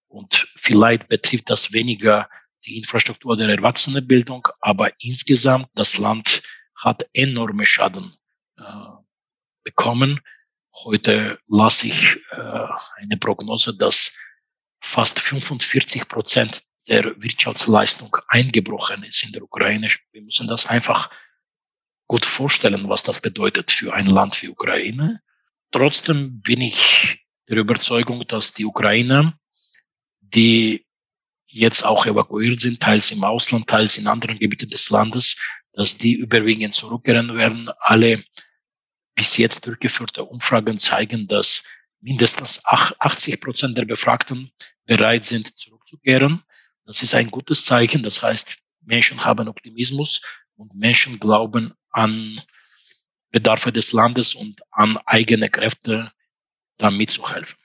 Und 0.07 0.47
vielleicht 0.55 1.07
betrifft 1.07 1.49
das 1.49 1.71
weniger 1.71 2.27
die 2.65 2.77
Infrastruktur 2.77 3.37
der 3.37 3.49
Erwachsenenbildung, 3.49 4.47
aber 4.59 4.91
insgesamt 5.01 5.69
das 5.75 5.97
Land 5.97 6.41
hat 6.75 7.07
enorme 7.13 7.65
Schaden 7.65 8.13
äh, 8.57 8.63
bekommen. 9.63 10.19
Heute 10.73 11.39
lasse 11.47 11.87
ich 11.87 12.17
äh, 12.31 12.67
eine 12.97 13.17
Prognose, 13.19 13.75
dass 13.75 14.11
fast 14.81 15.19
45 15.19 16.07
Prozent 16.07 16.63
der 16.87 17.03
Wirtschaftsleistung 17.21 18.15
eingebrochen 18.27 19.03
ist 19.03 19.23
in 19.23 19.31
der 19.31 19.43
Ukraine. 19.43 19.89
Wir 20.11 20.21
müssen 20.21 20.47
das 20.47 20.65
einfach 20.65 21.09
gut 22.07 22.25
vorstellen, 22.25 22.89
was 22.89 23.03
das 23.03 23.21
bedeutet 23.21 23.71
für 23.71 23.93
ein 23.93 24.07
Land 24.07 24.41
wie 24.41 24.49
Ukraine. 24.49 25.21
Trotzdem 25.71 26.41
bin 26.41 26.61
ich 26.61 27.19
der 27.47 27.57
Überzeugung, 27.57 28.25
dass 28.27 28.53
die 28.53 28.65
Ukrainer, 28.65 29.37
die 30.21 30.85
jetzt 31.47 31.83
auch 31.83 32.05
evakuiert 32.05 32.59
sind, 32.59 32.79
teils 32.79 33.11
im 33.11 33.23
Ausland, 33.23 33.67
teils 33.67 33.97
in 33.97 34.07
anderen 34.07 34.39
Gebieten 34.39 34.69
des 34.69 34.89
Landes, 34.89 35.35
dass 35.73 35.97
die 35.97 36.13
überwiegend 36.13 36.73
zurückkehren 36.73 37.35
werden. 37.35 37.69
Alle 37.81 38.23
bis 39.15 39.37
jetzt 39.37 39.65
durchgeführte 39.65 40.23
Umfragen 40.23 40.79
zeigen, 40.79 41.27
dass 41.27 41.63
mindestens 42.01 42.61
80 42.65 43.41
Prozent 43.41 43.77
der 43.77 43.85
Befragten 43.85 44.51
bereit 44.85 45.25
sind, 45.25 45.57
zurückzukehren. 45.57 46.43
Das 46.85 47.01
ist 47.01 47.13
ein 47.13 47.29
gutes 47.29 47.65
Zeichen. 47.65 48.03
Das 48.03 48.23
heißt, 48.23 48.57
Menschen 48.81 49.23
haben 49.23 49.47
Optimismus 49.47 50.21
und 50.55 50.73
Menschen 50.75 51.19
glauben 51.19 51.73
an 51.91 52.39
Bedarfe 53.31 53.71
des 53.71 53.91
Landes 53.91 54.33
und 54.33 54.61
an 54.71 54.97
eigene 55.05 55.49
Kräfte, 55.49 56.11
da 56.77 56.89
mitzuhelfen. 56.89 57.59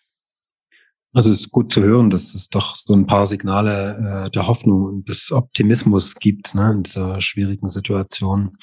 Also 1.15 1.31
es 1.31 1.43
ist 1.43 1.51
gut 1.51 1.73
zu 1.73 1.81
hören, 1.81 2.11
dass 2.11 2.35
es 2.35 2.49
doch 2.49 2.75
so 2.77 2.93
ein 2.93 3.07
paar 3.07 3.27
Signale 3.29 4.27
äh, 4.27 4.31
der 4.33 4.49
Hoffnung 4.49 4.83
und 4.85 5.09
des 5.09 5.31
Optimismus 5.31 6.17
gibt 6.17 6.57
ne, 6.57 6.73
in 6.73 6.83
dieser 6.83 7.21
schwierigen 7.21 7.69
Situation. 7.69 8.59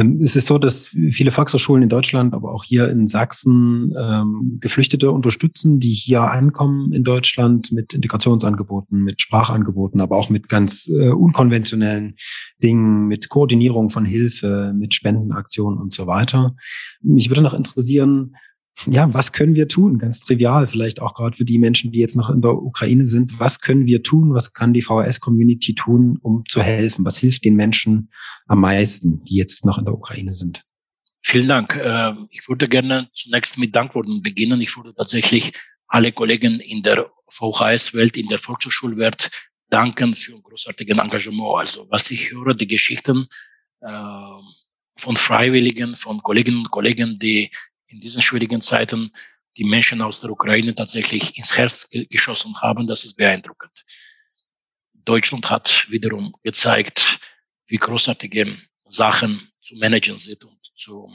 Ähm, 0.00 0.20
es 0.20 0.36
ist 0.36 0.46
so, 0.46 0.58
dass 0.58 0.88
viele 1.10 1.30
Volkshochschulen 1.30 1.82
in 1.82 1.88
Deutschland, 1.88 2.34
aber 2.34 2.52
auch 2.52 2.64
hier 2.64 2.88
in 2.88 3.06
Sachsen 3.06 3.94
ähm, 3.98 4.58
Geflüchtete 4.60 5.10
unterstützen, 5.10 5.80
die 5.80 5.92
hier 5.92 6.22
ankommen 6.22 6.92
in 6.92 7.04
Deutschland 7.04 7.72
mit 7.72 7.94
Integrationsangeboten, 7.94 9.02
mit 9.02 9.20
Sprachangeboten, 9.20 10.00
aber 10.00 10.16
auch 10.16 10.30
mit 10.30 10.48
ganz 10.48 10.88
äh, 10.88 11.10
unkonventionellen 11.10 12.16
Dingen, 12.62 13.06
mit 13.06 13.28
Koordinierung 13.28 13.90
von 13.90 14.04
Hilfe, 14.04 14.72
mit 14.74 14.94
Spendenaktionen 14.94 15.78
und 15.78 15.92
so 15.92 16.06
weiter. 16.06 16.54
Mich 17.02 17.28
würde 17.30 17.42
noch 17.42 17.54
interessieren, 17.54 18.34
ja, 18.86 19.12
was 19.12 19.32
können 19.32 19.54
wir 19.54 19.68
tun? 19.68 19.98
Ganz 19.98 20.20
trivial, 20.20 20.66
vielleicht 20.66 21.00
auch 21.00 21.14
gerade 21.14 21.36
für 21.36 21.44
die 21.44 21.58
Menschen, 21.58 21.92
die 21.92 21.98
jetzt 21.98 22.16
noch 22.16 22.30
in 22.30 22.40
der 22.40 22.54
Ukraine 22.54 23.04
sind. 23.04 23.38
Was 23.38 23.60
können 23.60 23.86
wir 23.86 24.02
tun? 24.02 24.32
Was 24.32 24.52
kann 24.52 24.72
die 24.72 24.82
VHS-Community 24.82 25.74
tun, 25.74 26.18
um 26.22 26.44
zu 26.48 26.62
helfen? 26.62 27.04
Was 27.04 27.18
hilft 27.18 27.44
den 27.44 27.56
Menschen 27.56 28.10
am 28.46 28.60
meisten, 28.60 29.22
die 29.24 29.36
jetzt 29.36 29.64
noch 29.64 29.78
in 29.78 29.84
der 29.84 29.94
Ukraine 29.94 30.32
sind? 30.32 30.64
Vielen 31.22 31.48
Dank. 31.48 31.76
Äh, 31.76 32.14
ich 32.30 32.48
würde 32.48 32.68
gerne 32.68 33.08
zunächst 33.12 33.58
mit 33.58 33.76
Dankworten 33.76 34.22
beginnen. 34.22 34.60
Ich 34.60 34.74
würde 34.76 34.94
tatsächlich 34.94 35.52
alle 35.86 36.12
Kollegen 36.12 36.58
in 36.60 36.82
der 36.82 37.10
VHS-Welt, 37.28 38.16
in 38.16 38.28
der 38.28 38.38
Volkshochschulwelt 38.38 39.30
danken 39.68 40.14
für 40.14 40.34
ein 40.34 40.42
großartiges 40.42 40.98
Engagement. 40.98 41.58
Also 41.58 41.86
was 41.90 42.10
ich 42.10 42.32
höre, 42.32 42.54
die 42.54 42.66
Geschichten 42.66 43.28
äh, 43.80 43.90
von 44.96 45.16
Freiwilligen, 45.16 45.94
von 45.94 46.22
Kolleginnen 46.22 46.58
und 46.58 46.70
Kollegen, 46.70 47.18
die 47.18 47.50
in 47.90 48.00
diesen 48.00 48.22
schwierigen 48.22 48.60
Zeiten 48.60 49.12
die 49.56 49.64
Menschen 49.64 50.00
aus 50.00 50.20
der 50.20 50.30
Ukraine 50.30 50.74
tatsächlich 50.74 51.36
ins 51.36 51.56
Herz 51.56 51.88
geschossen 51.90 52.54
haben, 52.60 52.86
das 52.86 53.04
ist 53.04 53.16
beeindruckend. 53.16 53.84
Deutschland 55.04 55.50
hat 55.50 55.86
wiederum 55.88 56.34
gezeigt, 56.42 57.18
wie 57.66 57.76
großartige 57.76 58.56
Sachen 58.84 59.50
zu 59.60 59.76
managen 59.76 60.18
sind 60.18 60.44
und 60.44 60.58
zu 60.76 61.12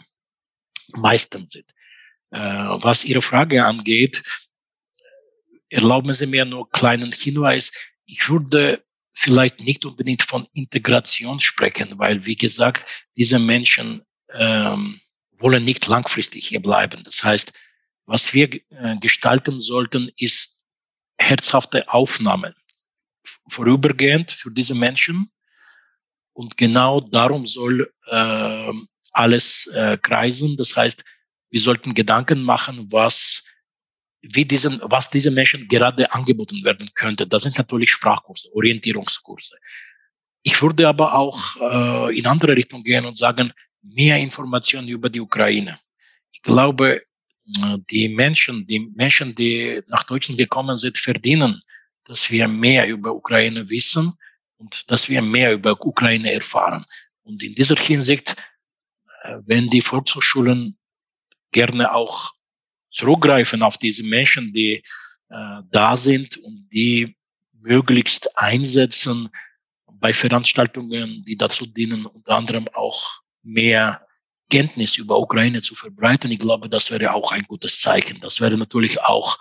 meistern 0.96 1.48
sind. 1.48 1.70
Äh, 2.32 2.40
was 2.40 3.06
Ihre 3.06 3.22
Frage 3.22 3.66
angeht, 3.66 4.24
erlauben 5.70 6.14
Sie 6.14 6.28
mir 6.28 6.46
nur 6.46 6.66
einen 6.66 6.72
kleinen 6.72 7.12
Hinweis. 7.12 7.72
Ich 8.06 8.30
würde 8.30 8.84
vielleicht 9.14 9.62
nicht 9.62 9.86
unbedingt 9.86 10.24
von 10.24 10.46
Integration 10.54 11.40
sprechen, 11.40 11.98
weil, 11.98 12.26
wie 12.26 12.36
gesagt, 12.36 13.08
diese 13.16 13.40
Menschen 13.40 14.04
ähm, 14.34 15.00
wollen 15.38 15.64
nicht 15.64 15.88
langfristig 15.88 16.48
hier 16.48 16.62
bleiben. 16.62 17.04
Das 17.04 17.24
heißt, 17.24 17.54
was 18.06 18.34
wir 18.34 18.54
äh, 18.54 18.98
gestalten 19.00 19.62
sollten, 19.62 20.10
ist 20.18 20.64
herzhafte 21.18 21.88
Aufnahme 21.90 22.54
vorübergehend 23.50 24.32
für 24.32 24.52
diese 24.52 24.76
Menschen. 24.76 25.32
Und 26.34 26.58
genau 26.58 27.00
darum 27.00 27.46
soll 27.46 27.92
äh, 28.08 28.72
alles 29.12 29.68
äh, 29.68 29.98
kreisen. 29.98 30.58
Das 30.58 30.76
heißt, 30.76 31.04
wir 31.50 31.62
sollten 31.62 31.94
Gedanken 31.94 32.44
machen, 32.44 32.92
was 32.92 33.44
wie 34.22 34.46
diesen, 34.46 34.82
was 34.84 35.10
diese 35.10 35.32
Menschen 35.32 35.68
gerade 35.68 36.12
angeboten 36.12 36.64
werden 36.64 36.90
könnte. 36.96 37.28
Das 37.28 37.44
sind 37.44 37.58
natürlich 37.58 37.92
Sprachkurse, 37.92 38.50
Orientierungskurse. 38.54 39.56
Ich 40.42 40.62
würde 40.62 40.88
aber 40.88 41.14
auch 41.14 41.56
äh, 41.58 42.18
in 42.18 42.26
andere 42.26 42.56
Richtung 42.56 42.84
gehen 42.84 43.06
und 43.06 43.18
sagen, 43.18 43.54
mehr 43.86 44.18
Informationen 44.18 44.88
über 44.88 45.10
die 45.10 45.22
Ukraine. 45.22 45.78
Ich 46.32 46.42
glaube, 46.42 47.02
äh, 47.02 47.78
die 47.90 48.10
Menschen, 48.10 48.66
die 48.68 48.80
Menschen, 48.80 49.36
die 49.36 49.82
nach 49.88 50.04
Deutschland 50.04 50.40
gekommen 50.40 50.76
sind, 50.78 50.98
verdienen, 50.98 51.62
dass 52.06 52.30
wir 52.32 52.48
mehr 52.48 52.88
über 52.88 53.14
Ukraine 53.14 53.70
wissen 53.70 54.14
und 54.58 54.90
dass 54.90 55.10
wir 55.10 55.22
mehr 55.22 55.54
über 55.54 55.80
Ukraine 55.86 56.32
erfahren. 56.32 56.86
Und 57.24 57.44
in 57.44 57.54
dieser 57.56 57.76
Hinsicht, 57.76 58.36
äh, 59.24 59.38
wenn 59.46 59.70
die 59.70 59.82
Volkshochschulen 59.82 60.76
gerne 61.52 61.94
auch 61.94 62.34
zurückgreifen 62.92 63.62
auf 63.62 63.78
diese 63.78 64.04
Menschen, 64.04 64.54
die 64.54 64.84
äh, 65.30 65.62
da 65.72 65.96
sind 65.96 66.38
und 66.38 66.70
die 66.72 67.16
möglichst 67.54 68.38
einsetzen 68.38 69.30
bei 69.88 70.14
Veranstaltungen, 70.14 71.24
die 71.26 71.36
dazu 71.36 71.66
dienen, 71.66 72.06
unter 72.06 72.36
anderem 72.36 72.68
auch 72.74 73.22
mehr 73.46 74.06
Kenntnis 74.50 74.98
über 74.98 75.18
Ukraine 75.18 75.62
zu 75.62 75.76
verbreiten. 75.76 76.32
Ich 76.32 76.40
glaube, 76.40 76.70
das 76.70 76.92
wäre 76.92 77.14
auch 77.14 77.32
ein 77.32 77.44
gutes 77.44 77.80
Zeichen. 77.80 78.20
Das 78.22 78.42
wäre 78.42 78.58
natürlich 78.58 79.02
auch 79.02 79.40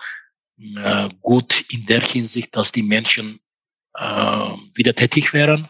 äh, 0.57 1.09
gut 1.21 1.65
in 1.69 1.85
der 1.85 2.01
Hinsicht, 2.01 2.55
dass 2.55 2.71
die 2.71 2.83
Menschen 2.83 3.39
äh, 3.93 4.49
wieder 4.73 4.95
tätig 4.95 5.33
wären 5.33 5.69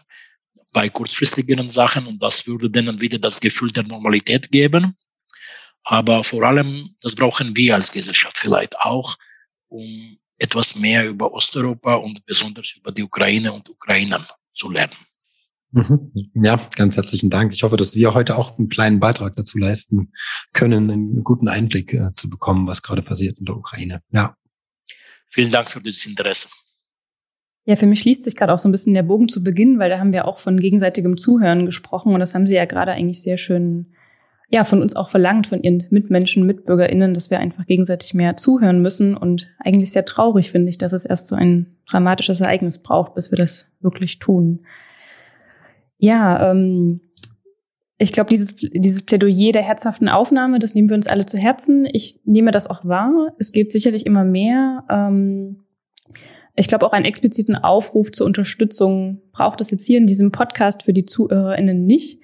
bei 0.72 0.88
kurzfristigen 0.90 1.68
Sachen 1.70 2.06
und 2.06 2.22
das 2.22 2.46
würde 2.46 2.70
denen 2.70 3.00
wieder 3.00 3.18
das 3.18 3.40
Gefühl 3.40 3.70
der 3.70 3.84
Normalität 3.84 4.50
geben. 4.50 4.96
Aber 5.84 6.24
vor 6.24 6.42
allem, 6.42 6.90
das 7.00 7.14
brauchen 7.14 7.56
wir 7.56 7.76
als 7.76 7.92
Gesellschaft 7.92 8.36
vielleicht 8.36 8.76
auch, 8.80 9.16
um 9.68 10.18
etwas 10.38 10.74
mehr 10.74 11.06
über 11.08 11.32
Osteuropa 11.32 11.94
und 11.94 12.26
besonders 12.26 12.74
über 12.76 12.92
die 12.92 13.04
Ukraine 13.04 13.52
und 13.52 13.70
Ukrainer 13.70 14.22
zu 14.52 14.70
lernen. 14.70 14.96
Mhm. 15.76 16.10
Ja, 16.32 16.58
ganz 16.74 16.96
herzlichen 16.96 17.28
Dank. 17.28 17.52
Ich 17.52 17.62
hoffe, 17.62 17.76
dass 17.76 17.94
wir 17.94 18.14
heute 18.14 18.38
auch 18.38 18.58
einen 18.58 18.70
kleinen 18.70 18.98
Beitrag 18.98 19.36
dazu 19.36 19.58
leisten 19.58 20.10
können, 20.54 20.90
einen 20.90 21.22
guten 21.22 21.48
Einblick 21.48 21.92
äh, 21.92 22.14
zu 22.14 22.30
bekommen, 22.30 22.66
was 22.66 22.82
gerade 22.82 23.02
passiert 23.02 23.38
in 23.38 23.44
der 23.44 23.56
Ukraine. 23.56 24.00
Ja. 24.10 24.34
Vielen 25.26 25.50
Dank 25.50 25.68
für 25.68 25.80
dieses 25.80 26.06
Interesse. 26.06 26.48
Ja, 27.66 27.76
für 27.76 27.86
mich 27.86 28.00
schließt 28.00 28.22
sich 28.22 28.36
gerade 28.36 28.54
auch 28.54 28.58
so 28.58 28.70
ein 28.70 28.72
bisschen 28.72 28.94
der 28.94 29.02
Bogen 29.02 29.28
zu 29.28 29.44
Beginn, 29.44 29.78
weil 29.78 29.90
da 29.90 29.98
haben 29.98 30.14
wir 30.14 30.26
auch 30.26 30.38
von 30.38 30.58
gegenseitigem 30.58 31.18
Zuhören 31.18 31.66
gesprochen 31.66 32.14
und 32.14 32.20
das 32.20 32.34
haben 32.34 32.46
Sie 32.46 32.54
ja 32.54 32.64
gerade 32.64 32.92
eigentlich 32.92 33.20
sehr 33.20 33.36
schön 33.36 33.92
ja, 34.48 34.64
von 34.64 34.80
uns 34.80 34.96
auch 34.96 35.10
verlangt, 35.10 35.46
von 35.46 35.62
ihren 35.62 35.84
Mitmenschen, 35.90 36.46
MitbürgerInnen, 36.46 37.12
dass 37.12 37.30
wir 37.30 37.38
einfach 37.38 37.66
gegenseitig 37.66 38.14
mehr 38.14 38.38
zuhören 38.38 38.80
müssen. 38.80 39.16
Und 39.16 39.52
eigentlich 39.58 39.90
sehr 39.90 40.04
traurig 40.06 40.52
finde 40.52 40.70
ich, 40.70 40.78
dass 40.78 40.92
es 40.92 41.04
erst 41.04 41.26
so 41.26 41.34
ein 41.34 41.76
dramatisches 41.90 42.40
Ereignis 42.40 42.80
braucht, 42.80 43.14
bis 43.14 43.30
wir 43.30 43.36
das 43.36 43.68
wirklich 43.80 44.20
tun. 44.20 44.64
Ja, 45.98 46.50
ähm, 46.50 47.00
ich 47.98 48.12
glaube, 48.12 48.28
dieses, 48.28 48.54
dieses 48.56 49.02
Plädoyer 49.02 49.52
der 49.52 49.62
herzhaften 49.62 50.08
Aufnahme, 50.08 50.58
das 50.58 50.74
nehmen 50.74 50.88
wir 50.88 50.96
uns 50.96 51.06
alle 51.06 51.24
zu 51.24 51.38
Herzen. 51.38 51.88
Ich 51.90 52.20
nehme 52.24 52.50
das 52.50 52.68
auch 52.68 52.84
wahr. 52.84 53.32
Es 53.38 53.52
geht 53.52 53.72
sicherlich 53.72 54.04
immer 54.04 54.24
mehr. 54.24 54.84
Ähm, 54.90 55.62
ich 56.54 56.68
glaube, 56.68 56.86
auch 56.86 56.92
einen 56.92 57.06
expliziten 57.06 57.56
Aufruf 57.56 58.12
zur 58.12 58.26
Unterstützung 58.26 59.22
braucht 59.32 59.60
es 59.60 59.70
jetzt 59.70 59.86
hier 59.86 59.98
in 59.98 60.06
diesem 60.06 60.30
Podcast 60.30 60.82
für 60.82 60.92
die 60.92 61.06
ZuhörerInnen 61.06 61.84
nicht. 61.84 62.20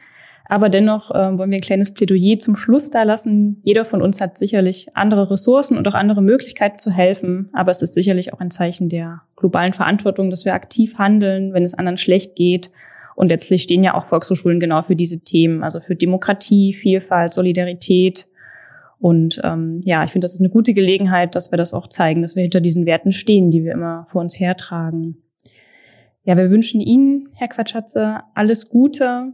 Aber 0.47 0.69
dennoch 0.69 1.11
äh, 1.11 1.39
wollen 1.39 1.51
wir 1.51 1.59
ein 1.59 1.63
kleines 1.63 1.95
Plädoyer 1.95 2.39
zum 2.39 2.57
Schluss 2.57 2.91
da 2.91 3.05
lassen. 3.05 3.63
Jeder 3.63 3.87
von 3.87 4.03
uns 4.03 4.21
hat 4.21 4.37
sicherlich 4.37 4.95
andere 4.95 5.31
Ressourcen 5.31 5.79
und 5.79 5.89
auch 5.89 5.95
andere 5.95 6.21
Möglichkeiten 6.21 6.77
zu 6.77 6.91
helfen. 6.91 7.49
Aber 7.55 7.71
es 7.71 7.81
ist 7.81 7.95
sicherlich 7.95 8.35
auch 8.35 8.41
ein 8.41 8.51
Zeichen 8.51 8.91
der 8.91 9.23
globalen 9.37 9.73
Verantwortung, 9.73 10.29
dass 10.29 10.45
wir 10.45 10.53
aktiv 10.53 10.99
handeln, 10.99 11.55
wenn 11.55 11.65
es 11.65 11.73
anderen 11.73 11.97
schlecht 11.97 12.37
geht 12.37 12.71
und 13.15 13.29
letztlich 13.29 13.63
stehen 13.63 13.85
ja 13.85 13.95
auch 13.95 14.05
Volkshochschulen 14.05 14.61
genau 14.61 14.83
für 14.83 14.97
diese 14.97 15.21
Themen, 15.21 15.63
also 15.63 15.81
für 15.81 15.97
Demokratie, 15.97 16.73
Vielfalt, 16.73 17.35
Solidarität 17.35 18.27
Und 18.99 19.41
ähm, 19.43 19.81
ja, 19.85 20.05
ich 20.05 20.13
finde, 20.13 20.27
das 20.27 20.35
ist 20.35 20.41
eine 20.41 20.49
gute 20.51 20.75
Gelegenheit, 20.75 21.35
dass 21.35 21.51
wir 21.51 21.57
das 21.57 21.75
auch 21.75 21.89
zeigen, 21.89 22.23
dass 22.23 22.37
wir 22.37 22.43
hinter 22.43 22.61
diesen 22.61 22.87
Werten 22.87 23.11
stehen, 23.11 23.51
die 23.51 23.65
wir 23.65 23.73
immer 23.73 24.07
vor 24.07 24.21
uns 24.21 24.39
hertragen. 24.39 25.17
Ja, 26.23 26.37
wir 26.37 26.51
wünschen 26.51 26.81
Ihnen, 26.81 27.29
Herr 27.37 27.49
Quatschatze, 27.49 28.21
alles 28.35 28.69
Gute, 28.69 29.33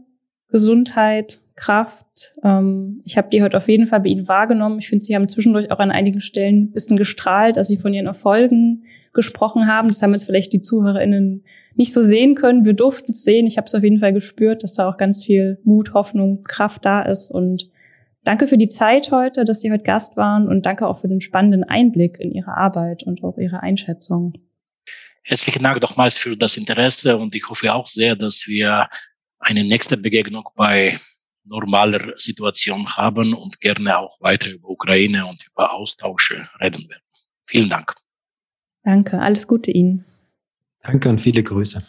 Gesundheit, 0.48 1.40
Kraft. 1.59 2.34
Ähm, 2.44 2.98
ich 3.04 3.18
habe 3.18 3.28
die 3.30 3.42
heute 3.42 3.56
auf 3.56 3.68
jeden 3.68 3.86
Fall 3.86 4.00
bei 4.00 4.09
Ihnen 4.09 4.28
wahrgenommen. 4.28 4.78
Ich 4.78 4.88
finde, 4.88 5.04
Sie 5.04 5.14
haben 5.14 5.28
zwischendurch 5.28 5.70
auch 5.72 5.80
an 5.80 5.90
einigen 5.90 6.20
Stellen 6.20 6.62
ein 6.62 6.70
bisschen 6.70 6.96
gestrahlt, 6.96 7.59
als 7.59 7.66
Sie 7.66 7.76
von 7.76 7.92
Ihren 7.92 8.06
Erfolgen 8.06 8.84
gesprochen 9.12 9.66
haben. 9.66 9.88
Das 9.88 10.00
haben 10.00 10.12
jetzt 10.12 10.24
vielleicht 10.24 10.52
die 10.52 10.62
ZuhörerInnen 10.62 11.44
nicht 11.74 11.92
so 11.92 12.02
sehen 12.02 12.36
können. 12.36 12.64
Wir 12.64 12.74
durften 12.74 13.11
es 13.11 13.24
sehen. 13.24 13.46
Ich 13.46 13.56
habe 13.56 13.66
es 13.66 13.74
auf 13.74 13.82
jeden 13.82 13.98
Fall 13.98 14.12
gespürt, 14.12 14.62
dass 14.62 14.74
da 14.74 14.88
auch 14.88 14.96
ganz 14.96 15.24
viel 15.24 15.59
Mut, 15.64 15.94
Hoffnung, 15.94 16.44
Kraft 16.44 16.84
da 16.84 17.02
ist. 17.02 17.30
Und 17.30 17.68
danke 18.22 18.46
für 18.46 18.56
die 18.56 18.68
Zeit 18.68 19.11
heute, 19.11 19.44
dass 19.44 19.61
Sie 19.61 19.72
heute 19.72 19.84
Gast 19.84 20.16
waren 20.16 20.46
und 20.48 20.64
danke 20.64 20.86
auch 20.86 21.00
für 21.00 21.09
den 21.09 21.20
spannenden 21.20 21.64
Einblick 21.64 22.20
in 22.20 22.30
Ihre 22.30 22.56
Arbeit 22.56 23.02
und 23.02 23.24
auch 23.24 23.36
Ihre 23.36 23.62
Einschätzung. 23.62 24.34
Herzlichen 25.24 25.62
Dank 25.64 25.82
nochmals 25.82 26.16
für 26.16 26.36
das 26.36 26.56
Interesse 26.56 27.18
und 27.18 27.34
ich 27.34 27.48
hoffe 27.50 27.74
auch 27.74 27.88
sehr, 27.88 28.16
dass 28.16 28.46
wir 28.46 28.88
eine 29.40 29.64
nächste 29.64 29.96
Begegnung 29.96 30.44
bei 30.54 30.96
normaler 31.49 32.14
Situation 32.16 32.96
haben 32.96 33.34
und 33.34 33.61
gerne 33.61 33.99
auch 33.99 34.20
weiter 34.20 34.51
über 34.51 34.68
Ukraine 34.68 35.26
und 35.26 35.46
über 35.46 35.72
Austausche 35.72 36.49
reden 36.61 36.88
werden. 36.88 37.03
Vielen 37.46 37.68
Dank. 37.68 37.94
Danke, 38.82 39.20
alles 39.20 39.46
Gute 39.46 39.70
Ihnen. 39.70 40.05
Danke 40.80 41.09
und 41.09 41.20
viele 41.20 41.42
Grüße. 41.42 41.82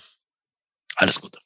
Alles 0.96 1.22
Gute. 1.22 1.40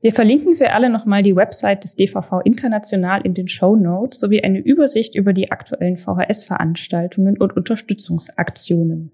Wir 0.00 0.12
verlinken 0.12 0.56
für 0.56 0.72
alle 0.72 0.90
nochmal 0.90 1.22
die 1.22 1.36
Website 1.36 1.84
des 1.84 1.94
DVV 1.94 2.40
International 2.44 3.20
in 3.22 3.34
den 3.34 3.46
Show 3.46 3.76
Notes 3.76 4.18
sowie 4.18 4.42
eine 4.42 4.58
Übersicht 4.58 5.14
über 5.14 5.32
die 5.32 5.52
aktuellen 5.52 5.96
VHS-Veranstaltungen 5.96 7.38
und 7.38 7.56
Unterstützungsaktionen. 7.56 9.12